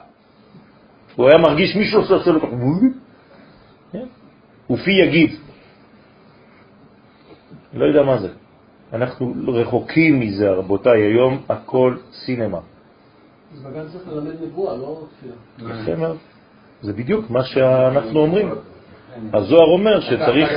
[1.16, 2.56] הוא היה מרגיש מישהו שעושה לו ככה,
[3.92, 4.06] כן?
[4.70, 5.32] ופי יגיד.
[7.74, 8.30] לא יודע מה זה.
[8.94, 12.60] אנחנו רחוקים מזה, רבותיי, היום הכל סינמה.
[13.54, 15.74] אז בגן צריך ללמד נבואה, לא תפילה.
[15.82, 16.18] יפה מאוד.
[16.82, 18.50] זה בדיוק מה שאנחנו אומרים.
[19.34, 20.50] הזוהר אומר שצריך,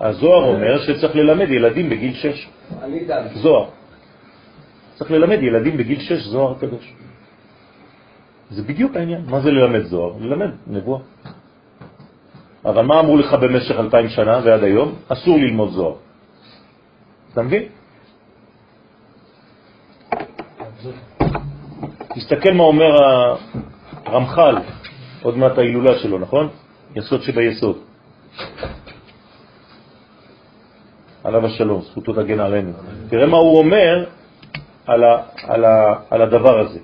[0.00, 2.48] הזוהר אומר שצריך ללמד ילדים בגיל 6.
[3.34, 3.68] זוהר.
[4.94, 6.94] צריך ללמד ילדים בגיל 6 זוהר קדוש.
[8.50, 9.24] זה בדיוק העניין.
[9.26, 10.12] מה זה ללמד זוהר?
[10.20, 11.00] ללמד נבואה.
[12.64, 14.94] אבל מה אמרו לך במשך אלפיים שנה ועד היום?
[15.08, 15.94] אסור ללמוד זוהר.
[17.32, 17.62] אתה מבין?
[22.14, 22.90] תסתכל מה אומר
[24.06, 24.56] הרמח"ל,
[25.22, 26.48] עוד מעט ההילולה שלו, נכון?
[26.96, 27.78] יסוד שביסוד.
[31.24, 32.72] עליו השלום, זכותו תגן עלינו.
[33.08, 34.04] תראה מה הוא אומר
[34.86, 36.80] על, ה, על, ה, על הדבר הזה.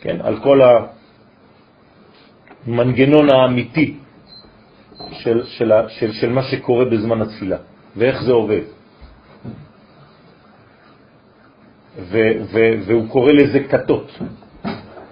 [0.00, 0.60] כן, על כל
[2.66, 3.96] המנגנון האמיתי
[5.12, 7.56] של, של, של, של מה שקורה בזמן התפילה.
[7.96, 8.62] ואיך זה עובד.
[11.98, 12.18] ו,
[12.52, 14.18] ו, והוא קורא לזה כתות.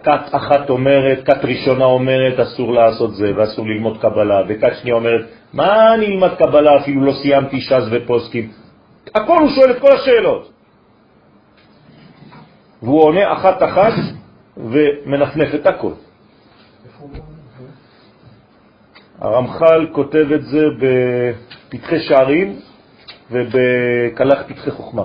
[0.08, 5.26] כת אחת אומרת, כת ראשונה אומרת, אסור לעשות זה ואסור ללמוד קבלה, וכת שנייה אומרת,
[5.52, 8.50] מה אני אלמד קבלה, אפילו לא סיימתי ש"ס ופוסקים.
[9.14, 10.52] הכל הוא שואל את כל השאלות.
[12.82, 13.92] והוא עונה אחת אחת
[14.56, 15.92] ומנפנף את הכל.
[19.18, 22.56] הרמח"ל כותב את זה בפתחי שערים
[23.30, 25.02] ובקלח פתחי חוכמה.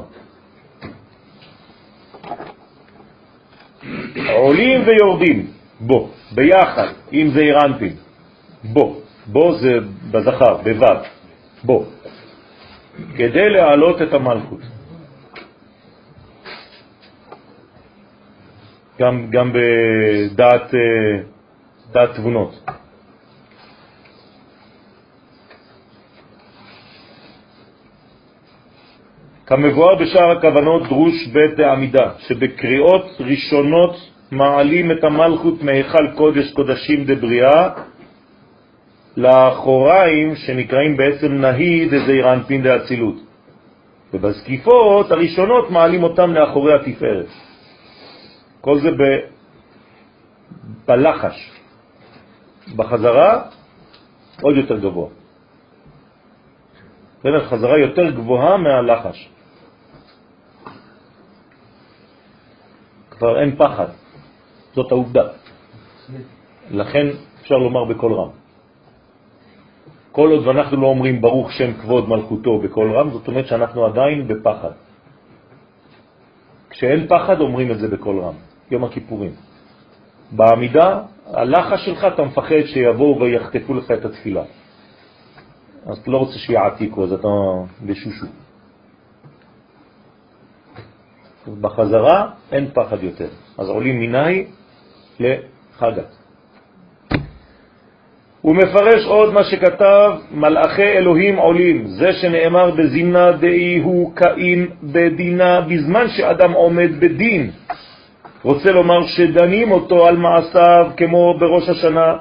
[4.30, 5.48] עולים ויורדים
[5.80, 7.96] בו, ביחד, אם זה אירנטים,
[8.64, 9.80] בו, בו זה
[10.12, 10.86] בזכר, בו',
[11.64, 11.86] בו,
[13.16, 14.60] כדי להעלות את המלכות.
[19.00, 20.80] גם, גם בדעת אה,
[21.92, 22.70] דעת תבונות.
[29.46, 33.96] כמבואר בשאר הכוונות דרוש בית העמידה, שבקריאות ראשונות
[34.32, 37.70] מעלים את המלכות מהיכל קודש קודשים דבריאה
[39.18, 43.16] לאחוריים שנקראים בעצם נהי דזעיר אנפין דאצילות.
[44.14, 47.28] ובזקיפות הראשונות מעלים אותם לאחורי התפארת.
[48.62, 49.02] כל זה ב...
[50.88, 51.52] בלחש.
[52.76, 53.42] בחזרה
[54.42, 55.10] עוד יותר גבוה.
[57.50, 59.33] חזרה יותר גבוהה מהלחש.
[63.24, 63.88] כבר אין פחד,
[64.74, 65.24] זאת העובדה.
[66.72, 67.08] לכן
[67.42, 68.30] אפשר לומר בקול רם.
[70.12, 74.28] כל עוד ואנחנו לא אומרים ברוך שם כבוד מלכותו בקול רם, זאת אומרת שאנחנו עדיין
[74.28, 74.72] בפחד.
[76.70, 78.36] כשאין פחד אומרים את זה בקול רם,
[78.72, 79.32] יום הכיפורים.
[80.32, 84.44] בעמידה, הלחש שלך אתה מפחד שיבואו ויחטפו לך את התפילה.
[85.86, 87.28] אז אתה לא רוצה שיעתיקו, אז אתה
[87.86, 88.43] בשושו.
[91.62, 93.28] בחזרה אין פחד יותר.
[93.58, 94.46] אז עולים מיני
[95.20, 96.04] לחגה.
[98.42, 105.62] הוא מפרש עוד מה שכתב, מלאכי אלוהים עולים, זה שנאמר בזימנה דאי הוא קאים בדינה
[105.62, 107.52] בזמן שאדם עומד בדין.
[108.44, 112.16] רוצה לומר שדנים אותו על מעשיו כמו בראש השנה,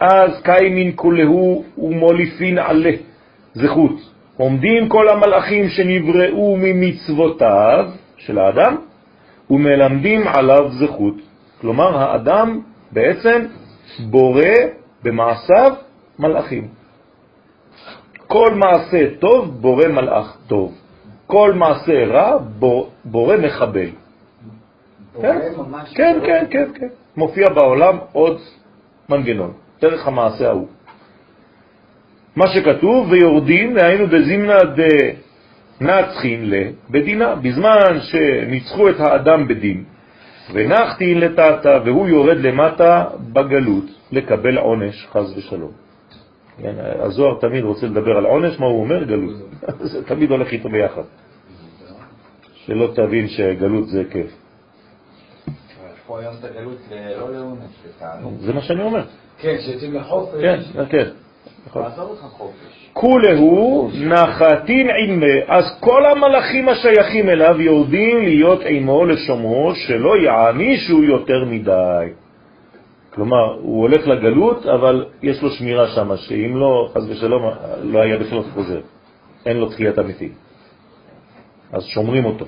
[0.00, 2.92] אז קיימין כולהו ומוליפין עלה,
[3.54, 3.96] זכות.
[4.36, 8.76] עומדים כל המלאכים שנבראו ממצוותיו, של האדם,
[9.50, 11.14] ומלמדים עליו זכות.
[11.60, 12.60] כלומר, האדם
[12.92, 13.46] בעצם
[13.98, 14.54] בורא
[15.02, 15.74] במעשיו
[16.18, 16.68] מלאכים.
[18.26, 20.74] כל מעשה טוב בורא מלאך טוב,
[21.26, 22.38] כל מעשה רע
[23.04, 23.88] בורא מחבל.
[25.22, 25.38] כן?
[25.94, 26.88] כן, כן, כן, כן.
[27.16, 28.38] מופיע בעולם עוד
[29.08, 30.68] מנגנון, דרך המעשה ההוא.
[32.36, 34.58] מה שכתוב, ויורדים, והיינו בזימנה
[35.80, 39.84] נצחין לבדינה, בזמן שניצחו את האדם בדין,
[40.52, 45.72] ונחתין לטאטה, והוא יורד למטה בגלות לקבל עונש, חז ושלום.
[46.62, 49.04] כן, הזוהר תמיד רוצה לדבר על עונש, מה הוא אומר?
[49.04, 49.34] גלות.
[49.92, 51.02] זה תמיד הולך איתו ביחד.
[52.54, 54.30] שלא תבין שגלות זה כיף.
[58.22, 58.30] לא.
[58.38, 59.04] זה מה שאני אומר.
[59.38, 60.40] כן, שיוצאים לחופש.
[60.40, 61.08] כן, כן.
[61.76, 62.85] לעזוב אותך חופש.
[62.98, 71.44] כולהו נחתין עימה, אז כל המלאכים השייכים אליו יודעים להיות עמו לשומרו, שלא יענישו יותר
[71.44, 72.06] מדי.
[73.14, 77.42] כלומר, הוא הולך לגלות, אבל יש לו שמירה שם, שאם לא, חס ושלום,
[77.82, 78.80] לא היה בכלל חוזר.
[79.46, 80.32] אין לו תחיית המתים.
[81.72, 82.46] אז שומרים אותו.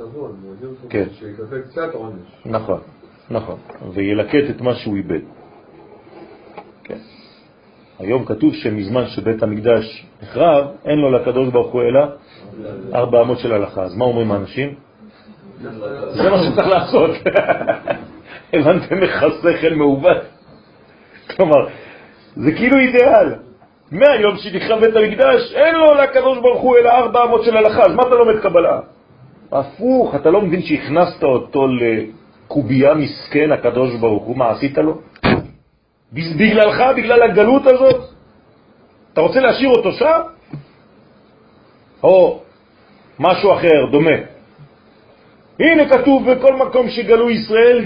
[0.00, 0.32] עוון,
[0.90, 1.08] כן.
[2.46, 2.80] נכון,
[3.30, 3.58] נכון,
[3.92, 5.20] וילקט את מה שהוא איבד.
[6.84, 6.98] כן.
[7.98, 12.00] היום כתוב שמזמן שבית המקדש נחרב, אין לו לקדוש ברוך הוא אלא
[12.94, 13.82] ארבע אמות של הלכה.
[13.82, 14.74] אז מה אומרים האנשים?
[15.60, 17.10] זה מה שצריך לעשות.
[18.52, 20.22] הבנתם איך השכל מעוות?
[21.36, 21.66] כלומר,
[22.36, 23.34] זה כאילו אידיאל.
[23.92, 27.94] מהיום שנחרב בית המקדש, אין לו לקדוש ברוך הוא אלא ארבע אמות של הלכה, אז
[27.94, 28.80] מה אתה לומד קבלה?
[29.52, 31.66] הפוך, אתה לא מבין שהכנסת אותו
[32.48, 34.98] לקובייה מסכן, הקדוש ברוך הוא, מה עשית לו?
[36.12, 38.00] בגללך, בגלל הגלות הזאת?
[39.12, 40.20] אתה רוצה להשאיר אותו שם?
[42.02, 42.40] או
[43.18, 44.16] משהו אחר, דומה.
[45.60, 47.84] הנה כתוב בכל מקום שגלו ישראל,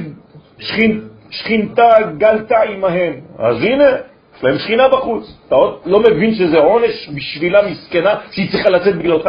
[0.59, 3.15] שכין, שכינתה גלתה עמהם.
[3.39, 3.89] אז הנה,
[4.37, 5.39] יש להם שכינה בחוץ.
[5.47, 9.29] אתה עוד לא מבין שזה עונש בשבילה מסכנה שהיא צריכה לצאת בגללך?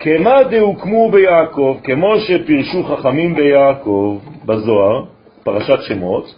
[0.00, 5.04] כמה דהוקמו ביעקב, כמו שפרשו חכמים ביעקב בזוהר,
[5.44, 6.34] פרשת שמות,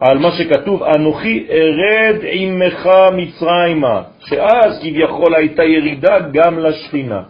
[0.00, 7.22] על מה שכתוב, אנוכי ארד עמך מצרימה, שאז כביכול הייתה ירידה גם לשכינה.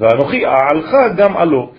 [0.00, 1.70] ואנוכי אעלך גם עלו,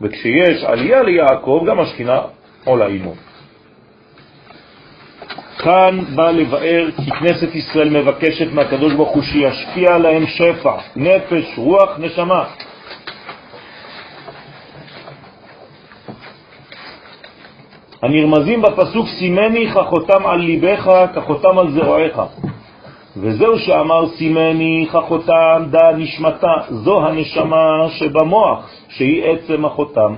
[0.00, 2.20] וכשיש עלייה ליעקב, גם השכינה
[2.64, 3.14] עולה עמו.
[5.62, 11.98] כאן בא לבאר כי כנסת ישראל מבקשת מהקדוש ברוך הוא שישפיע להם שפע, נפש, רוח,
[11.98, 12.44] נשמה.
[18.02, 22.22] הנרמזים בפסוק סימני כחותם על ליבך כחותם על זרועיך.
[23.16, 30.14] וזהו שאמר סימני כחותם דה נשמתה, זו הנשמה שבמוח, שהיא עצם החותם.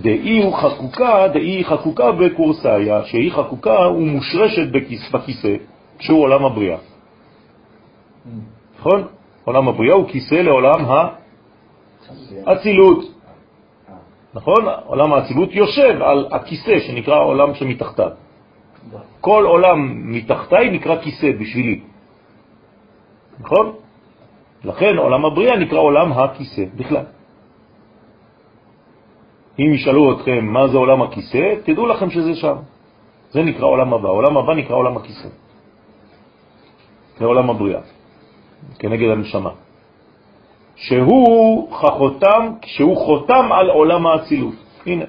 [0.00, 4.66] דאי הוא חקוקה, דאי היא חקוקה בקורסאיה, שהיא חקוקה ומושרשת
[5.12, 5.54] בכיסא,
[5.98, 6.78] שהוא עולם הבריאה.
[8.78, 9.04] נכון?
[9.44, 10.80] עולם הבריאה הוא כיסא לעולם
[12.46, 13.04] האצילות.
[14.34, 14.64] נכון?
[14.84, 18.10] עולם האצילות יושב על הכיסא שנקרא עולם שמתחתיו.
[19.20, 19.78] כל עולם
[20.12, 21.80] מתחתיי נקרא כיסא בשבילי.
[23.40, 23.72] נכון?
[24.64, 27.04] לכן עולם הבריאה נקרא עולם הכיסא בכלל.
[29.58, 32.56] אם ישאלו אתכם מה זה עולם הכיסא, תדעו לכם שזה שם.
[33.30, 34.08] זה נקרא עולם הבא.
[34.08, 35.28] עולם הבא נקרא עולם הכיסא.
[37.18, 37.80] זה עולם הבריאה,
[38.78, 39.50] כנגד הנשמה.
[40.76, 44.54] שהוא חותם, שהוא חותם על עולם האצילות.
[44.86, 45.04] הנה,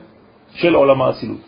[0.54, 1.42] של עולם האצילות.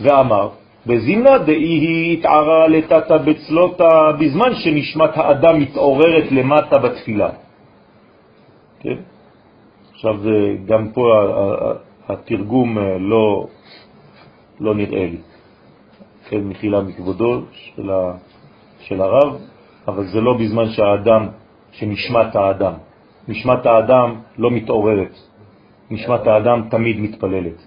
[0.00, 0.48] ואמר,
[0.86, 7.30] בזימנה דאי היא התערה לטאטה בצלותה בזמן שנשמת האדם מתעוררת למטה בתפילה.
[8.80, 8.98] כן?
[9.94, 10.16] עכשיו,
[10.66, 11.02] גם פה
[12.08, 13.46] התרגום אה, לא,
[14.60, 15.18] לא נראה לי.
[16.28, 18.12] כן, מחילה מכבודו של, ה,
[18.80, 19.36] של הרב,
[19.88, 21.28] אבל זה לא בזמן שהאדם,
[21.72, 22.72] שנשמת האדם.
[23.28, 25.14] נשמת האדם לא מתעוררת,
[25.90, 27.66] נשמת האדם תמיד מתפללת.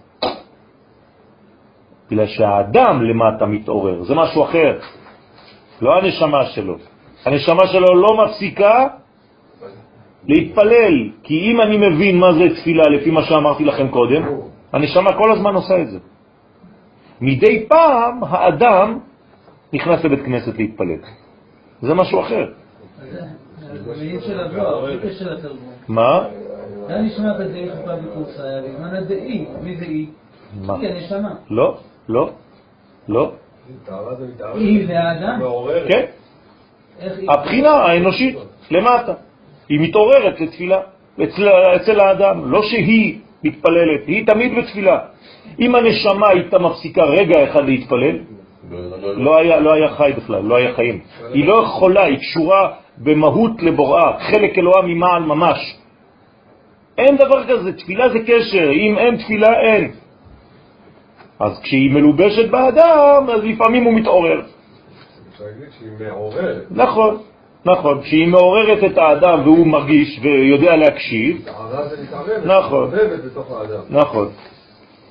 [2.11, 4.80] בגלל שהאדם למטה מתעורר, זה משהו אחר,
[5.81, 6.76] לא הנשמה שלו.
[7.26, 8.88] הנשמה שלו לא מפסיקה
[10.27, 14.23] להתפלל, כי אם אני מבין מה זה תפילה לפי מה שאמרתי לכם קודם,
[14.73, 15.99] הנשמה כל הזמן עושה את זה.
[17.22, 18.99] מדי פעם האדם
[19.73, 20.98] נכנס לבית כנסת להתפלל.
[21.81, 22.45] זה משהו אחר.
[25.88, 26.26] מה?
[26.88, 30.06] זה נשמע בדאי חופה בקורסה, בזמן הדאי, מי זה אי?
[30.61, 30.76] מה?
[30.76, 31.35] היא הנשמה.
[31.49, 31.77] לא,
[32.10, 32.30] לא,
[33.07, 33.31] לא.
[34.56, 35.39] היא זה האדם?
[35.89, 36.06] כן.
[37.30, 38.38] הבחינה האנושית
[38.72, 39.14] למטה.
[39.72, 40.80] היא מתעוררת לתפילה
[41.23, 44.99] אצל, אצל האדם, לא שהיא מתפללת, היא תמיד בתפילה.
[45.60, 48.18] אם הנשמה הייתה מפסיקה רגע אחד להתפלל,
[49.02, 50.99] לא היה, לא היה חי בכלל, לא היה חיים.
[51.34, 55.77] היא לא יכולה, היא קשורה במהות לבוראה, חלק אלוהה ממעל ממש.
[56.98, 59.91] אין דבר כזה, תפילה זה קשר, אם אין תפילה אין.
[61.39, 64.41] אז כשהיא מלובשת באדם, אז לפעמים הוא מתעורר.
[66.72, 67.18] נכון,
[67.65, 68.01] נכון.
[68.01, 71.45] כשהיא מעוררת את האדם והוא מרגיש ויודע להקשיב.
[72.45, 72.91] נכון.
[73.89, 74.27] נכון.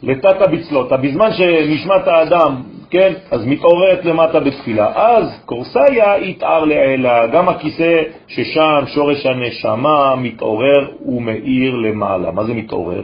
[0.03, 7.49] לתת בצלותה, בזמן שנשמת האדם, כן, אז מתעוררת למטה בתפילה, אז קורסאיה יתאר לעילה, גם
[7.49, 12.31] הכיסא ששם שורש הנשמה מתעורר ומאיר למעלה.
[12.31, 13.03] מה זה מתעורר?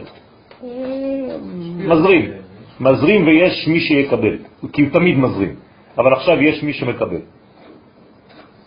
[1.77, 2.31] מזרים,
[2.79, 4.37] מזרים ויש מי שיקבל,
[4.73, 5.55] כי הוא תמיד מזרים,
[5.97, 7.21] אבל עכשיו יש מי שמקבל.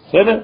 [0.08, 0.40] בסדר?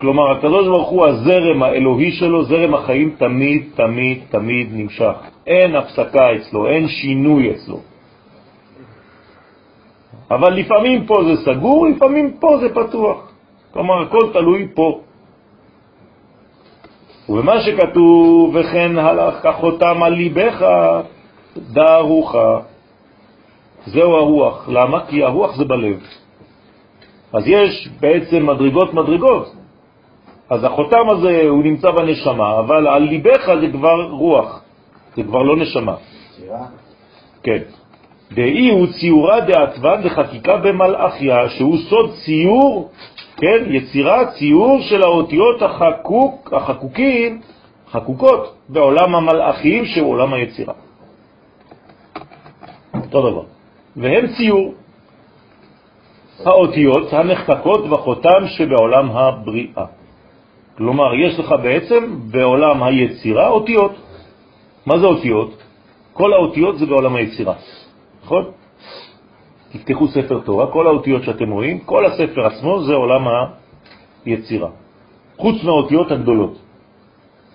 [0.00, 5.16] כלומר, הקדוש ברוך הוא, הזרם האלוהי שלו, זרם החיים תמיד, תמיד, תמיד נמשך.
[5.46, 7.80] אין הפסקה אצלו, אין שינוי אצלו.
[10.30, 13.32] אבל לפעמים פה זה סגור, לפעמים פה זה פתוח.
[13.72, 15.00] כלומר, הכל תלוי פה.
[17.28, 20.64] ובמה שכתוב, וכן הלך כחותם על ליבך,
[21.56, 22.60] דע רוחה.
[23.86, 24.68] זהו הרוח.
[24.68, 25.06] למה?
[25.06, 26.00] כי הרוח זה בלב.
[27.32, 29.59] אז יש בעצם מדרגות מדרגות.
[30.50, 34.62] אז החותם הזה הוא נמצא בנשמה, אבל על ליבך זה כבר רוח,
[35.16, 35.94] זה כבר לא נשמה.
[37.42, 37.58] כן.
[38.32, 42.90] דאי הוא ציורה דעתוון וחקיקה במלאכיה, שהוא סוד ציור,
[43.36, 47.40] כן, יצירה, ציור של האותיות החקוק, החקוקים,
[47.90, 50.74] חקוקות, בעולם המלאכיים שהוא עולם היצירה.
[52.94, 53.44] אותו דבר.
[53.96, 54.74] והם ציור.
[56.44, 59.99] האותיות הנחקקות בחותם שבעולם הבריאה.
[60.80, 62.00] כלומר, יש לך בעצם
[62.32, 63.92] בעולם היצירה אותיות.
[64.86, 65.62] מה זה אותיות?
[66.12, 67.54] כל האותיות זה בעולם היצירה,
[68.24, 68.44] נכון?
[69.72, 73.24] תפתחו ספר תורה, כל האותיות שאתם רואים, כל הספר עצמו זה עולם
[74.24, 74.70] היצירה.
[75.36, 76.54] חוץ מהאותיות הגדולות.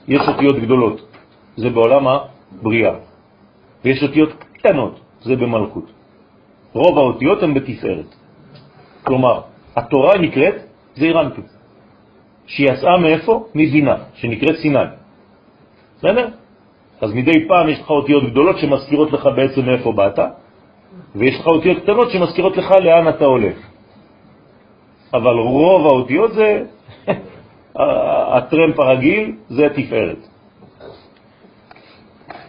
[0.08, 0.98] יש אותיות גדולות,
[1.58, 2.94] זה בעולם הבריאה.
[3.86, 5.88] ויש אותיות קטנות, זה במלכות.
[6.74, 8.10] רוב האותיות הן בתפארת.
[9.04, 9.42] כלומר,
[9.76, 10.56] התורה נקראת
[10.96, 11.55] זעירנטית.
[12.48, 13.46] שיצאה מאיפה?
[13.56, 14.80] מבינה, שנקראת סיני.
[15.98, 16.28] בסדר?
[17.02, 20.20] אז מדי פעם יש לך אותיות גדולות שמזכירות לך בעצם מאיפה באת,
[21.16, 23.58] ויש לך אותיות קטנות שמזכירות לך לאן אתה הולך.
[25.14, 26.64] אבל רוב האותיות זה
[28.36, 30.18] הטרמפ הרגיל, זה התפארת.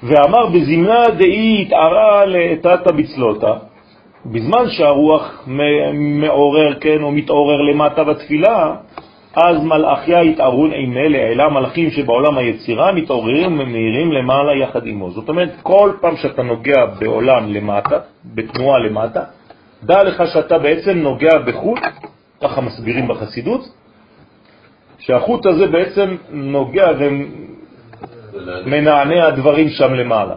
[0.02, 3.54] ואמר בזמנה דאי התערה לתת בצלותה,
[4.26, 5.48] בזמן שהרוח
[5.94, 8.76] מעורר, כן, או מתעורר למטה בתפילה,
[9.36, 15.10] אז מלאכיה יתערון עימה לעילה, מלאכים שבעולם היצירה מתעוררים ומאירים למעלה יחד עמו.
[15.10, 19.24] זאת אומרת, כל פעם שאתה נוגע בעולם למטה, בתנועה למטה,
[19.84, 21.78] דע לך שאתה בעצם נוגע בחוט,
[22.42, 23.60] ככה מסבירים בחסידות,
[24.98, 26.86] שהחוט הזה בעצם נוגע
[28.64, 30.34] ומנענע הדברים שם למעלה.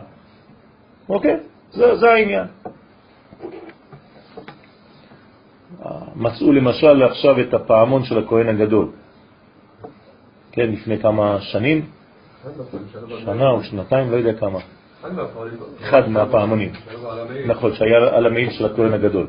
[1.10, 1.38] אוקיי?
[1.72, 2.46] זה, זה העניין.
[6.16, 8.88] מצאו למשל עכשיו את הפעמון של הכהן הגדול.
[10.52, 11.86] כן, לפני כמה שנים,
[13.26, 14.60] שנה או שנתיים, לא יודע כמה.
[15.82, 16.72] אחד מהפעמונים.
[17.48, 19.28] נכון, שהיה על המעיל של הכהן הגדול.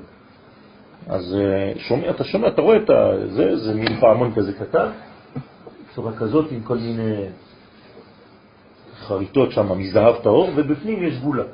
[1.07, 2.91] אז אה, שומע, אתה שומע, אתה רואה את
[3.31, 4.89] זה, זה מין פעמון כזה קטן,
[5.95, 7.27] צורה כזאת עם כל מיני
[9.01, 11.45] חריטות שם מזהב טהור, ובפנים יש גבולה.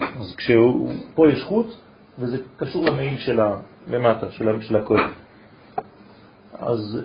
[0.00, 1.66] אז כשפה יש חוץ,
[2.18, 3.40] וזה קשור למעיל של
[3.90, 5.10] למטה, של הכהן.
[6.58, 6.98] אז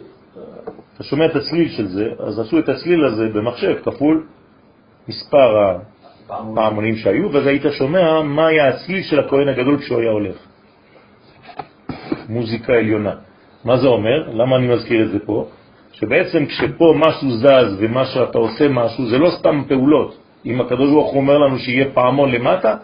[0.95, 4.23] אתה שומע את הצליל של זה, אז עשו את הצליל הזה במחשב כפול
[5.07, 5.77] מספר
[6.29, 10.35] הפעמונים שהיו, ואז היית שומע מה היה הצליל של הכהן הגדול כשהוא היה הולך.
[12.29, 13.15] מוזיקה עליונה.
[13.65, 14.29] מה זה אומר?
[14.29, 15.47] למה אני מזכיר את זה פה?
[15.91, 20.17] שבעצם כשפה משהו זז ומה שאתה עושה משהו, זה לא סתם פעולות.
[20.45, 22.75] אם הקדוש ברוך הוא אומר לנו שיהיה פעמון למטה,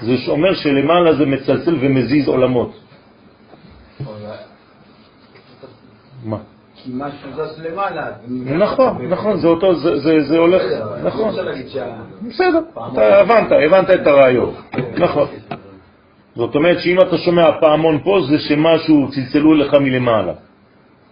[0.00, 2.85] זה אומר שלמעלה זה מצלצל ומזיז עולמות.
[6.26, 6.36] מה?
[6.76, 8.06] כי משהו זז למעלה.
[8.58, 9.74] נכון, נכון, זה אותו,
[10.28, 10.62] זה הולך,
[11.04, 11.34] נכון.
[12.28, 12.60] בסדר,
[12.92, 14.54] אתה הבנת, הבנת את הרעיון.
[14.98, 15.28] נכון.
[16.34, 20.32] זאת אומרת שאם אתה שומע פעמון פה, זה שמשהו צלצלו לך מלמעלה.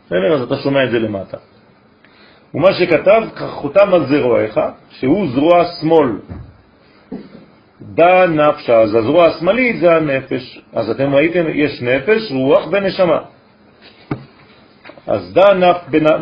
[0.06, 1.36] בסדר, אז אתה שומע את זה למטה.
[2.54, 4.60] ומה שכתב, חותם על זרועך,
[4.90, 6.08] שהוא זרוע שמאל.
[7.82, 10.62] דא נפשה, אז הזרוע השמאלית זה הנפש.
[10.72, 13.18] אז אתם ראיתם, יש נפש, רוח ונשמה.
[15.06, 15.76] אז דא, נפ,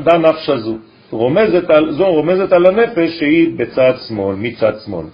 [0.05, 0.77] דא נפשה זו,
[1.11, 5.07] רומזת על, זו רומזת על הנפש שהיא בצד שמאל, מצד שמאל.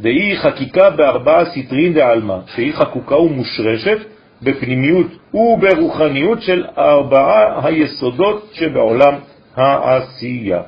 [0.00, 3.98] דהי חקיקה בארבעה סטרין דעלמא, שהיא חקוקה ומושרשת
[4.42, 9.14] בפנימיות וברוחניות של ארבעה היסודות שבעולם
[9.56, 10.62] העשייה.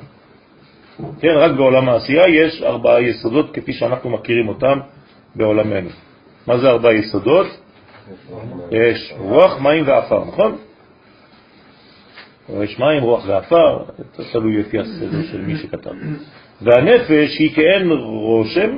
[1.20, 4.78] כן, רק בעולם העשייה יש ארבעה יסודות כפי שאנחנו מכירים אותם
[5.34, 5.88] בעולמנו.
[6.46, 7.46] מה זה ארבעה יסודות?
[8.70, 10.56] יש רוח, מים ואפר, נכון?
[12.48, 13.78] יש מים, רוח ואפר,
[14.32, 15.90] תלוי לפי הסדר של מי שכתב.
[16.62, 18.76] והנפש היא כאין רושם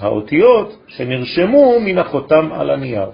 [0.00, 3.10] האותיות שנרשמו מן החותם על הנייר.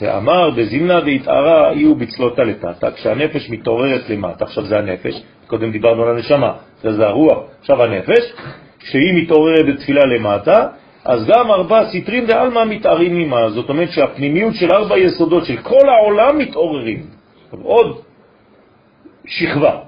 [0.00, 6.16] ואמר בזימנה והתערה יהיו בצלותה לטאטה, כשהנפש מתעוררת למטה, עכשיו זה הנפש, קודם דיברנו על
[6.16, 6.52] הנשמה,
[6.82, 8.32] זה, זה הרוח, עכשיו הנפש,
[8.78, 10.68] כשהיא מתעוררת בתפילה למטה,
[11.04, 15.88] אז גם ארבע סטרים דעלמא מתערים ממה, זאת אומרת שהפנימיות של ארבע יסודות של כל
[15.88, 17.02] העולם מתעוררים.
[17.62, 17.96] עוד
[19.26, 19.80] שכבה.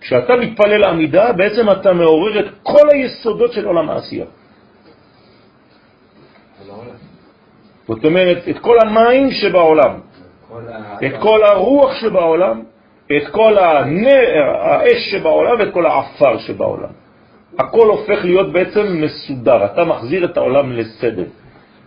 [0.00, 4.26] כשאתה מתפלל עמידה, בעצם אתה מעורר את כל היסודות של עולם העשייה.
[7.88, 10.00] זאת אומרת, את כל המים שבעולם,
[11.06, 12.62] את כל הרוח שבעולם,
[13.16, 16.92] את כל האש שבעולם ואת כל האפר שבעולם.
[17.58, 21.24] הכל הופך להיות בעצם מסודר, אתה מחזיר את העולם לסדר.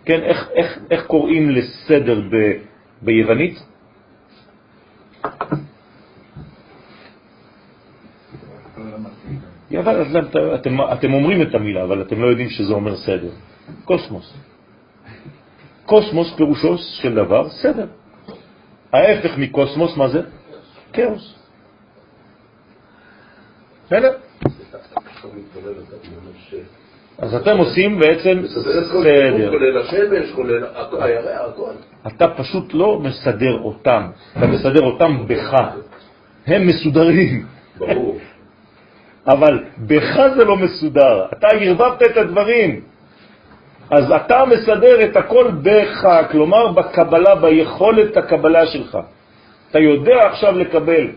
[0.05, 2.51] כן, איך, איך, איך קוראים לסדר ב,
[3.01, 3.59] ביוונית?
[9.79, 10.01] אבל
[10.55, 13.29] אתם, אתם אומרים את המילה, אבל אתם לא יודעים שזה אומר סדר.
[13.85, 14.33] קוסמוס.
[15.85, 17.87] קוסמוס פירושו של דבר סדר.
[18.93, 20.21] ההפך מקוסמוס, מה זה?
[20.93, 21.35] כאוס.
[23.85, 24.11] בסדר?
[27.17, 29.49] אז אתם עושים בעצם סדר.
[29.51, 30.63] כולל השמש, כולל
[30.99, 31.71] הירח, הכל.
[32.07, 35.53] אתה פשוט לא מסדר אותם, אתה מסדר אותם בך.
[36.47, 37.45] הם מסודרים.
[37.77, 38.19] ברור.
[39.27, 42.81] אבל בך זה לא מסודר, אתה הרבבת את הדברים.
[43.91, 48.97] אז אתה מסדר את הכל בך, כלומר בקבלה, ביכולת הקבלה שלך.
[49.71, 51.07] אתה יודע עכשיו לקבל.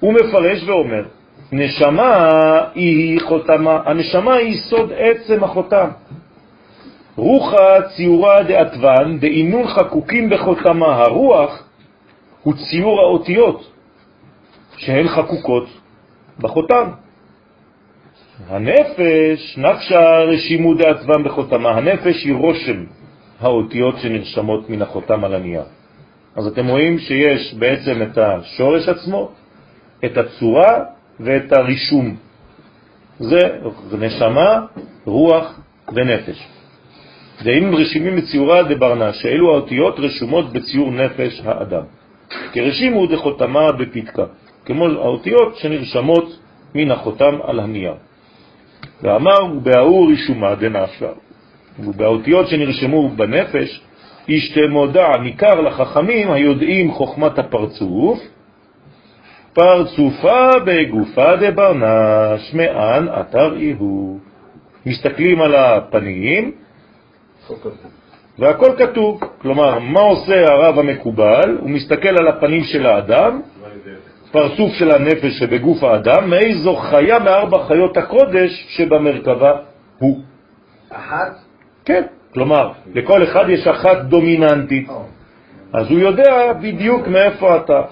[0.00, 1.04] הוא מפרש ואומר,
[1.52, 2.28] נשמה
[2.74, 5.88] היא חותמה, הנשמה היא סוד עצם החותם.
[7.16, 10.94] רוחה ציורה דעתוון דאינון חקוקים בחותמה.
[10.94, 11.62] הרוח
[12.42, 13.70] הוא ציור האותיות
[14.76, 15.68] שהן חקוקות
[16.38, 16.90] בחותם.
[18.48, 21.70] הנפש, נפשה רשימו דעצבם בחותמה.
[21.70, 22.84] הנפש היא רושם
[23.40, 25.62] האותיות שנרשמות מן החותם על הנייר.
[26.36, 29.30] אז אתם רואים שיש בעצם את השורש עצמו,
[30.04, 30.84] את הצורה
[31.20, 32.16] ואת הרישום.
[33.18, 33.38] זה
[33.98, 34.66] נשמה,
[35.04, 35.60] רוח
[35.94, 36.48] ונפש.
[37.42, 41.82] דהים רשימים בציורה דברנה, שאלו האותיות רשומות בציור נפש האדם.
[42.52, 44.24] כרשימו דחותמה בפתקה.
[44.66, 46.38] כמו האותיות שנרשמות
[46.74, 47.94] מן החותם על הנייר.
[49.02, 51.08] ואמר, ובהאור רישומה דנפשה,
[51.78, 53.80] ובאותיות שנרשמו בנפש,
[54.70, 58.18] מודע ניכר לחכמים היודעים חוכמת הפרצוף,
[59.52, 64.18] פרצופה בגופה דברנש, מאן אתר איהו.
[64.86, 66.52] מסתכלים על הפנים,
[68.38, 69.20] והכל כתוב.
[69.42, 71.58] כלומר, מה עושה הרב המקובל?
[71.60, 73.40] הוא מסתכל על הפנים של האדם,
[74.36, 79.52] פרצוף של הנפש שבגוף האדם, מאיזו חיה מארבע חיות הקודש שבמרכבה
[79.98, 80.20] הוא.
[80.90, 81.32] אחת?
[81.84, 82.02] כן,
[82.34, 84.88] כלומר, לכל אחד יש אחת דומיננטית,
[85.72, 87.82] אז הוא יודע בדיוק מאיפה אתה.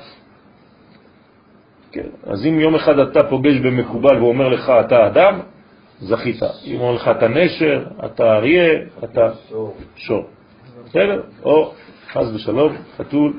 [1.93, 5.41] כן, אז אם יום אחד אתה פוגש במקובל ואומר לך אתה אדם,
[6.01, 6.43] זכית.
[6.67, 8.73] אם אומר לך אתה נשר, אתה אריה,
[9.05, 9.31] אתה
[9.97, 10.25] שור.
[10.85, 11.23] בסדר?
[11.45, 11.73] או
[12.13, 13.33] חס ושלום, חתול,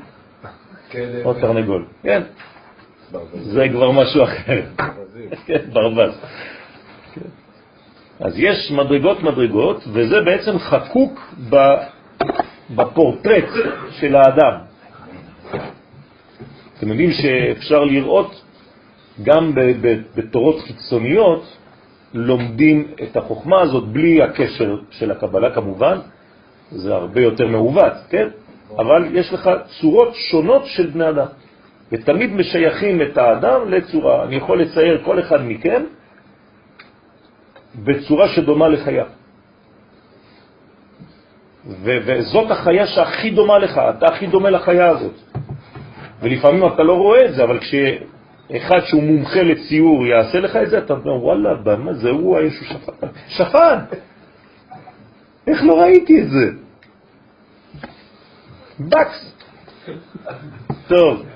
[1.25, 1.85] או תרנגול.
[2.03, 2.21] כן.
[3.33, 4.61] זה כבר משהו אחר.
[5.45, 6.19] כן, ברווז.
[8.19, 11.33] אז יש מדרגות מדרגות, וזה בעצם חקוק
[12.75, 13.49] בפורטרט
[13.99, 14.53] של האדם.
[16.77, 18.41] אתם יודעים שאפשר לראות
[19.23, 19.51] גם
[20.15, 21.57] בתורות חיצוניות,
[22.13, 25.97] לומדים את החוכמה הזאת בלי הקשר של הקבלה כמובן,
[26.71, 28.27] זה הרבה יותר מעוות, כן?
[28.77, 29.49] אבל יש לך
[29.81, 31.25] צורות שונות של בני אדם.
[31.91, 34.23] ותמיד משייכים את האדם לצורה.
[34.23, 35.83] אני יכול לצייר כל אחד מכם
[37.75, 39.05] בצורה שדומה לחיה.
[41.83, 45.13] וזאת החיה שהכי דומה לך, אתה הכי דומה לחיה הזאת.
[46.21, 50.77] ולפעמים אתה לא רואה את זה, אבל כשאחד שהוא מומחה לציור יעשה לך את זה,
[50.77, 53.07] אתה אומר, וואלה, מה זה הוא הישו שפן?
[53.27, 53.79] שפן!
[55.47, 56.51] איך לא ראיתי את זה?
[58.79, 59.35] בקס!
[60.87, 61.34] טוב.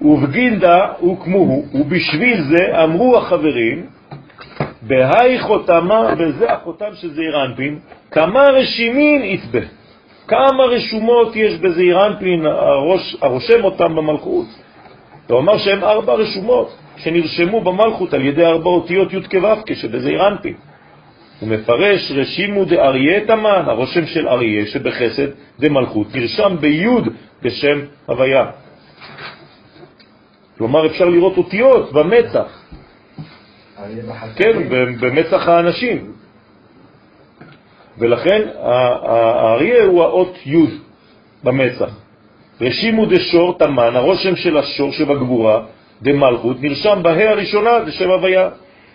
[0.00, 3.86] ובגינדה הוא כמוהו, ובשביל זה אמרו החברים,
[4.82, 7.78] בהי חותמה, וזה החותם של זעיר אנפין,
[8.10, 9.60] כמה רשימין יתבה.
[10.28, 14.46] כמה רשומות יש בזעיר אנפין, הראש, הרושם אותם במלכות.
[15.28, 20.54] הוא אמר שהם ארבע רשומות שנרשמו במלכות על ידי ארבע אותיות י' כו' כשבזעיר אנפין.
[21.40, 25.28] הוא מפרש רשימו דאריה תמן, הרושם של אריה שבחסד
[25.60, 27.08] דמלכות, נרשם ביוד
[27.42, 28.50] בשם הוויה.
[30.58, 32.62] כלומר אפשר לראות אותיות במצח.
[34.36, 34.68] כן,
[35.00, 36.12] במצח האנשים.
[37.98, 40.66] ולכן האריה הוא האות י'
[41.44, 41.90] במצח.
[42.60, 45.62] רשימו דשור תמן, הרושם של השור שבגבורה,
[46.02, 48.48] דמלכות, נרשם בה' הראשונה, זה שם הוויה.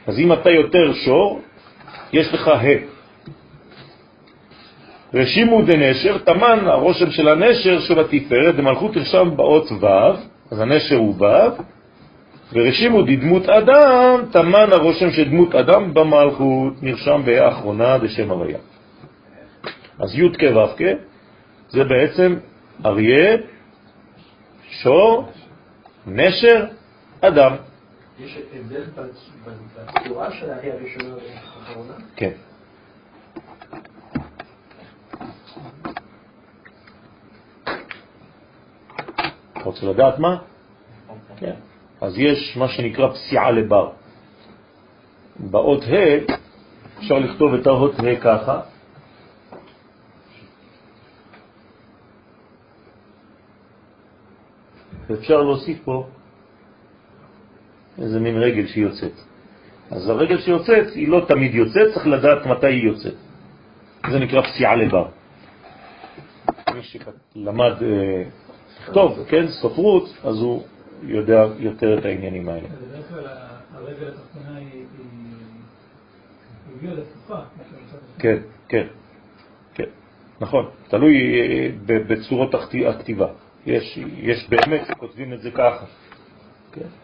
[0.07, 1.41] אז אם אתה יותר שור,
[2.13, 3.01] יש לך ה'.
[5.13, 9.87] רשימו דנשר, תמן, הרושם של הנשר שבתפארת, דמלכות נרשם באות ו',
[10.51, 11.25] אז הנשר הוא ו',
[12.53, 18.57] ורשימו דדמות אדם, תמן הרושם של דמות אדם במלכות, נרשם בה' האחרונה דשם הוויה.
[19.99, 20.81] אז י' כ' ו' כ',
[21.69, 22.35] זה בעצם
[22.85, 23.37] אריה,
[24.69, 25.29] שור,
[26.07, 26.65] נשר,
[27.21, 27.55] אדם.
[28.19, 28.83] יש הבדל
[29.95, 31.15] בצורה של האריה הראשונה
[31.71, 31.93] והאחרונה?
[32.15, 32.31] כן.
[39.51, 40.37] אתה רוצה לדעת מה?
[41.37, 41.55] כן.
[42.01, 43.91] אז יש מה שנקרא פסיעה לבר.
[45.39, 46.33] באות ה'
[46.99, 48.61] אפשר לכתוב את האות ה' ככה,
[55.09, 56.07] ואפשר להוסיף פה
[57.97, 59.30] איזה מין רגל שהיא יוצאת.
[59.91, 63.13] אז הרגל שיוצאת היא לא תמיד יוצאת, צריך לדעת מתי היא יוצאת.
[64.11, 65.07] זה נקרא פסיעה לבר.
[66.75, 68.23] מי שלמד אה,
[68.81, 70.63] לכתוב, כן, סופרות, אז הוא
[71.03, 72.67] יודע יותר את העניינים האלה.
[72.67, 73.27] בדרך כלל
[73.73, 74.85] הרגל התחתונה היא
[76.81, 77.41] יוד הפוכה.
[78.19, 78.37] כן,
[78.67, 78.87] כן,
[79.73, 79.89] כן,
[80.41, 82.55] נכון, תלוי אה, בצורות
[82.89, 83.27] הכתיבה.
[83.65, 85.85] יש, יש באמת שכותבים את זה ככה.
[86.71, 87.00] כן?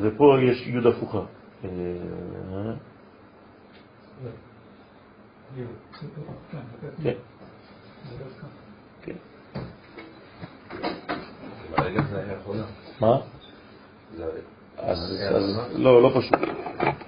[0.00, 1.20] ופה יש י' הפוכה.
[1.64, 1.70] אה,
[7.02, 7.12] כן.
[13.00, 13.18] מה?
[14.78, 14.98] אז,
[15.76, 16.40] לא, לא פשוט.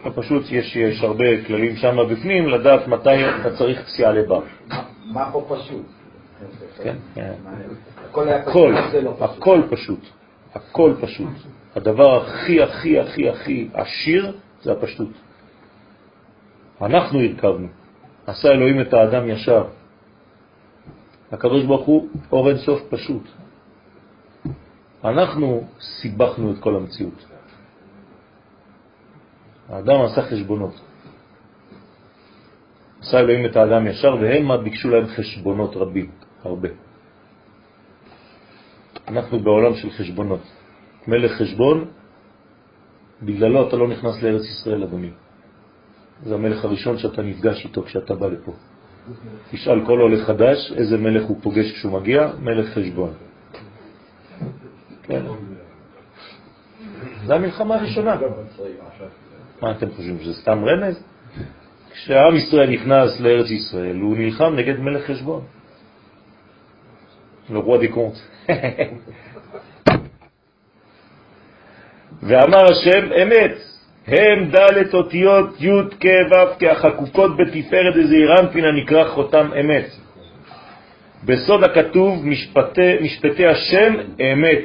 [0.04, 4.42] לא פשוט, יש, הרבה כללים שם בפנים, לדעת מתי אתה צריך פסיעה לבר.
[5.12, 5.86] מה פה פשוט?
[6.82, 7.32] כן, כן.
[8.10, 8.74] הכל היה הכל,
[9.56, 10.00] לא פשוט.
[10.54, 11.28] הכל פשוט.
[11.78, 15.14] הדבר הכי הכי הכי הכי עשיר זה הפשטות.
[16.82, 17.68] אנחנו הרכבנו.
[18.26, 19.64] עשה אלוהים את האדם ישר.
[21.32, 23.22] הקדוש ברוך הוא אור אין סוף פשוט.
[25.04, 27.24] אנחנו סיבכנו את כל המציאות.
[29.68, 30.74] האדם עשה חשבונות.
[33.00, 36.10] עשה אלוהים את האדם ישר, והם מה ביקשו להם חשבונות רבים,
[36.42, 36.68] הרבה.
[39.08, 40.57] אנחנו בעולם של חשבונות.
[41.08, 41.84] מלך חשבון,
[43.22, 45.10] בגללו אתה לא נכנס לארץ ישראל, אדוני.
[46.22, 48.52] זה המלך הראשון שאתה נפגש איתו כשאתה בא לפה.
[49.50, 53.12] תשאל כל עולה חדש איזה מלך הוא פוגש כשהוא מגיע, מלך חשבון.
[55.02, 55.22] כן.
[57.26, 58.16] זה המלחמה הראשונה.
[59.62, 61.02] מה אתם חושבים, שזה סתם רמז?
[61.92, 65.42] כשעם ישראל נכנס לארץ ישראל, הוא נלחם נגד מלך חשבון.
[67.50, 67.88] le roi des.
[72.28, 73.54] ואמר השם אמת,
[74.06, 75.68] הם דלת אותיות י'
[76.00, 79.86] כ' ו' כהחקוקות בתפארת דזעירנפין הנקרא חותם אמת.
[81.24, 84.64] בסוד הכתוב משפטי, משפטי השם אמת.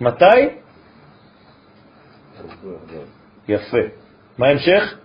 [0.00, 0.48] מתי?
[3.48, 3.78] יפה.
[4.38, 4.98] מה ההמשך?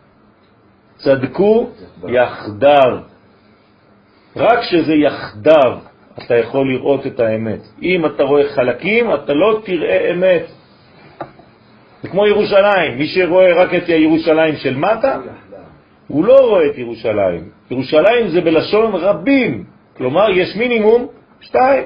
[0.95, 1.69] צדקו
[2.07, 2.97] יחדיו.
[4.35, 5.77] רק שזה יחדיו
[6.25, 7.59] אתה יכול לראות את האמת.
[7.81, 10.56] אם אתה רואה חלקים, אתה לא תראה אמת.
[12.02, 15.19] זה כמו ירושלים, מי שרואה רק את ירושלים של מטה,
[16.07, 17.49] הוא לא רואה את ירושלים.
[17.72, 19.64] ירושלים זה בלשון רבים,
[19.98, 21.07] כלומר יש מינימום
[21.41, 21.84] שתיים.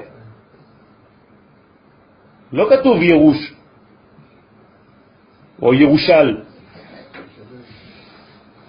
[2.52, 3.52] לא כתוב ירוש
[5.62, 6.36] או ירושל,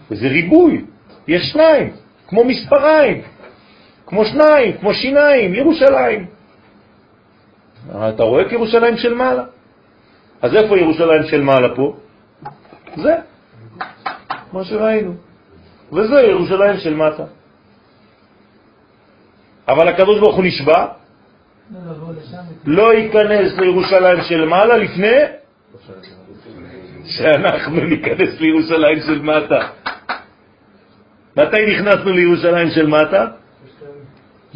[0.10, 0.86] זה ריבוי,
[1.28, 1.90] יש שניים,
[2.28, 3.22] כמו מספריים,
[4.06, 6.26] כמו שניים, כמו שיניים, ירושלים.
[7.90, 9.44] אתה רואה כירושלים של מעלה.
[10.44, 11.96] אז איפה ירושלים של מעלה פה?
[12.96, 13.16] זה,
[14.54, 15.14] מה שראינו.
[15.92, 17.24] וזה ירושלים של מטה.
[19.68, 20.88] אבל הקדוש ברוך הוא נשבע,
[22.66, 25.18] לא ייכנס לירושלים של מעלה לפני
[27.06, 29.68] שאנחנו ניכנס לירושלים של מטה.
[31.38, 33.28] מתי נכנסנו לירושלים של מטה?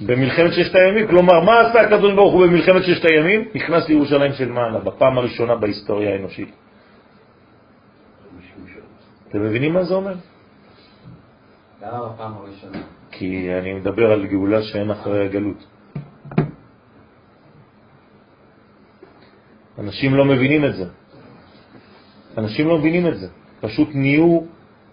[0.05, 1.07] במלחמת ששת הימים.
[1.07, 3.45] כלומר, מה עשה הקדוש ברוך הוא במלחמת ששת הימים?
[3.55, 6.51] נכנס לירושלים של מעלה, בפעם הראשונה בהיסטוריה האנושית.
[9.29, 10.13] אתם מבינים מה זה אומר?
[11.81, 12.77] למה בפעם הראשונה?
[13.11, 15.65] כי אני מדבר על גאולה שאין אחרי הגלות.
[19.79, 20.85] אנשים לא מבינים את זה.
[22.37, 23.27] אנשים לא מבינים את זה.
[23.61, 24.41] פשוט נהיו,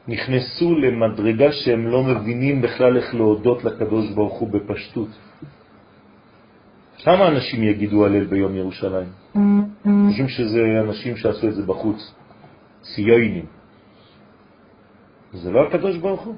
[0.09, 5.09] נכנסו למדרגה שהם לא מבינים בכלל איך להודות לקדוש ברוך הוא בפשטות.
[7.05, 9.09] כמה אנשים יגידו הלל ביום ירושלים?
[10.09, 12.15] חושבים שזה אנשים שעשו את זה בחוץ,
[12.83, 13.47] ציונים.
[15.33, 16.37] זה לא הקדוש ברוך הוא.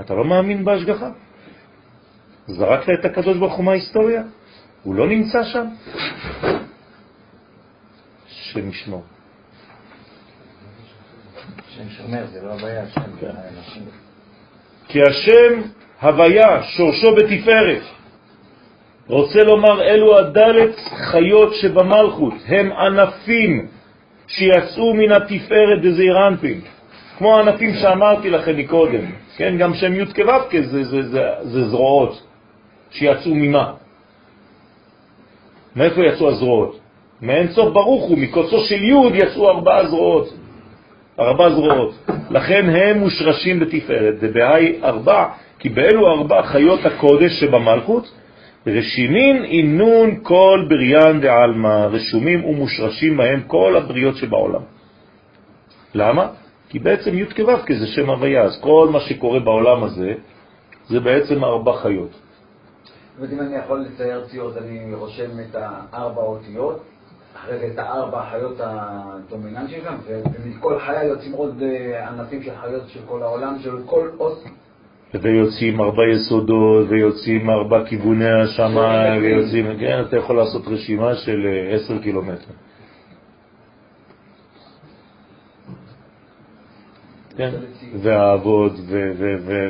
[0.00, 1.10] אתה לא מאמין בהשגחה?
[2.46, 4.22] זרקת את הקדוש ברוך הוא מההיסטוריה?
[4.82, 5.66] הוא לא נמצא שם?
[8.26, 9.02] השם ישמור.
[11.86, 13.82] השם שומר, זה לא הבעיה, השם האנשים.
[14.88, 15.60] כי השם
[16.02, 17.82] הוויה, שורשו בתפארת.
[19.08, 23.66] רוצה לומר, אלו הדלת חיות שבמלכות, הם ענפים
[24.26, 26.60] שיצאו מן התפארת בזעיר אנפין,
[27.18, 29.04] כמו הענפים שאמרתי לכם מקודם,
[29.36, 32.22] כן, גם שם י' כו' זה, זה, זה, זה זרועות
[32.90, 33.72] שיצאו ממה?
[35.76, 36.78] מאיפה יצאו הזרועות?
[37.22, 40.28] מאין סוף ברוך הוא, מקוצו של י' יצאו ארבעה זרועות,
[41.18, 41.94] ארבע זרועות,
[42.30, 45.28] לכן הם מושרשים בתפארת, דבהי ארבע,
[45.58, 48.10] כי באלו ארבע חיות הקודש שבמלכות,
[48.66, 54.62] רשימין אינון כל בריאן דעלמא, רשומים ומושרשים בהם כל הבריות שבעולם.
[55.94, 56.28] למה?
[56.68, 60.14] כי בעצם י' כו' זה שם הוויה, אז כל מה שקורה בעולם הזה
[60.88, 62.10] זה בעצם ארבע חיות.
[62.10, 62.20] זאת
[63.18, 66.84] אומרת, אם אני יכול לצייר ציור, אני רושם את הארבע אותיות,
[67.42, 69.96] אחרי זה את הארבע החיות הדומיננטיות שם,
[70.44, 74.44] ומכל חיה יוצאים עוד אה, ענפים של חיות של כל העולם, של כל אות
[75.14, 81.74] ויוצאים ארבע יסודות, ויוצאים ארבע כיווני השמיים, ויוצאים, כן, אתה יכול לעשות רשימה של אה,
[81.74, 82.52] עשר קילומטר.
[87.36, 87.50] כן,
[88.02, 88.72] והאבות,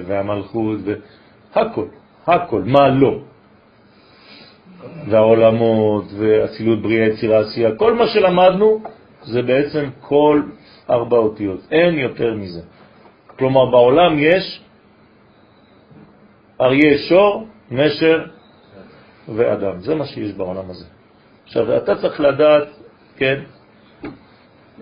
[0.06, 0.78] והמלכות,
[1.54, 1.86] והכל,
[2.26, 3.18] הכל, מה לא.
[5.08, 8.82] והעולמות, ואצילות בריאה, יצירה, עשייה, כל מה שלמדנו
[9.22, 10.42] זה בעצם כל
[10.90, 12.60] ארבע אותיות, אין יותר מזה.
[13.38, 14.60] כלומר, בעולם יש
[16.60, 18.24] אריה, שור, נשר
[19.28, 19.80] ואדם.
[19.80, 20.84] זה מה שיש בעולם הזה.
[21.44, 22.68] עכשיו, אתה צריך לדעת,
[23.16, 23.40] כן,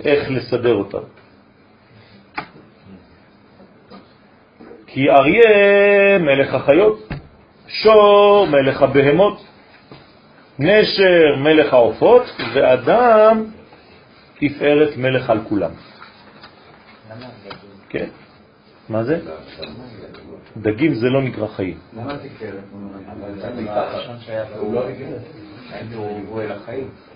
[0.04, 1.04] איך לסדר אותם.
[4.86, 7.08] כי אריה מלך החיות,
[7.66, 9.49] שור מלך הבהמות,
[10.60, 12.22] נשר מלך העופות,
[12.54, 13.44] ואדם
[14.40, 15.70] תפארת מלך על כולם.
[17.88, 18.08] כן.
[18.88, 19.18] מה זה?
[20.56, 21.78] דגים זה לא נקרא חיים.
[21.96, 22.54] למה תפארת?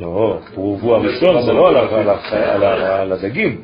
[0.01, 1.69] לא, פרובו הראשון זה לא
[3.01, 3.63] על הדגים.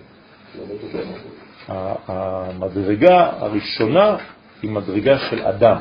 [2.09, 4.17] המדרגה הראשונה
[4.63, 5.77] היא מדרגה של אדם.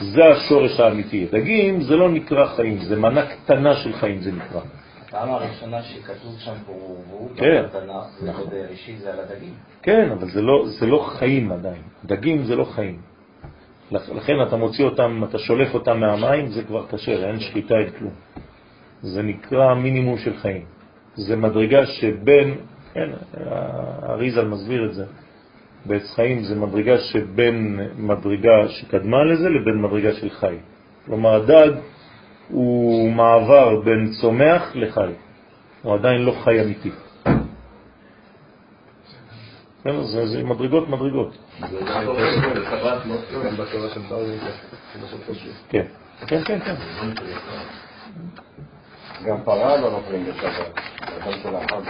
[0.00, 1.26] זה השורש האמיתי.
[1.32, 4.60] דגים זה לא נקרא חיים, זה מנה קטנה של חיים זה נקרא.
[5.08, 8.44] הפעם הראשונה שכתוב שם פרובו, כן, בתנ"ך, זה נכון.
[8.50, 9.54] בראשית, זה על הדגים.
[9.82, 11.82] כן, אבל זה לא, זה לא חיים עדיין.
[12.04, 12.98] דגים זה לא חיים.
[13.92, 18.12] לכן אתה מוציא אותם, אתה שולף אותם מהמים, זה כבר קשה, אין שחיטה, אין כלום.
[19.02, 20.64] זה נקרא מינימום של חיים.
[21.14, 22.54] זה מדרגה שבין,
[22.94, 23.10] כן,
[24.08, 25.04] אריזל מסביר את זה,
[25.86, 30.56] בעץ חיים זה מדרגה שבין מדרגה שקדמה לזה לבין מדרגה של חי.
[31.06, 31.70] כלומר, הדג
[32.48, 35.12] הוא מעבר בין צומח לחי.
[35.82, 36.90] הוא עדיין לא חי אמיתי.
[39.84, 41.38] כן, זה, זה מדרגות מדרגות.
[45.68, 45.86] כן,
[46.26, 46.74] כן, כן, כן.
[49.26, 51.82] גם פרה לא נופלים בשבת, אדם של החג.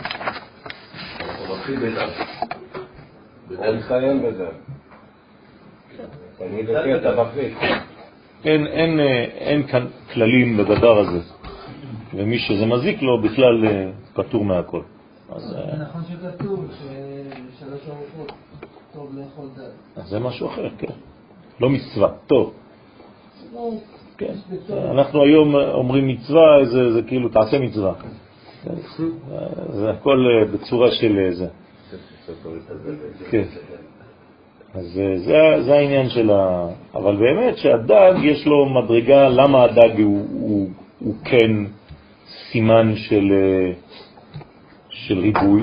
[3.48, 4.46] הוא מסיים בזה.
[6.38, 7.58] תמיד לפי אתה מחליט.
[8.44, 11.18] אין, אין, אה, אין כאן כללים בדבר הזה,
[12.14, 14.80] ומי שזה מזיק לו בכלל אה, פטור מהכל.
[15.32, 18.32] אז, אה, זה נכון שכתוב ששלוש ארוחות
[18.94, 20.00] טוב לאכול דג.
[20.02, 20.92] אז זה משהו אחר, כן.
[21.60, 22.54] לא מצווה, טוב.
[24.18, 24.34] כן.
[24.90, 27.92] אנחנו היום אומרים מצווה, זה, זה כאילו תעשה מצווה.
[29.72, 31.46] זה הכל בצורה של זה.
[33.30, 33.44] כן.
[34.74, 36.68] אז אה, זה, זה העניין של ה...
[36.94, 41.64] אבל באמת שהדג יש לו מדרגה, למה הדג הוא, הוא, הוא כן
[42.50, 43.72] סימן של, אה,
[44.90, 45.60] של ריבוי?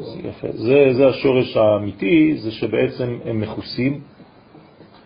[0.00, 0.48] זה יפה.
[0.52, 4.00] זה, זה השורש האמיתי, זה שבעצם הם מכוסים,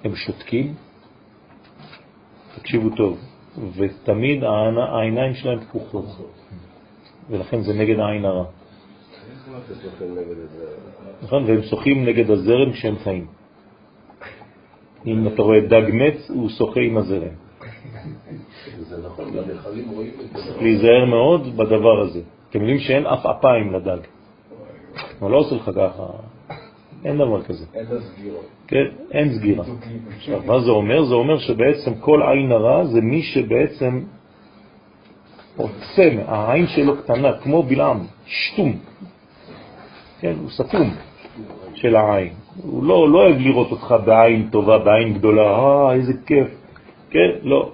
[0.05, 0.75] הם שותקים,
[2.57, 3.19] תקשיבו טוב,
[3.77, 6.05] ותמיד העיניים שלהם פקוחות,
[7.31, 8.45] ולכן זה נגד העין הרע.
[11.23, 11.45] נכון?
[11.45, 13.27] והם שוחים נגד הזרם כשהם חיים.
[15.07, 17.35] אם אתה רואה דג מת, הוא שוחה עם הזרם.
[19.05, 19.33] נכון.
[20.35, 22.21] צריך להיזהר מאוד בדבר הזה.
[22.51, 23.99] אתם יודעים שאין אף אפיים לדג.
[25.19, 26.07] הוא לא עושה לך ככה,
[27.05, 27.65] אין דבר כזה.
[27.75, 28.47] אין סגירות.
[28.67, 29.65] כן, אין סגירה.
[30.17, 31.05] עכשיו, מה זה אומר?
[31.05, 34.01] זה אומר שבעצם כל עין הרע זה מי שבעצם
[35.57, 38.73] עוצם, העין שלו קטנה, כמו בלעם, שטום.
[40.21, 40.95] כן, הוא סתום
[41.75, 42.33] של העין.
[42.63, 46.49] הוא לא, לא אוהב לראות אותך בעין טובה, בעין גדולה, אה, איזה כיף.
[47.11, 47.73] כן, לא.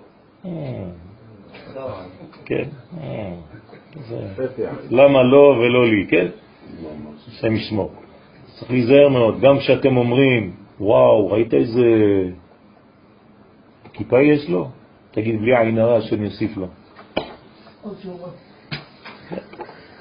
[2.44, 2.68] כן.
[3.00, 3.34] אה,
[4.90, 6.26] למה לא ולא לי, כן?
[7.28, 7.92] השם ישמור.
[8.58, 11.82] צריך להיזהר מאוד, גם כשאתם אומרים, וואו, ראית איזה
[13.92, 14.68] כיפה יש לו?
[15.10, 16.66] תגיד, בלי עין הרע, השם יוסיף לו.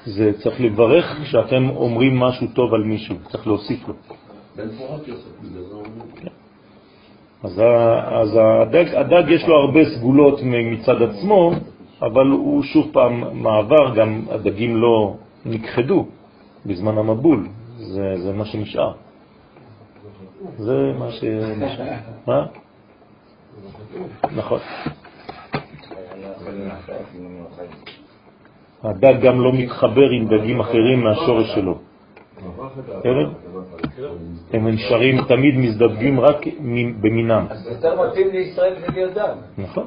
[0.04, 3.94] זה צריך לברך כשאתם אומרים משהו טוב על מישהו, צריך להוסיף לו.
[7.42, 7.62] אז,
[8.06, 11.52] אז הדג, הדג יש לו הרבה סגולות מצד עצמו,
[12.02, 15.14] אבל הוא שוב פעם מעבר, גם הדגים לא
[15.46, 16.06] נכחדו
[16.66, 17.46] בזמן המבול,
[17.78, 18.92] זה, זה מה שנשאר.
[20.58, 21.96] זה מה שנשאר.
[22.28, 22.46] מה?
[24.36, 24.60] נכון.
[28.82, 31.78] הדג גם לא מתחבר עם דגים אחרים מהשורש שלו.
[34.52, 36.46] הם נשארים תמיד מזדווגים רק
[37.00, 37.46] במינם.
[37.50, 39.34] אז יותר מתאים לישראל זה להיות דג.
[39.58, 39.86] נכון.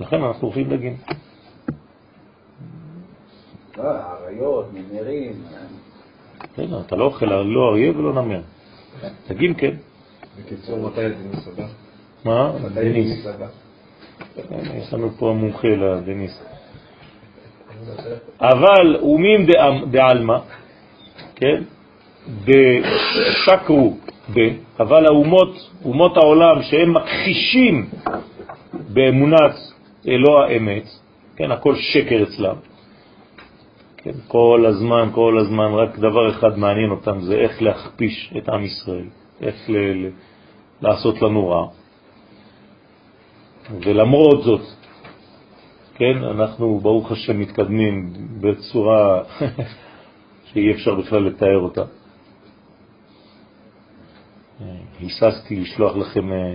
[0.00, 0.96] לכן אנחנו אוכלים דגים.
[3.76, 5.32] לא, אריות, נמרים.
[6.58, 8.40] בסדר, אתה לא אוכל לא אריה ולא נמר.
[9.28, 9.74] דגים כן.
[10.38, 11.66] בקיצור, מתי דניס הבא?
[12.24, 12.52] מה?
[12.74, 13.26] דניס.
[13.26, 13.46] הבא?
[14.74, 16.42] יש לנו פה מומחה לדניס.
[18.40, 19.46] אבל אומים
[19.90, 20.38] דעלמא,
[21.34, 21.62] כן?
[22.44, 23.96] דשקרו
[24.34, 24.38] ב,
[24.80, 27.86] אבל האומות, אומות העולם שהם מכחישים
[28.72, 29.54] באמונת
[30.08, 30.84] אלוה האמת,
[31.36, 32.54] כן, הכל שקר אצלם.
[34.08, 38.64] כן, כל הזמן, כל הזמן, רק דבר אחד מעניין אותם, זה איך להכפיש את עם
[38.64, 39.08] ישראל,
[39.40, 40.10] איך ל-
[40.82, 41.68] לעשות לנו רע.
[43.84, 44.60] ולמרות זאת,
[45.94, 49.22] כן, אנחנו ברוך השם מתקדמים בצורה
[50.52, 51.84] שאי אפשר בכלל לתאר אותה.
[55.00, 56.54] היססתי לשלוח לכם אה,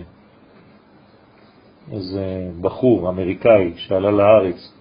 [1.91, 4.73] איזה בחור אמריקאי שעלה לארץ,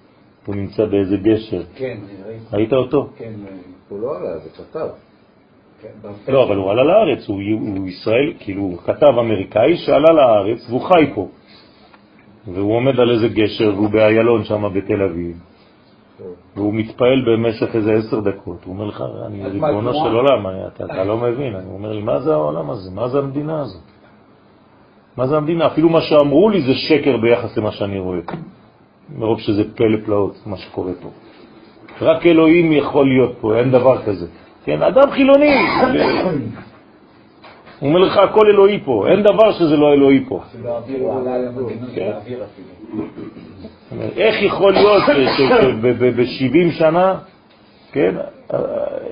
[0.46, 1.62] הוא נמצא באיזה גשר.
[1.74, 1.98] כן.
[2.52, 3.08] ראית אותו?
[3.16, 3.32] כן,
[3.88, 4.88] הוא לא עלה, זה כתב.
[5.82, 6.32] כן.
[6.32, 7.40] לא, אבל הוא עלה לארץ, הוא,
[7.76, 11.28] הוא ישראל, כאילו, הוא כתב אמריקאי שעלה לארץ והוא חי פה.
[12.54, 15.36] והוא עומד על איזה גשר והוא באיילון שם בתל אביב.
[16.56, 18.64] והוא מתפעל במשך איזה עשר דקות.
[18.64, 19.92] הוא אומר לך, אני ריבונו?
[19.92, 21.56] של עולם, אתה, אתה לא מבין.
[21.56, 22.90] אני אומר לי, מה זה העולם הזה?
[22.90, 23.82] מה זה המדינה הזאת?
[25.16, 25.66] מה זה המדינה?
[25.66, 28.18] אפילו מה שאמרו לי זה שקר ביחס למה שאני רואה.
[29.16, 31.08] מרוב שזה פלא פלאות, מה שקורה פה.
[32.00, 34.26] רק אלוהים יכול להיות פה, אין דבר כזה.
[34.64, 35.56] כן, אדם חילוני.
[37.80, 40.40] הוא אומר לך, הכל אלוהי פה, אין דבר שזה לא אלוהי פה.
[41.94, 42.12] כן.
[44.16, 47.18] איך יכול להיות שב-70 שנה,
[47.92, 48.14] כן,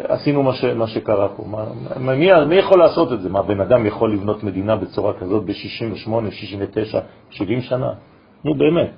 [0.09, 0.43] עשינו
[0.77, 1.45] מה, שקרה פה?
[2.47, 3.29] מי יכול לעשות את זה?
[3.29, 7.01] מה, בן אדם יכול לבנות מדינה בצורה כזאת ב-68, 69,
[7.31, 7.93] 70 שנה?
[8.45, 8.91] נו, באמת.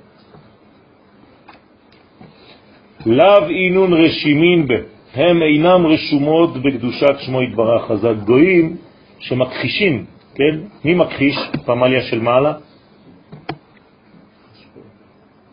[3.07, 4.73] לאו אינון רשימין ב,
[5.15, 7.91] הם אינם רשומות בקדושת שמו יתברך.
[7.91, 8.77] אז הגויים
[9.19, 10.05] שמכחישים,
[10.35, 10.59] כן?
[10.85, 11.37] מי מכחיש?
[11.65, 12.53] פמליה של מעלה?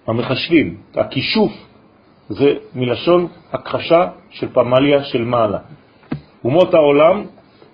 [0.07, 1.51] המחשבים, הכישוף
[2.29, 5.57] זה מלשון הכחשה של פמליה של מעלה.
[6.43, 7.25] אומות העולם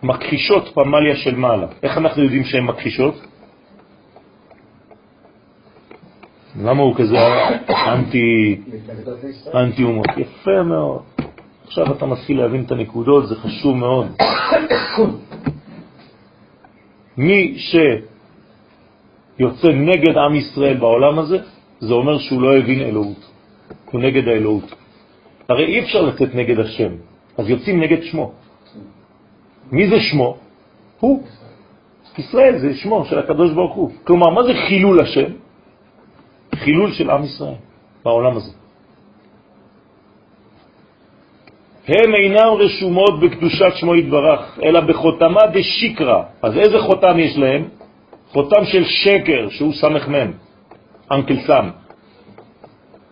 [0.03, 1.67] מכחישות פמליה של מעלה.
[1.83, 3.15] איך אנחנו יודעים שהן מכחישות?
[6.61, 7.17] למה הוא כזה
[7.87, 8.61] אנטי.
[9.53, 10.07] אנטי אומות?
[10.17, 11.01] יפה מאוד.
[11.67, 14.07] עכשיו אתה מתחיל להבין את הנקודות, זה חשוב מאוד.
[17.17, 17.57] מי
[19.37, 21.37] שיוצא נגד עם ישראל בעולם הזה,
[21.79, 23.31] זה אומר שהוא לא הבין אלוהות.
[23.91, 24.75] הוא נגד האלוהות.
[25.49, 26.91] הרי אי אפשר לצאת נגד השם,
[27.37, 28.31] אז יוצאים נגד שמו.
[29.71, 30.37] מי זה שמו?
[30.99, 31.23] הוא.
[32.17, 33.91] ישראל זה שמו של הקדוש ברוך הוא.
[34.03, 35.44] כלומר, מה זה חילול השם?
[36.55, 37.53] חילול של עם ישראל
[38.03, 38.51] בעולם הזה.
[41.87, 46.23] הם אינם רשומות בקדושת שמו יתברך, אלא בחותמה דשיקרא.
[46.41, 47.63] אז איזה חותם יש להם?
[48.31, 50.31] חותם של שקר, שהוא סמך מם,
[51.11, 51.69] אנקל סם.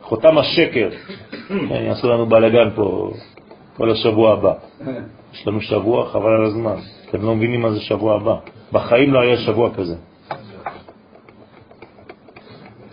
[0.02, 0.90] חותם השקר.
[1.70, 3.12] כן, יעשו לנו בלגן פה
[3.78, 4.54] כל השבוע הבא.
[5.34, 6.76] יש לנו שבוע, חבל על הזמן.
[7.10, 8.36] אתם לא מבינים מה זה שבוע הבא.
[8.72, 9.96] בחיים לא היה שבוע כזה.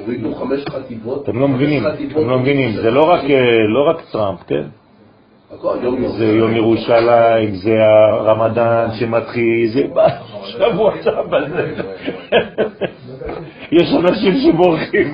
[0.01, 1.23] הורידו חמש חטיבות.
[1.23, 1.83] אתם לא מבינים.
[1.87, 4.63] אתם לא מבינים, זה לא רק, אה, לא רק טראמפ, כן?
[6.19, 9.83] זה יום ירושלים, זה הרמדאן שמתחיל, זה
[10.45, 11.83] שבוע שבת זה.
[13.73, 15.13] יש אנשים שבורחים.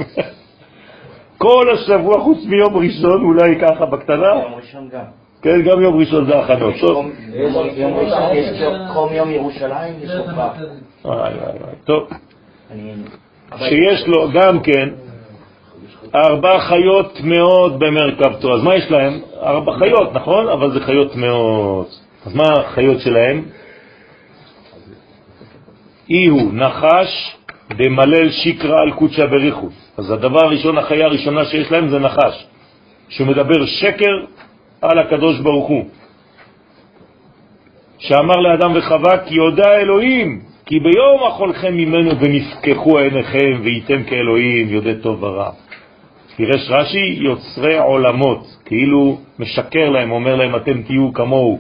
[1.38, 5.04] כל השבוע חוץ מיום ראשון, אולי ככה בקטנה, יום ראשון גם.
[5.42, 6.74] כן, גם יום ראשון זה הכנות.
[6.80, 7.06] טוב.
[7.34, 10.10] יום יום ראשון יש חום יום ירושלים, יש
[11.04, 11.32] וואי.
[11.84, 12.08] טוב.
[13.58, 14.88] שיש לו גם כן
[16.14, 18.54] ארבע חיות טמאות במרכבתו.
[18.54, 19.20] אז מה יש להם?
[19.42, 20.48] ארבע חיות, נכון?
[20.48, 21.88] אבל זה חיות טמאות.
[22.26, 23.42] אז מה החיות שלהם?
[26.10, 27.36] אי הוא נחש
[27.70, 29.68] דמלל שיקרא על קודשא בריחו.
[29.98, 32.46] אז הדבר הראשון, החיה הראשונה שיש להם זה נחש,
[33.08, 34.14] שמדבר שקר
[34.82, 35.84] על הקדוש ברוך הוא.
[37.98, 44.94] שאמר לאדם וחווה כי יודע אלוהים, כי ביום אכולכם ממנו ונפקחו עיניכם וייתם כאלוהים, יודע
[45.02, 45.50] טוב ורע.
[46.36, 51.58] פירש רש"י יוצרי עולמות, כאילו משקר להם, אומר להם אתם תהיו כמוהו.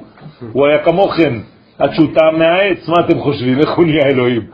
[0.52, 1.40] הוא היה כמוכם,
[1.78, 4.50] עד שהוא טעם מהעץ, מה אתם חושבים, איך הוא נהיה אלוהים?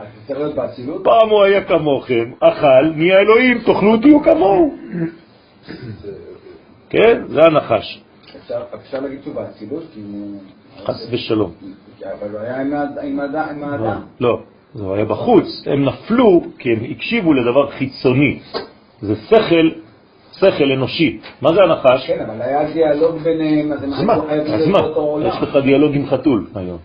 [1.03, 4.75] פעם הוא היה כמוכם, אכל, נהיה אלוהים, תאכלו תהיו כמוהו.
[6.89, 8.01] כן, זה הנחש,
[8.75, 9.83] אפשר להגיד שהוא באצילות?
[10.85, 11.51] חס ושלום.
[12.11, 13.99] אבל הוא היה עם האד- עם האד- עם האדם.
[14.19, 14.39] לא,
[14.73, 18.39] זה היה בחוץ, הם נפלו כי הם הקשיבו לדבר חיצוני,
[19.01, 19.69] זה שכל,
[20.33, 21.19] שכל אנושי.
[21.41, 22.07] מה זה הנחש?
[22.07, 24.15] כן, אבל היה דיאלוג ביניהם, אז הם אז מה?
[24.27, 24.71] חייבים להיות?
[24.81, 25.27] באותו עולם.
[25.27, 26.77] יש לך דיאלוג עם חתול היום.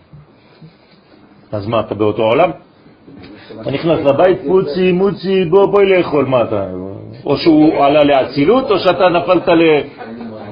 [1.51, 2.51] אז מה, אתה באותו עולם?
[3.61, 6.65] אתה נכנס לבית, פוצי, מוצי, בוא, בואי לאכול, מה אתה?
[7.25, 9.47] או שהוא עלה לאצילות, או שאתה נפלת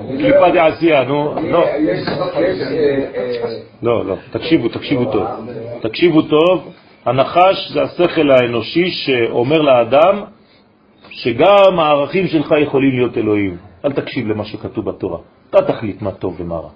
[0.10, 1.66] לקליפה דעשייה, נו, לא.
[1.80, 2.74] יש, יש, אה,
[3.16, 5.28] אה, לא, לא, תקשיבו, תקשיבו טוב.
[5.82, 6.74] תקשיבו טוב,
[7.06, 10.24] הנחש זה השכל האנושי שאומר לאדם
[11.10, 13.58] שגם הערכים שלך יכולים להיות אלוהים.
[13.86, 15.20] אל תקשיב למה שכתוב בתורה,
[15.50, 16.70] אתה תחליט מה טוב ומה רע.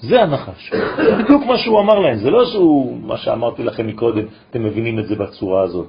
[0.00, 0.72] זה הנחש.
[0.96, 4.98] זה בדיוק מה שהוא אמר להם, זה לא שהוא, מה שאמרתי לכם מקודם, אתם מבינים
[4.98, 5.86] את זה בצורה הזאת.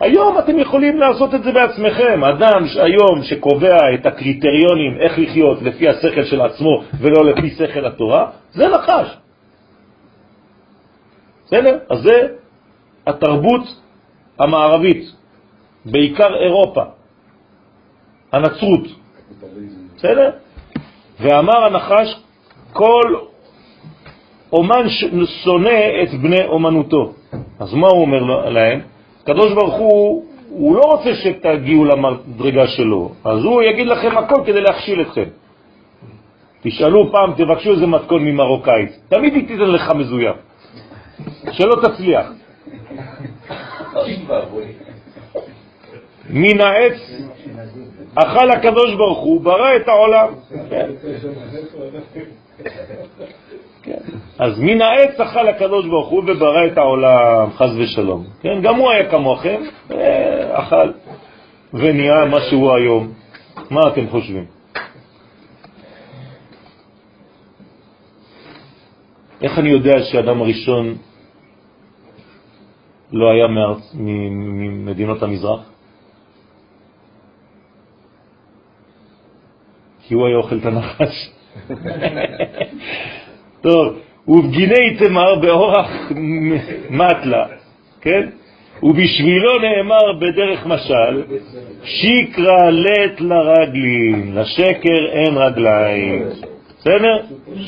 [0.00, 2.24] היום אתם יכולים לעשות את זה בעצמכם.
[2.24, 8.30] אדם היום שקובע את הקריטריונים איך לחיות לפי השכל של עצמו ולא לפי שכל התורה,
[8.52, 9.16] זה נחש.
[11.46, 11.78] בסדר?
[11.90, 12.28] אז זה
[13.06, 13.62] התרבות
[14.38, 15.04] המערבית,
[15.84, 16.82] בעיקר אירופה,
[18.32, 18.86] הנצרות.
[19.96, 20.30] בסדר?
[21.20, 22.16] ואמר הנחש,
[22.72, 23.16] כל
[24.52, 24.88] אומן
[25.44, 27.12] שונא את בני אומנותו.
[27.58, 28.95] אז מה הוא אומר להם?
[29.26, 34.60] הקדוש ברוך הוא, הוא לא רוצה שתגיעו למדרגה שלו, אז הוא יגיד לכם הכל כדי
[34.60, 35.24] להכשיל אתכם.
[36.62, 40.36] תשאלו פעם, תבקשו איזה מתכון ממרוקאית, תמיד היא תיתן לך מזויף,
[41.52, 42.26] שלא תצליח.
[46.30, 46.98] מן העץ
[48.14, 50.28] אכל הקדוש ברוך הוא, ברא את העולם.
[53.86, 54.18] כן.
[54.38, 58.26] אז מן העץ אכל הקדוש ברוך הוא וברא את העולם, חז ושלום.
[58.40, 60.90] כן, גם הוא היה כמוכם, אה, אכל,
[61.74, 63.12] ונהיה מה שהוא היום.
[63.70, 64.44] מה אתם חושבים?
[69.42, 70.94] איך אני יודע שהאדם הראשון
[73.12, 75.60] לא היה מארץ, ממדינות המזרח?
[80.02, 81.30] כי הוא היה אוכל את הנחש.
[83.70, 83.98] טוב,
[84.28, 85.90] ובגיני תמר באורח
[86.90, 87.46] מטלה,
[88.00, 88.28] כן?
[88.82, 91.22] ובשבילו נאמר בדרך משל,
[91.84, 96.22] שיקרא לט לרגלים, לשקר אין רגליים.
[96.78, 97.22] בסדר?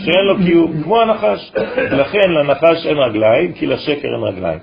[0.04, 1.52] שאין לו קיום, כמו הנחש.
[1.76, 4.58] לכן לנחש אין רגליים, כי לשקר אין רגליים.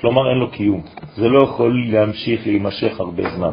[0.00, 0.82] כלומר אין לו קיום.
[1.16, 3.52] זה לא יכול להמשיך להימשך הרבה זמן.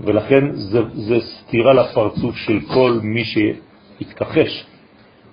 [0.00, 4.71] ולכן זה, זה סתירה לפרצוף של כל מי שהתכחש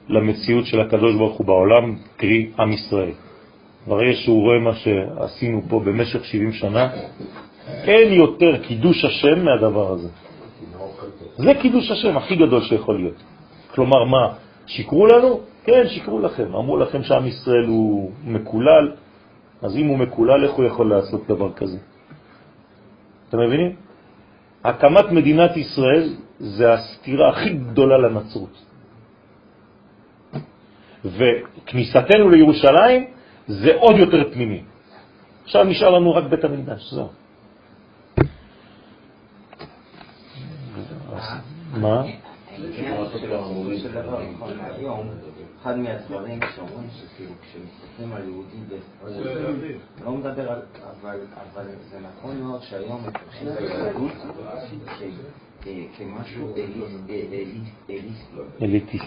[0.09, 3.11] למציאות של הקדוש ברוך הוא בעולם, קרי עם ישראל.
[3.87, 6.89] ברגע שהוא רואה מה שעשינו פה במשך 70 שנה,
[7.83, 10.09] אין יותר קידוש השם מהדבר הזה.
[11.37, 13.23] זה קידוש השם הכי גדול שיכול להיות.
[13.75, 14.33] כלומר, מה,
[14.67, 15.39] שיקרו לנו?
[15.63, 16.55] כן, שיקרו לכם.
[16.55, 18.91] אמרו לכם שעם ישראל הוא מקולל,
[19.61, 21.77] אז אם הוא מקולל, איך הוא יכול לעשות דבר כזה?
[23.29, 23.75] אתם מבינים?
[24.63, 26.09] הקמת מדינת ישראל
[26.39, 28.68] זה הסתירה הכי גדולה לנצרות.
[31.05, 33.05] וכניסתנו לירושלים
[33.47, 34.63] זה עוד יותר פנימי.
[35.43, 37.09] עכשיו נשאר לנו רק בית המקדש, זהו.
[41.73, 42.03] מה?
[45.61, 48.75] אחד מהדברים שאומרים שכאילו כשמסתכלים על יהודי
[50.05, 50.61] לא מדבר על,
[51.01, 54.11] אבל, זה נכון מאוד שהיום את היהדות
[55.97, 56.53] כמשהו.
[58.61, 59.05] אליטיסט,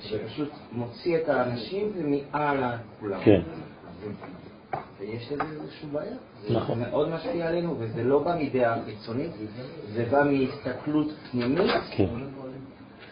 [0.00, 2.64] שפשוט מוציא את האנשים ומעל
[3.00, 3.20] כולם.
[3.24, 3.40] כן.
[5.00, 6.16] ויש לזה איזושהי בעיה.
[6.50, 6.78] נכון.
[6.78, 9.30] זה מאוד משפיע עלינו, וזה לא בא מדעה חיצונית,
[9.92, 12.06] זה בא מהסתכלות פנימית כן,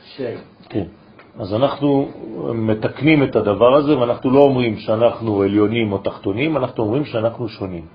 [0.04, 0.36] של...
[0.68, 0.84] כן.
[1.38, 2.08] אז אנחנו
[2.54, 7.86] מתקנים את הדבר הזה, ואנחנו לא אומרים שאנחנו עליונים או תחתונים, אנחנו אומרים שאנחנו שונים.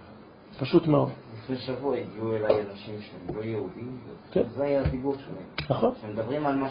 [0.60, 1.10] פשוט מאוד.
[1.44, 3.98] לפני שבוע הגיעו אליי אנשים שהם לא יהודים,
[4.32, 4.42] כן.
[4.56, 5.70] זה היה הדיבור שלהם.
[5.70, 5.92] נכון.
[6.02, 6.70] שמדברים על מה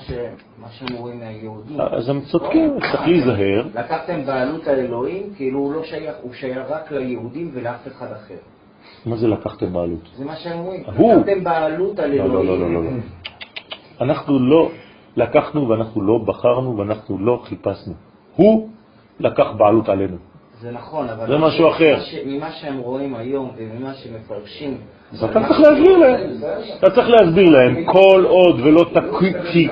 [0.70, 1.81] שהם רואים מהיהודים.
[1.81, 3.66] אז הם צודקים, צריך להיזהר.
[3.74, 8.35] לקחתם בעלות על אלוהים, כאילו הוא לא שייך, הוא שייך רק ליהודים ולאף אחד אחר.
[9.07, 10.11] מה זה לקחתם בעלות?
[10.16, 10.81] זה מה שהם אומרים.
[10.81, 13.01] לקחתם בעלות על לא, לא, לא, לא, אלוהים.
[14.01, 14.05] לא.
[14.05, 14.70] אנחנו לא
[15.16, 17.94] לקחנו ואנחנו לא בחרנו ואנחנו לא חיפשנו.
[18.36, 18.69] הוא
[19.20, 20.16] לקח בעלות עלינו.
[20.62, 21.26] זה נכון, אבל...
[21.26, 21.97] זה משהו אחר.
[22.26, 24.76] ממה שהם רואים היום וממה שמפרשים...
[25.12, 26.30] אז אתה צריך להסביר להם.
[26.78, 29.68] אתה צריך להסביר להם, כל עוד ולא תקי,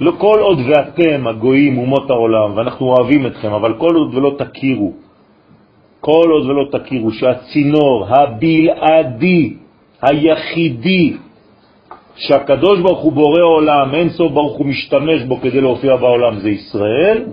[0.00, 4.92] לא כל עוד ואתם הגויים, אומות העולם, ואנחנו אוהבים אתכם, אבל כל עוד ולא תכירו,
[6.00, 9.54] כל עוד ולא תכירו שהצינור הבלעדי,
[10.02, 11.16] היחידי,
[12.16, 16.50] שהקדוש ברוך הוא בורא עולם, אין סוף ברוך הוא משתמש בו כדי להופיע בעולם, זה
[16.50, 17.24] ישראל,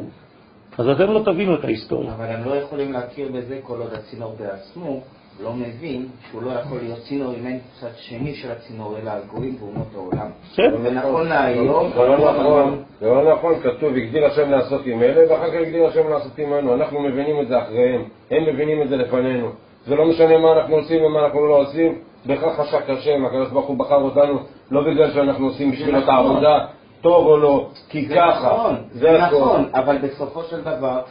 [0.77, 2.13] אז אתם לא תבינו את ההיסטוריה.
[2.13, 5.01] אבל הם לא יכולים להכיר בזה כל עוד הצינור בעצמו
[5.43, 9.55] לא מבין שהוא לא יכול להיות צינור אם אין צד שני של הצינור אלא הגויים
[9.59, 10.29] ואומות העולם.
[10.55, 10.71] כן.
[10.83, 11.89] ונכון להיום...
[11.93, 15.85] זה לא נכון, זה לא נכון, כתוב, הגדיר השם לעשות עם אלה, ואחר כך הגדיר
[15.85, 16.73] השם לעשות עמנו.
[16.73, 19.49] אנחנו מבינים את זה אחריהם, הם מבינים את זה לפנינו.
[19.85, 21.95] זה לא משנה מה אנחנו עושים ומה אנחנו לא עושים,
[22.25, 24.39] בכך חשק השם, הקדוש ברוך הוא בחר אותנו,
[24.71, 26.65] לא בגלל שאנחנו עושים בשבילו את העבודה,
[27.01, 29.35] טוב או לא, כי זה ככה, נכון, זה הכל.
[29.35, 31.01] נכון, אבל בסופו של דבר,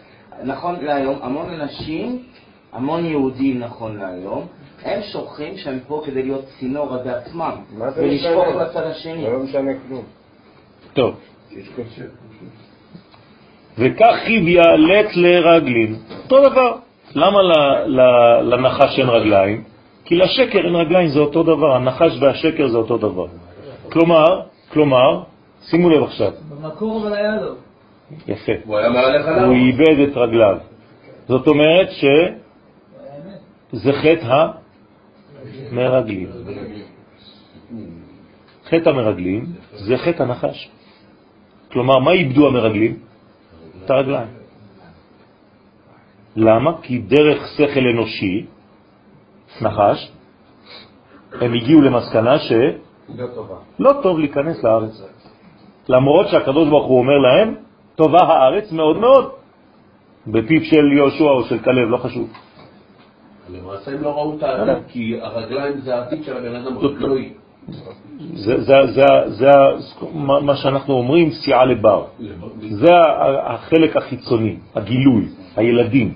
[0.44, 2.22] נכון להיום, המון אנשים,
[2.72, 4.46] המון יהודים נכון להיום,
[4.84, 8.46] הם שוכחים שהם פה כדי להיות צינור עד עצמם, מה זה ולשפוך?
[8.60, 9.22] לצד השני.
[9.22, 10.02] זה לא משנה כלום.
[10.92, 11.14] טוב.
[13.78, 15.96] וכך חיביה לט לרגלין.
[16.24, 16.76] אותו דבר.
[17.14, 19.64] למה ל- ל- לנחש אין רגליים?
[20.04, 21.72] כי לשקר אין רגליים, זה אותו דבר.
[21.76, 23.26] הנחש והשקר זה אותו דבר.
[23.92, 24.40] כלומר,
[24.72, 25.22] כלומר,
[25.62, 27.54] שימו לב עכשיו, במקור אבל היה לו.
[28.28, 28.52] יפה.
[28.64, 29.52] הוא היה מהלך הוא עליו.
[29.52, 30.58] איבד את רגליו.
[31.28, 31.88] זאת אומרת
[32.96, 33.40] הוא היה אמת.
[33.94, 34.26] חטא
[35.70, 36.28] המרגלים.
[38.64, 40.70] חטא המרגלים זה חטא הנחש.
[41.72, 42.98] כלומר, מה איבדו המרגלים?
[43.84, 44.28] את הרגליים.
[46.36, 46.82] למה?
[46.82, 48.46] כי דרך שכל אנושי,
[49.60, 50.12] נחש,
[51.32, 52.38] הם הגיעו למסקנה
[53.08, 53.56] לא טובה.
[53.78, 55.02] שלא טוב להיכנס לארץ.
[55.88, 57.54] למרות שהקדוש ברוך הוא אומר להם,
[57.94, 59.30] טובה הארץ מאוד מאוד.
[60.26, 62.28] בפיו של יהושע או של כלב, לא חשוב.
[63.50, 67.16] למעשה הם לא ראו את האדם, כי הרגליים זה העתיד של הבן אדם, לא.
[69.28, 69.50] זה,
[70.42, 72.04] מה שאנחנו אומרים, סיעה לבר.
[72.60, 72.94] זה
[73.44, 75.24] החלק החיצוני, הגילוי,
[75.56, 76.14] הילדים.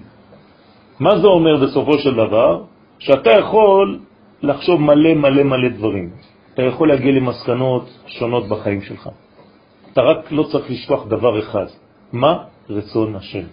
[1.00, 2.62] מה זה אומר בסופו של דבר?
[2.98, 3.98] שאתה יכול
[4.42, 6.10] לחשוב מלא מלא מלא דברים.
[6.54, 9.08] אתה יכול להגיע למסקנות שונות בחיים שלך.
[9.94, 11.66] אתה רק לא צריך לשכוח דבר אחד.
[12.12, 12.38] מה
[12.70, 13.46] רצון השם?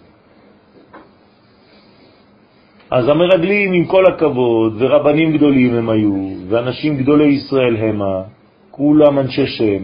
[2.90, 6.14] אז המרגלים, עם כל הכבוד, ורבנים גדולים הם היו,
[6.48, 8.22] ואנשים גדולי ישראל המה,
[8.70, 9.82] כולם אנשי שם.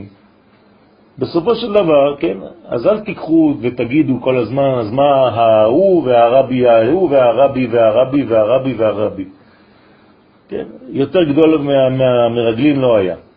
[1.19, 7.11] בסופו של דבר, כן, אז אל תיקחו ותגידו כל הזמן, אז מה ההוא והרבי ההוא
[7.11, 9.25] והרבי והרבי והרבי והרבי.
[10.49, 13.28] כן, יותר גדול מה, מהמרגלים לא היה.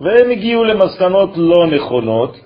[0.00, 2.36] והם הגיעו למסקנות לא נכונות,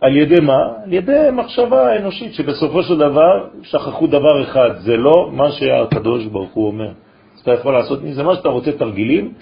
[0.00, 0.58] על ידי מה?
[0.84, 6.52] על ידי מחשבה אנושית, שבסופו של דבר שכחו דבר אחד, זה לא מה שהקדוש ברוך
[6.52, 6.90] הוא אומר.
[7.34, 9.34] אז אתה יכול לעשות מזה מה שאתה רוצה תרגילים,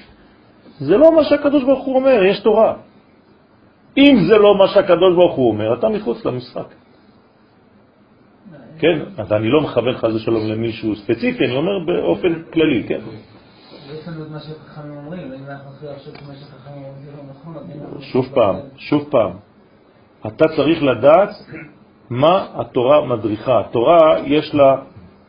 [0.79, 2.75] זה לא מה שהקדוש ברוך הוא אומר, יש תורה.
[3.99, 6.75] אם זה לא מה שהקדוש ברוך הוא אומר, אתה מחוץ למשחק.
[8.79, 13.01] כן, אז אני לא מכוון חס ושלום למישהו ספציפי, אני אומר באופן כללי, כן.
[18.01, 19.33] שוב פעם, שוב פעם,
[20.27, 21.31] אתה צריך לדעת
[22.11, 23.61] מה התורה מדריכה.
[23.61, 24.77] התורה יש לה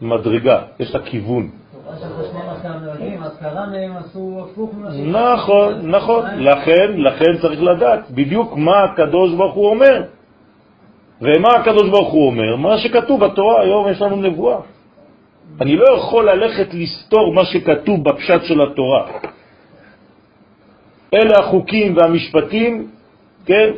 [0.02, 1.50] מדרגה, יש לה כיוון.
[1.84, 4.96] תורה שאחרי 12 המרגלים, אז קרה מהם עשו הפוך ממה ש...
[4.96, 6.26] נכון, נכון.
[6.36, 10.04] לכן, לכן צריך לדעת בדיוק מה הקדוש ברוך הוא אומר.
[11.22, 12.56] ומה הקדוש ברוך הוא אומר?
[12.56, 14.58] מה שכתוב בתורה, היום יש לנו נבואה.
[15.62, 19.08] אני לא יכול ללכת לסתור מה שכתוב בפשט של התורה.
[21.14, 22.88] אלה החוקים והמשפטים,
[23.46, 23.70] כן?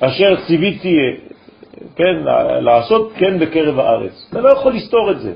[0.00, 0.96] אשר ציוויתי,
[1.96, 2.16] כן,
[2.60, 4.26] לעשות כן בקרב הארץ.
[4.30, 5.32] אתה לא יכול לסתור את זה.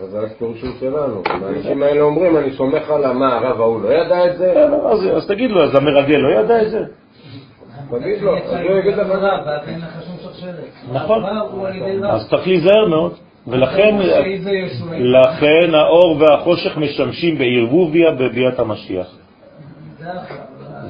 [0.00, 1.22] אבל זה הפירושים שלנו.
[1.26, 4.52] האנשים האלה אומרים, אני סומך על מה, הרב ההוא לא ידע את זה?
[4.54, 6.84] כן, אז, אז תגיד לו, אז המרגל לא ידע את זה?
[7.90, 9.08] תגיד לו, אז הוא יגיד לך.
[9.08, 10.54] ואז אין לך שום שרשרת.
[10.92, 11.24] נכון.
[11.24, 12.04] רב.
[12.04, 13.12] אז צריך להיזהר מאוד.
[13.46, 13.96] ולכן.
[14.98, 19.16] לכן האור והחושך משמשים בערבוביה בביאת המשיח.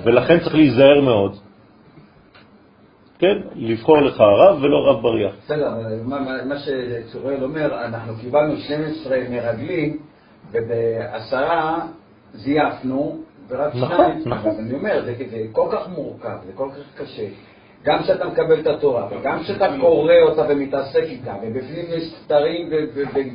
[0.04, 1.36] ולכן צריך להיזהר מאוד.
[3.18, 3.36] כן?
[3.54, 5.32] לבחור לך רב ולא רב בריח.
[5.44, 5.70] בסדר,
[6.04, 9.96] מה- שצוראל אומר, אנחנו קיבלנו 12 מרגלים,
[10.52, 11.78] ובעשרה
[12.32, 13.18] זייפנו,
[13.48, 14.22] ורק נכון, שניים.
[14.26, 14.50] נכון.
[14.50, 17.26] אז אני אומר, זה זה כל כך מורכב, זה כל כך קשה.
[17.86, 22.68] גם כשאתה מקבל את התורה, וגם כשאתה קורא אותה ומתעסק איתה, ובפנים יש סתרים,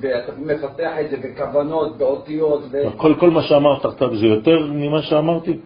[0.01, 2.77] ואתה מפתח את זה בכוונות, באותיות, ו...
[2.97, 5.57] כל, כל מה שאמרת עכשיו זה יותר ממה שאמרתי?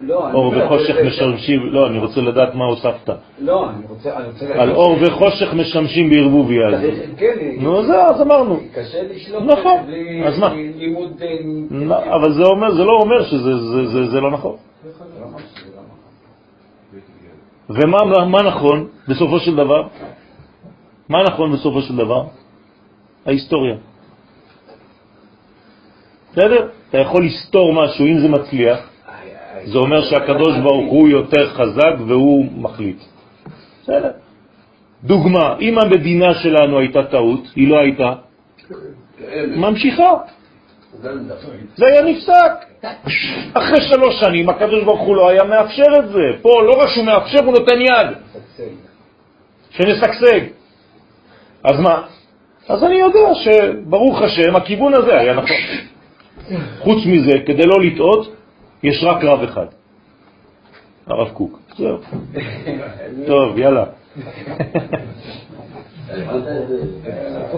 [0.00, 3.10] לא, אור וחושך משמשים, לא, אני רוצה לדעת מה הוספת.
[3.40, 4.16] לא, אני רוצה...
[4.16, 6.80] אני רוצה על אור וחושך משמשים בערבוביה הזאת.
[6.80, 8.60] צריך- כן, נו, זה, אז אמרנו.
[8.74, 10.54] קשה לשלוט נכון, בלי אז מה?
[10.54, 11.22] לימוד...
[11.22, 11.28] אה,
[11.70, 14.56] לא, אבל זה אומר, זה לא אומר שזה זה, זה, זה לא נכון.
[17.70, 19.88] ומה מה נכון בסופו של דבר?
[21.08, 22.24] מה נכון בסופו של דבר?
[23.26, 23.76] ההיסטוריה.
[26.32, 26.68] בסדר?
[26.88, 28.90] אתה יכול לסתור משהו, אם זה מצליח,
[29.64, 32.98] זה אומר שהקדוש ברוך הוא יותר חזק והוא מחליט.
[33.82, 34.10] בסדר.
[35.04, 38.12] דוגמה, אם המדינה שלנו הייתה טעות, היא לא הייתה,
[39.56, 40.12] ממשיכה.
[41.76, 42.52] זה היה נפסק.
[43.54, 46.42] אחרי שלוש שנים הקדוש ברוך הוא לא היה מאפשר את זה.
[46.42, 48.16] פה לא רק שהוא מאפשר, הוא נותן יד.
[49.70, 50.40] שנשגשג.
[51.64, 52.02] אז מה?
[52.68, 55.56] אז אני יודע שברוך השם הכיוון הזה היה נכון.
[56.78, 58.34] חוץ מזה, כדי לא לטעות,
[58.82, 59.66] יש רק רב אחד.
[61.06, 61.58] הרב קוק.
[61.76, 61.98] זהו.
[63.26, 63.84] טוב, יאללה.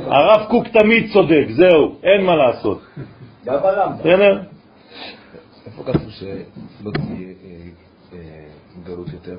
[0.07, 2.83] הרב קוק תמיד צודק, זהו, אין מה לעשות.
[3.45, 3.99] גם הרמב"ם.
[3.99, 4.43] בסדר?
[5.67, 7.69] איפה כתוב שלא תהיה אה,
[8.13, 8.19] אה,
[8.85, 9.39] גלות יותר?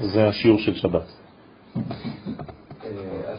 [0.00, 1.02] זה השיעור של שבת.
[1.76, 1.80] אה,
[3.26, 3.38] אז?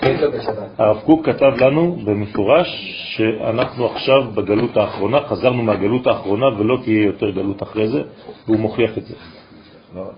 [0.00, 0.80] כן, בשבת.
[0.80, 2.68] הרב קוק כתב לנו במפורש
[3.16, 8.02] שאנחנו עכשיו בגלות האחרונה, חזרנו מהגלות האחרונה ולא תהיה יותר גלות אחרי זה,
[8.46, 9.14] והוא מוכיח את זה.
[9.94, 10.10] לא,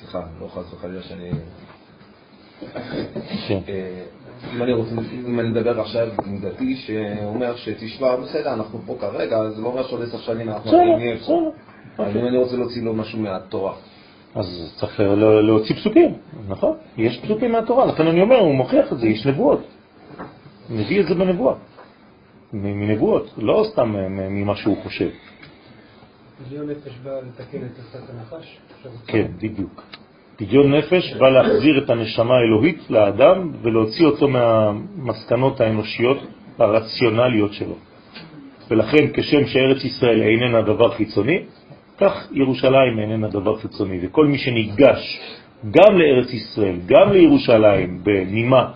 [0.00, 1.30] סליחה, לא חס וחלילה שאני...
[4.56, 4.90] אם אני רוצה,
[5.26, 9.86] אם אני מדבר עכשיו עם דתי שאומר שתשמע, בסדר, אנחנו פה כרגע, זה לא אומר
[9.86, 11.52] שעוד עשר שנים אנחנו נהיה פה.
[11.98, 13.74] אז אם אני רוצה להוציא לו משהו מהתורה,
[14.34, 16.14] אז צריך לה- להוציא פסוקים,
[16.48, 16.76] נכון?
[16.96, 19.60] יש פסוקים מהתורה, לכן אני אומר, הוא מוכיח את זה, יש נבואות.
[20.70, 21.54] מביא את זה בנבואה.
[22.52, 25.08] מ- מנבואות, לא סתם מ- ממה שהוא חושב.
[26.44, 28.58] מיליון נפש בא לתקן את עשת הנחש?
[29.06, 29.82] כן, בדיוק.
[30.38, 36.18] פדיון נפש בא להחזיר את הנשמה האלוהית לאדם ולהוציא אותו מהמסקנות האנושיות
[36.58, 37.74] הרציונליות שלו.
[38.70, 41.38] ולכן כשם שארץ ישראל איננה דבר חיצוני,
[41.98, 43.98] כך ירושלים איננה דבר חיצוני.
[44.02, 45.20] וכל מי שניגש
[45.70, 48.70] גם לארץ ישראל, גם לירושלים, בנימה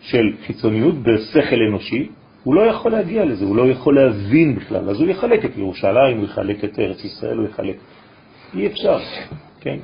[0.00, 2.08] של חיצוניות, בשכל אנושי,
[2.44, 4.90] הוא לא יכול להגיע לזה, הוא לא יכול להבין בכלל.
[4.90, 7.76] אז הוא יחלק את ירושלים, הוא יחלק את ארץ ישראל, הוא יחלק...
[8.54, 8.98] אי אפשר,
[9.60, 9.76] כן?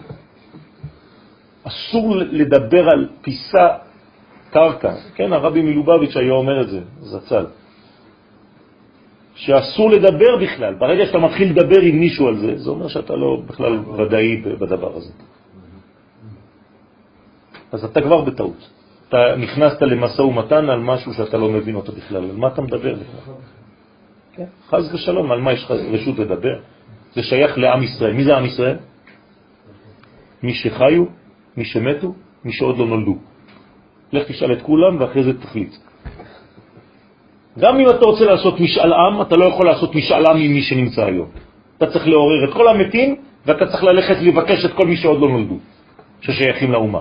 [1.67, 3.69] אסור לדבר על פיסה
[4.51, 4.93] קרקע.
[5.15, 7.47] כן, הרבי מלובביץ' היה אומר את זה, זצ"ל.
[9.35, 10.75] שאסור לדבר בכלל.
[10.75, 14.97] ברגע שאתה מתחיל לדבר עם מישהו על זה, זה אומר שאתה לא בכלל ודאי בדבר
[14.97, 15.13] הזה.
[17.73, 18.71] אז אתה כבר בטעות.
[19.09, 22.17] אתה נכנסת למשא ומתן על משהו שאתה לא מבין אותו בכלל.
[22.31, 23.35] על מה אתה מדבר בכלל?
[24.33, 24.47] כן?
[24.69, 26.59] חז ושלום, על מה יש לך רשות לדבר?
[27.15, 28.13] זה שייך לעם ישראל.
[28.13, 28.77] מי זה עם ישראל?
[30.43, 31.05] מי שחיו,
[31.57, 32.15] מי שמתו,
[32.45, 33.17] מי שעוד לא נולדו.
[34.13, 35.75] לך תשאל את כולם ואחרי זה תחליט.
[37.59, 40.63] גם אם אתה רוצה לעשות משאל עם, אתה לא יכול לעשות משאל עם עם מי
[40.63, 41.29] שנמצא היום.
[41.79, 43.17] אתה צריך לעורר את כל המתים,
[43.47, 45.59] ואתה צריך ללכת לבקש את כל מי שעוד לא נולדו,
[46.21, 47.01] ששייכים לאומה.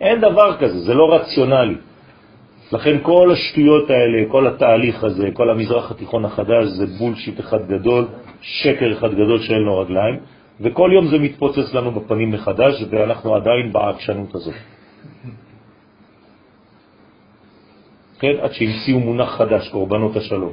[0.00, 1.76] אין דבר כזה, זה לא רציונלי.
[2.72, 8.04] לכן כל השטויות האלה, כל התהליך הזה, כל המזרח התיכון החדש, זה בולשיט אחד גדול,
[8.40, 10.16] שקר אחד גדול שאין לו רגליים,
[10.62, 14.54] וכל יום זה מתפוצץ לנו בפנים מחדש, ואנחנו עדיין בעקשנות הזאת.
[18.18, 20.52] כן, עד שהמציאו מונח חדש, קורבנות השלום.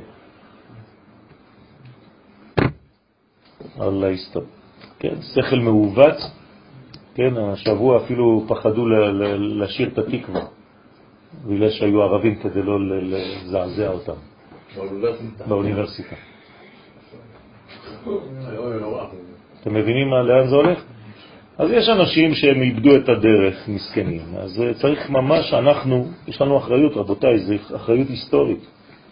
[3.82, 4.44] אללה יסתום.
[5.00, 6.18] כן, שכל מעוות,
[7.16, 8.86] כן, השבוע אפילו פחדו
[9.40, 10.42] לשיר את התקווה,
[11.46, 14.20] בגלל שהיו ערבים כדי לא לזעזע אותם
[15.48, 16.16] באוניברסיטה.
[19.62, 20.84] אתם מבינים לאן זה הולך?
[21.58, 24.22] אז יש אנשים שהם איבדו את הדרך, מסכנים.
[24.38, 28.66] אז אה, צריך ממש, אנחנו, יש לנו אחריות, רבותיי, זו אחריות היסטורית.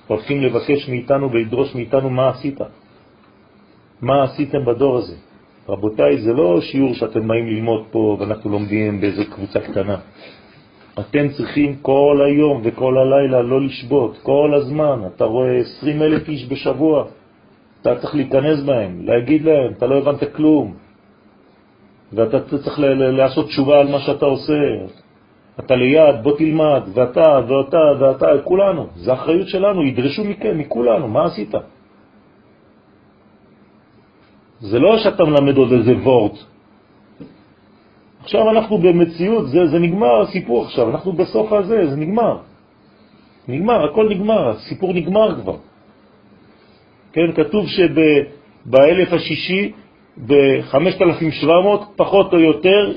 [0.08, 2.60] הולכים לבקש מאיתנו ולדרוש מאיתנו מה עשית.
[4.02, 5.16] מה עשיתם בדור הזה?
[5.70, 9.98] רבותיי, זה לא שיעור שאתם באים ללמוד פה ואנחנו לומדים באיזו קבוצה קטנה.
[11.00, 15.00] אתם צריכים כל היום וכל הלילה לא לשבות, כל הזמן.
[15.16, 17.06] אתה רואה 20 אלף איש בשבוע,
[17.82, 20.74] אתה צריך להיכנס בהם, להגיד להם, אתה לא הבנת כלום.
[22.14, 24.62] ואתה צריך לעשות תשובה על מה שאתה עושה.
[25.60, 28.88] אתה ליד, בוא תלמד, ואתה, ואתה, ואתה, כולנו.
[28.96, 31.52] זה אחריות שלנו, ידרשו מכם, מכולנו, מה עשית?
[34.60, 36.38] זה לא שאתה מלמד עוד איזה וורט.
[38.24, 42.38] עכשיו אנחנו במציאות, זה, זה נגמר הסיפור עכשיו, אנחנו בסוף הזה, זה נגמר.
[43.48, 45.58] נגמר, הכל נגמר, הסיפור נגמר כבר.
[47.18, 49.72] כן, כתוב שבאלף השישי,
[50.28, 51.48] ב-5700,
[51.96, 52.94] פחות או יותר,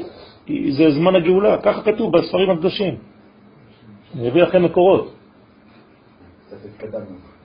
[0.70, 2.94] זה זמן הגאולה, ככה כתוב בספרים הקדושים.
[4.14, 5.14] אני אביא לכם מקורות.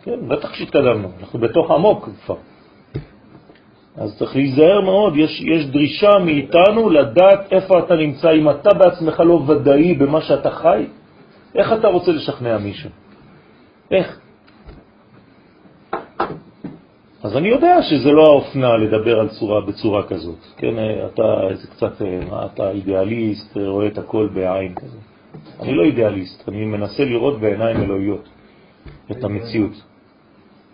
[0.03, 2.35] כן, בטח שהתקדמנו, אנחנו בתוך עמוק כבר.
[3.95, 8.31] אז צריך להיזהר מאוד, יש, יש דרישה מאיתנו לדעת איפה אתה נמצא.
[8.31, 10.85] אם אתה בעצמך לא ודאי במה שאתה חי,
[11.55, 12.89] איך אתה רוצה לשכנע מישהו?
[13.91, 14.24] איך?
[17.25, 20.37] אז אני יודע שזה לא האופנה לדבר על צורה בצורה כזאת.
[20.57, 20.73] כן,
[21.05, 22.01] אתה איזה קצת,
[22.45, 24.97] אתה אידיאליסט, רואה את הכל בעין כזה.
[25.59, 28.29] אני לא אידיאליסט, אני מנסה לראות בעיניים אלוהיות
[29.11, 29.83] את המציאות.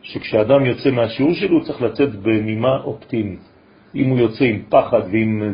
[0.02, 3.50] שכשאדם יוצא מהשיעור שלו הוא צריך לצאת בנימה אופטימית.
[3.96, 5.54] אם הוא יוצא עם פחד ועם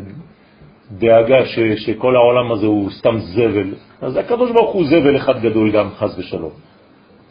[0.92, 5.70] דאגה ש, שכל העולם הזה הוא סתם זבל, אז הקדוש ברוך הוא זבל אחד גדול
[5.70, 6.52] גם, חז ושלום.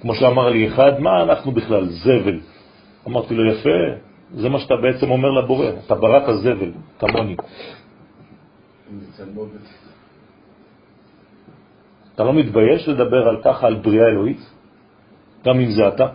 [0.01, 2.39] כמו שאמר לי אחד, מה אנחנו בכלל, זבל.
[3.07, 3.79] אמרתי לו, יפה,
[4.33, 7.35] זה מה שאתה בעצם אומר לבורא, אתה בראת זבל, כמוני.
[12.15, 14.41] אתה לא מתבייש לדבר על ככה, על בריאה אלוהית?
[15.45, 16.07] גם אם זה אתה?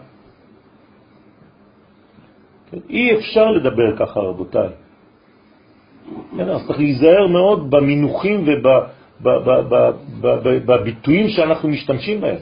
[2.90, 4.68] אי אפשר לדבר ככה, רבותיי.
[6.36, 8.44] כן, אז צריך להיזהר מאוד במינוחים
[10.20, 12.40] ובביטויים שאנחנו משתמשים בהם.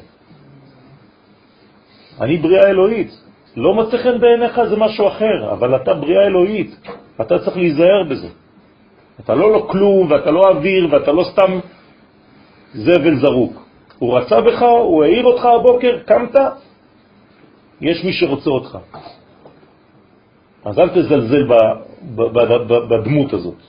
[2.21, 3.30] אני בריאה אלוהית.
[3.57, 6.77] לא מצא חן בעיניך זה משהו אחר, אבל אתה בריאה אלוהית,
[7.21, 8.29] אתה צריך להיזהר בזה.
[9.21, 11.61] אתה לא לא כלום, ואתה לא אוויר, ואתה לא סתם
[12.75, 13.53] זבל זרוק.
[13.99, 16.37] הוא רצה בך, הוא העיר אותך הבוקר, קמת,
[17.81, 18.79] יש מי שרוצה אותך.
[20.65, 21.49] אז אל תזלזל
[22.89, 23.61] בדמות הזאת,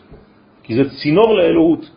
[0.63, 1.89] כי זה צינור לאלוהות.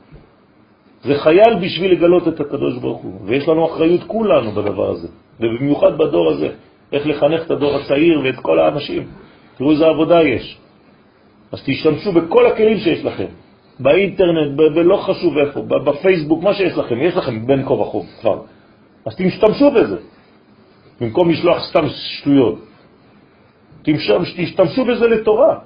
[1.02, 5.08] זה חייל בשביל לגלות את הקדוש ברוך הוא, ויש לנו אחריות כולנו בדבר הזה,
[5.40, 6.48] ובמיוחד בדור הזה,
[6.92, 9.02] איך לחנך את הדור הצעיר ואת כל האנשים.
[9.56, 10.58] תראו איזה עבודה יש.
[11.52, 13.26] אז תשתמשו בכל הכלים שיש לכם,
[13.78, 18.40] באינטרנט, ולא חשוב איפה, בפייסבוק, מה שיש לכם, יש לכם בין כה וכה כבר.
[19.06, 19.98] אז תשתמשו בזה,
[21.00, 22.58] במקום לשלוח סתם שטויות.
[24.36, 25.58] תשתמשו בזה לתורה.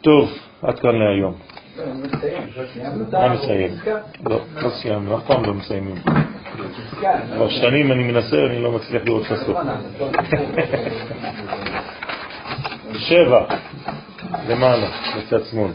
[0.00, 0.30] טוב,
[0.62, 1.34] עד כאן להיום.
[3.12, 3.70] מה מסיים?
[4.26, 5.94] לא, לא סיימנו, אף פעם לא מסיימים.
[7.34, 9.58] כבר שנים אני מנסה, אני לא מצליח לראות את הסוף.
[12.92, 13.44] שבע,
[14.48, 15.70] למעלה, בצד שמאל.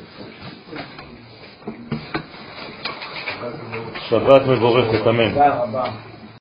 [4.10, 5.32] שבת מבורכת, אמן.